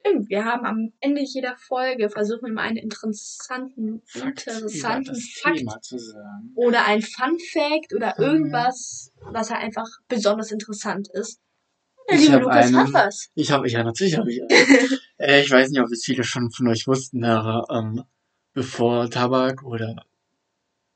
stimmt. 0.00 0.28
Wir 0.28 0.44
haben 0.44 0.64
am 0.66 0.92
Ende 1.00 1.22
jeder 1.22 1.54
Folge 1.56 2.10
versuchen 2.10 2.46
wir 2.46 2.52
mal 2.54 2.62
einen 2.62 2.76
interessanten, 2.78 4.02
Fakt 4.06 4.46
interessanten 4.46 5.14
Fakt 5.14 5.58
Thema 5.58 5.80
zu 5.80 5.98
sagen. 5.98 6.52
oder 6.56 6.86
ein 6.86 7.02
Fun 7.02 7.38
Fact 7.52 7.94
oder 7.94 8.14
Mhm. 8.18 8.24
irgendwas, 8.24 9.12
was 9.32 9.50
halt 9.50 9.62
einfach 9.62 9.86
besonders 10.08 10.50
interessant 10.50 11.08
ist. 11.12 11.38
Der 12.08 12.16
Ich 12.16 12.22
liebe 12.22 12.34
hab 12.36 12.42
Lukas 12.42 12.66
einen. 12.66 12.76
hat 12.78 12.92
was. 12.94 13.28
Ich 13.34 13.50
habe, 13.52 13.68
ja, 13.68 13.84
natürlich 13.84 14.16
habe 14.16 14.32
ich. 14.32 14.40
äh, 15.18 15.42
ich 15.42 15.50
weiß 15.50 15.70
nicht, 15.70 15.80
ob 15.80 15.90
es 15.90 16.04
viele 16.04 16.24
schon 16.24 16.50
von 16.50 16.68
euch 16.68 16.86
wussten, 16.86 17.24
aber 17.24 17.66
ähm, 17.70 18.04
bevor 18.54 19.10
Tabak 19.10 19.62
oder 19.62 20.04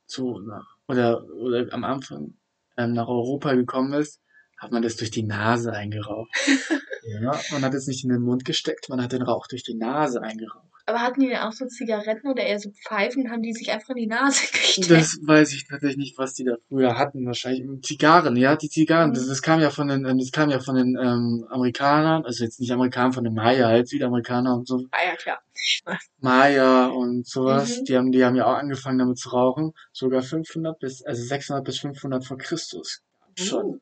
so 0.05 0.39
nach, 0.39 0.77
oder 0.87 1.23
oder 1.29 1.71
am 1.73 1.83
Anfang 1.83 2.33
ähm, 2.77 2.93
nach 2.93 3.07
Europa 3.07 3.53
gekommen 3.53 3.93
ist, 3.93 4.21
hat 4.57 4.71
man 4.71 4.81
das 4.81 4.95
durch 4.95 5.11
die 5.11 5.23
Nase 5.23 5.73
eingeraucht. 5.73 6.31
ja, 7.03 7.39
man 7.51 7.63
hat 7.63 7.73
es 7.73 7.87
nicht 7.87 8.03
in 8.03 8.09
den 8.09 8.21
Mund 8.21 8.45
gesteckt, 8.45 8.89
man 8.89 9.01
hat 9.01 9.11
den 9.11 9.21
Rauch 9.21 9.47
durch 9.47 9.63
die 9.63 9.75
Nase 9.75 10.21
eingeraucht. 10.21 10.72
Aber 10.85 10.99
hatten 10.99 11.21
die 11.21 11.27
denn 11.27 11.37
auch 11.37 11.53
so 11.53 11.65
Zigaretten 11.65 12.27
oder 12.27 12.43
eher 12.43 12.59
so 12.59 12.69
Pfeifen? 12.71 13.31
Haben 13.31 13.41
die 13.41 13.53
sich 13.53 13.71
einfach 13.71 13.91
in 13.91 13.95
die 13.95 14.07
Nase 14.07 14.41
gesteckt? 14.51 14.91
Das 14.91 15.17
weiß 15.21 15.53
ich 15.53 15.65
tatsächlich 15.65 15.97
nicht, 15.97 16.17
was 16.17 16.33
die 16.33 16.43
da 16.43 16.55
früher 16.67 16.97
hatten. 16.97 17.25
Wahrscheinlich 17.25 17.81
Zigarren, 17.83 18.35
ja, 18.35 18.57
die 18.57 18.69
Zigarren. 18.69 19.11
Mhm. 19.11 19.13
Das, 19.13 19.27
das 19.27 19.41
kam 19.41 19.61
ja 19.61 19.69
von 19.69 19.87
den, 19.87 20.05
ähm, 20.05 20.19
das 20.19 20.31
kam 20.31 20.49
ja 20.49 20.59
von 20.59 20.75
den 20.75 20.97
ähm, 21.01 21.45
Amerikanern, 21.49 22.25
also 22.25 22.43
jetzt 22.43 22.59
nicht 22.59 22.71
Amerikaner, 22.71 23.13
von 23.13 23.23
den 23.23 23.33
Maya, 23.33 23.67
halt 23.67 23.87
Südamerikaner 23.87 24.55
und 24.55 24.67
so. 24.67 24.85
ah 24.91 25.05
ja, 25.05 25.15
klar. 25.15 25.41
Maya 26.19 26.87
und 26.87 27.25
sowas. 27.25 27.79
Mhm. 27.79 27.85
Die 27.85 27.97
haben, 27.97 28.11
die 28.11 28.25
haben 28.25 28.35
ja 28.35 28.45
auch 28.45 28.57
angefangen 28.57 28.99
damit 28.99 29.17
zu 29.17 29.29
rauchen. 29.29 29.73
Sogar 29.93 30.21
500 30.21 30.79
bis, 30.79 31.01
also 31.03 31.23
600 31.23 31.63
bis 31.63 31.79
500 31.79 32.25
vor 32.25 32.37
Christus. 32.37 33.01
Schon 33.35 33.79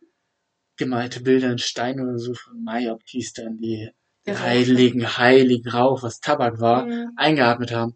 gemalte 0.78 1.22
Bilder 1.22 1.52
in 1.52 1.60
Stein 1.60 2.00
oder 2.00 2.18
so 2.18 2.34
von 2.34 2.64
Maya, 2.64 2.98
die 3.12 3.20
es 3.20 3.34
dann 3.34 3.58
die 3.58 3.92
Der 4.26 4.36
Rauch. 4.38 4.44
heiligen, 4.44 5.18
heiligen 5.18 5.70
Rauch, 5.70 6.04
was 6.04 6.20
Tabak 6.20 6.60
war, 6.60 6.86
Mhm. 6.86 7.12
eingeatmet 7.16 7.72
haben. 7.72 7.96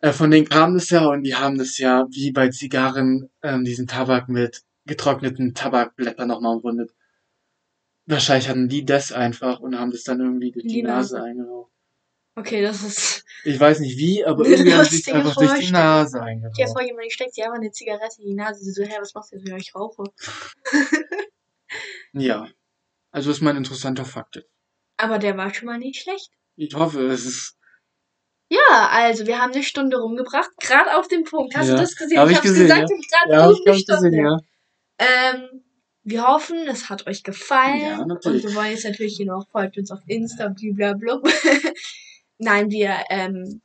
Äh, 0.00 0.12
von 0.12 0.30
denen 0.30 0.48
kam 0.48 0.74
das 0.74 0.90
ja 0.90 1.06
und 1.06 1.22
die 1.22 1.34
haben 1.34 1.58
das 1.58 1.78
ja 1.78 2.06
wie 2.10 2.32
bei 2.32 2.48
Zigarren 2.48 3.30
ähm, 3.42 3.64
diesen 3.64 3.86
Tabak 3.86 4.28
mit 4.28 4.62
getrockneten 4.86 5.54
Tabakblättern 5.54 6.28
nochmal 6.28 6.56
umrundet. 6.56 6.90
Wahrscheinlich 8.06 8.48
hatten 8.50 8.68
die 8.68 8.84
das 8.84 9.12
einfach 9.12 9.60
und 9.60 9.78
haben 9.78 9.90
das 9.90 10.02
dann 10.04 10.20
irgendwie 10.20 10.50
durch 10.50 10.64
die, 10.64 10.68
Die 10.74 10.82
Nase 10.82 11.16
Nase. 11.16 11.26
eingeraucht. 11.26 11.72
Okay, 12.36 12.60
das 12.62 12.82
ist. 12.82 13.24
Ich 13.44 13.58
weiß 13.60 13.80
nicht 13.80 13.96
wie, 13.96 14.24
aber 14.24 14.44
irgendwie 14.46 14.74
haben 14.74 14.84
sie 14.84 14.98
es 15.00 15.08
einfach 15.08 15.34
durch 15.36 15.54
die. 15.60 15.70
Nase 15.70 16.08
Stell 16.18 16.20
dir 16.20 16.26
eingeraucht. 16.26 16.72
vor, 16.72 16.82
jemand 16.82 17.12
steckt 17.12 17.34
sich 17.34 17.44
einfach 17.44 17.56
eine 17.58 17.70
Zigarette 17.70 18.20
in 18.20 18.28
die 18.28 18.34
Nase. 18.34 18.62
Sie 18.64 18.72
so, 18.72 18.82
hä, 18.82 18.94
was 19.00 19.14
machst 19.14 19.32
du 19.32 19.36
jetzt? 19.36 19.48
Ja, 19.48 19.56
ich 19.56 19.74
rauche. 19.74 20.02
Ja. 22.12 22.48
Also 23.10 23.30
ist 23.30 23.40
mal 23.40 23.50
ein 23.50 23.56
interessanter 23.58 24.04
Fakt. 24.04 24.36
jetzt. 24.36 24.50
Aber 24.96 25.18
der 25.18 25.36
war 25.36 25.52
schon 25.52 25.66
mal 25.66 25.78
nicht 25.78 26.00
schlecht. 26.02 26.30
Ich 26.56 26.74
hoffe, 26.74 27.00
es 27.06 27.24
ist. 27.26 27.56
Ja, 28.50 28.88
also 28.90 29.26
wir 29.26 29.40
haben 29.40 29.52
eine 29.52 29.62
Stunde 29.62 29.96
rumgebracht, 29.98 30.50
gerade 30.60 30.96
auf 30.98 31.08
dem 31.08 31.24
Punkt. 31.24 31.56
Hast 31.56 31.68
Ja, 31.68 31.74
du 31.74 31.80
das 31.80 31.96
gesehen? 31.96 32.18
hab 32.18 32.28
ich 32.28 32.36
hab's 32.36 32.46
gesehen, 32.46 32.62
gesagt, 32.68 32.90
ja. 32.90 32.96
ich 32.98 33.08
gerade 33.10 33.32
Ja, 33.32 33.50
ich 33.50 33.58
ich 33.66 33.82
Stunde. 33.82 34.10
gesehen, 34.10 34.24
ja. 34.24 34.38
Ähm, 34.98 35.64
wir 36.04 36.26
hoffen, 36.28 36.58
es 36.68 36.90
hat 36.90 37.06
euch 37.06 37.22
gefallen. 37.24 37.80
Ja, 37.80 37.98
und 38.02 38.08
natürlich. 38.08 38.44
wir 38.44 38.54
wollen 38.54 38.70
jetzt 38.70 38.84
natürlich 38.84 39.16
hier 39.16 39.26
noch, 39.26 39.48
folgt 39.50 39.78
uns 39.78 39.90
auf 39.90 40.00
Insta, 40.06 40.48
blablabla. 40.48 41.32
Nein, 42.38 42.70
wir, 42.70 42.96
ähm, 43.08 43.62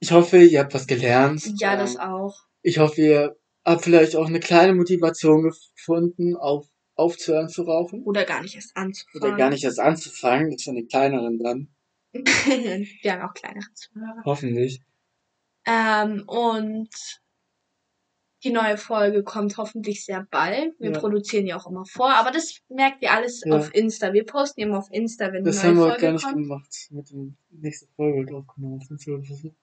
Ich 0.00 0.10
hoffe, 0.10 0.38
ihr 0.38 0.60
habt 0.60 0.74
was 0.74 0.86
gelernt. 0.86 1.44
ja, 1.60 1.74
Ähm, 1.74 1.78
das 1.78 1.96
auch. 1.98 2.34
Ich 2.62 2.78
hoffe, 2.78 3.00
ihr 3.02 3.36
habt 3.64 3.84
vielleicht 3.84 4.16
auch 4.16 4.26
eine 4.26 4.40
kleine 4.40 4.74
Motivation 4.74 5.42
gefunden, 5.42 6.34
auf, 6.36 6.66
aufzuhören 7.00 7.48
zu 7.48 7.62
rauchen. 7.62 8.02
Oder 8.04 8.24
gar 8.24 8.42
nicht 8.42 8.54
erst 8.54 8.76
anzufangen. 8.76 9.22
Oder 9.28 9.36
gar 9.36 9.50
nicht 9.50 9.64
erst 9.64 9.80
anzufangen, 9.80 10.50
das 10.50 10.62
sind 10.62 10.76
die 10.76 10.86
kleineren 10.86 11.38
dann. 11.38 11.68
wir 12.12 13.12
haben 13.12 13.28
auch 13.28 13.34
kleinere 13.34 13.72
Zuhörer. 13.74 14.22
Hoffentlich. 14.24 14.80
Ähm, 15.66 16.24
und 16.26 16.88
die 18.42 18.50
neue 18.50 18.78
Folge 18.78 19.22
kommt 19.22 19.58
hoffentlich 19.58 20.04
sehr 20.04 20.26
bald. 20.30 20.72
Wir 20.80 20.92
Ja. 20.92 20.98
produzieren 20.98 21.46
ja 21.46 21.56
auch 21.58 21.66
immer 21.66 21.84
vor, 21.84 22.10
aber 22.14 22.30
das 22.30 22.60
merkt 22.68 23.02
ihr 23.02 23.12
alles 23.12 23.42
Ja. 23.44 23.54
auf 23.56 23.74
Insta. 23.74 24.12
Wir 24.14 24.24
posten 24.24 24.60
immer 24.62 24.78
auf 24.78 24.88
Insta, 24.90 25.30
wenn 25.32 25.44
Das 25.44 25.58
eine 25.58 25.68
haben 25.68 25.76
wir 25.76 25.80
neue 25.82 25.92
heute 25.92 26.00
gar 26.00 26.10
Folge 26.10 26.14
nicht 26.14 26.24
kommt. 26.24 26.36
gemacht. 26.44 26.86
Mit 26.90 27.10
der 27.10 27.60
nächsten 27.60 27.88
Folge 27.94 28.18
wird 28.20 28.32
aufgenommen. 28.32 28.80
Sind 28.80 29.06
wir 29.06 29.14
oder 29.18 29.24
so? 29.34 29.54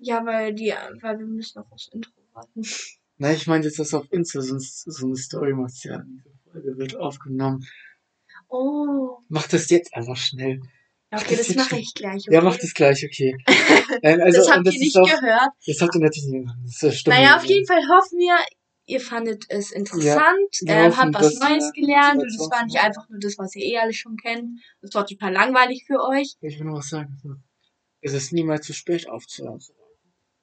Ja, 0.00 0.24
weil 0.24 0.54
die, 0.54 0.72
weil 1.00 1.18
wir 1.18 1.26
müssen 1.26 1.58
noch 1.58 1.70
aufs 1.72 1.88
Intro 1.88 2.12
warten. 2.32 2.62
Nein, 3.18 3.34
ich 3.34 3.46
meine 3.46 3.64
jetzt 3.64 3.78
das 3.78 3.94
auf 3.94 4.10
Insta, 4.12 4.40
sonst 4.40 4.84
so 4.84 5.06
eine 5.06 5.16
Story 5.16 5.52
macht 5.52 5.84
ja. 5.84 6.02
Diese 6.06 6.38
Folge 6.50 6.78
wird 6.78 6.96
aufgenommen. 6.96 7.66
Oh. 8.48 9.18
Mach 9.28 9.48
das 9.48 9.68
jetzt 9.70 9.92
einfach 9.94 10.16
schnell. 10.16 10.60
Ja, 11.10 11.18
okay, 11.18 11.36
Das 11.36 11.48
das 11.48 11.56
mache 11.56 11.78
ich 11.78 11.94
gleich. 11.94 12.22
Okay? 12.26 12.34
Ja, 12.34 12.42
mach 12.42 12.56
das 12.56 12.74
gleich, 12.74 13.04
okay. 13.04 13.36
Ähm, 14.02 14.20
also, 14.20 14.38
das 14.38 14.50
habt 14.50 14.66
das 14.66 14.74
ihr 14.74 14.80
nicht 14.80 14.96
auch, 14.96 15.04
gehört. 15.04 15.50
Das 15.66 15.80
habt 15.80 15.94
ihr 15.94 16.00
natürlich 16.00 16.28
nicht 16.28 16.40
gemacht. 16.42 16.58
Das 16.62 16.82
ist 16.82 16.98
stimmt. 17.00 17.16
Naja, 17.16 17.36
auf 17.36 17.44
jeden 17.44 17.66
Fall 17.66 17.80
hoffen 17.88 18.18
wir, 18.18 18.36
ihr 18.84 19.00
fandet 19.00 19.46
es 19.48 19.72
interessant, 19.72 20.50
wir 20.60 20.74
ähm, 20.74 20.96
habt 20.96 21.14
was 21.14 21.38
dass 21.38 21.48
Neues 21.48 21.72
gelernt 21.72 22.22
und 22.22 22.28
es 22.28 22.50
war 22.50 22.64
nicht 22.64 22.78
einfach 22.78 23.08
nur 23.08 23.18
das, 23.18 23.38
was 23.38 23.56
ihr 23.56 23.64
eh 23.64 23.78
alle 23.78 23.94
schon 23.94 24.16
kennt. 24.16 24.60
Es 24.82 24.94
war 24.94 25.06
total 25.06 25.32
langweilig 25.32 25.84
für 25.86 26.00
euch. 26.04 26.34
Ich 26.40 26.58
will 26.58 26.66
noch 26.66 26.78
was 26.78 26.90
sagen. 26.90 27.16
Es 28.02 28.12
ist 28.12 28.32
niemals 28.32 28.66
zu 28.66 28.74
spät 28.74 29.08
aufzuhören. 29.08 29.60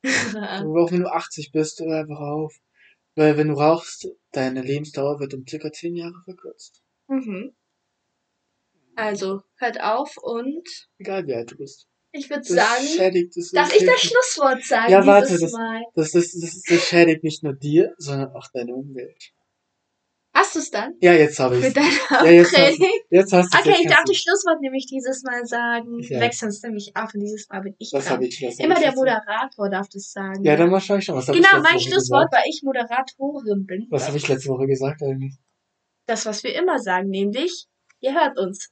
Du, 0.63 0.77
auch 0.77 0.91
wenn 0.91 1.01
du 1.01 1.11
80 1.11 1.51
bist, 1.51 1.79
hör 1.79 1.99
einfach 1.99 2.19
auf. 2.19 2.55
Weil 3.15 3.37
wenn 3.37 3.47
du 3.47 3.53
rauchst, 3.55 4.07
deine 4.31 4.61
Lebensdauer 4.61 5.19
wird 5.19 5.33
um 5.33 5.45
circa 5.47 5.71
10 5.71 5.95
Jahre 5.95 6.21
verkürzt. 6.25 6.81
mhm. 7.07 7.55
Also, 8.97 9.41
hört 9.57 9.81
auf 9.81 10.15
und 10.17 10.63
Egal 10.99 11.27
wie 11.27 11.33
alt 11.33 11.51
du 11.51 11.57
bist. 11.57 11.87
ich 12.13 12.29
würde 12.29 12.43
sagen, 12.45 12.85
schädigt 12.85 13.35
das 13.35 13.51
darf 13.51 13.75
ich 13.75 13.85
das. 13.85 13.99
Schlusswort 14.01 14.63
sagen 14.63 14.91
Ja, 14.91 15.05
warte, 15.05 15.37
das- 15.37 15.51
das, 15.95 16.11
das, 16.11 16.31
das, 16.31 16.61
das 16.67 16.87
schädigt 16.87 17.23
nicht 17.23 17.43
nur 17.43 17.53
dir, 17.53 17.93
sondern 17.97 18.31
auch 18.33 18.47
deine 18.53 18.73
Umwelt. 18.73 19.33
Hast 20.55 20.71
du 20.71 20.77
es 20.77 20.83
dann? 20.83 20.93
Ja, 21.01 21.11
jetzt 21.11 21.37
habe 21.37 21.57
ich 21.57 21.63
Mit 21.63 21.75
deiner 21.75 21.89
Ja, 22.09 22.31
jetzt 22.31 22.53
hast 22.53 22.77
Training? 22.77 22.99
Jetzt 23.09 23.33
hast 23.33 23.53
du 23.53 23.59
Okay, 23.59 23.75
ich 23.81 23.87
darf 23.87 24.03
das 24.05 24.15
Schlusswort 24.15 24.61
nämlich 24.61 24.85
dieses 24.85 25.21
Mal 25.23 25.45
sagen. 25.45 25.99
Ja. 25.99 26.21
Wechseln 26.21 26.47
es 26.47 26.63
nämlich 26.63 26.95
ab 26.95 27.09
und 27.13 27.19
dieses 27.19 27.49
Mal 27.49 27.59
bin 27.59 27.75
ich 27.77 27.91
Was 27.91 28.05
dran. 28.05 28.21
ich? 28.21 28.41
Hab 28.41 28.59
Immer 28.59 28.75
ich 28.75 28.81
der 28.81 28.95
Moderator 28.95 29.69
darf 29.69 29.89
das 29.89 30.11
sagen. 30.13 30.45
Ja, 30.45 30.55
dann 30.55 30.71
wahrscheinlich 30.71 31.03
schon. 31.03 31.15
Was 31.15 31.27
genau, 31.27 31.57
ich 31.57 31.63
mein 31.63 31.79
Schlusswort, 31.79 32.31
weil 32.31 32.43
ich 32.47 32.61
Moderatorin 32.63 33.65
bin. 33.65 33.87
Was 33.89 34.07
habe 34.07 34.17
ich 34.17 34.27
letzte 34.29 34.49
Woche 34.49 34.65
gesagt 34.65 35.03
eigentlich? 35.03 35.33
Das, 36.07 36.25
was 36.25 36.41
wir 36.43 36.55
immer 36.55 36.79
sagen, 36.79 37.09
nämlich, 37.09 37.67
ihr 37.99 38.13
hört 38.13 38.39
uns. 38.39 38.69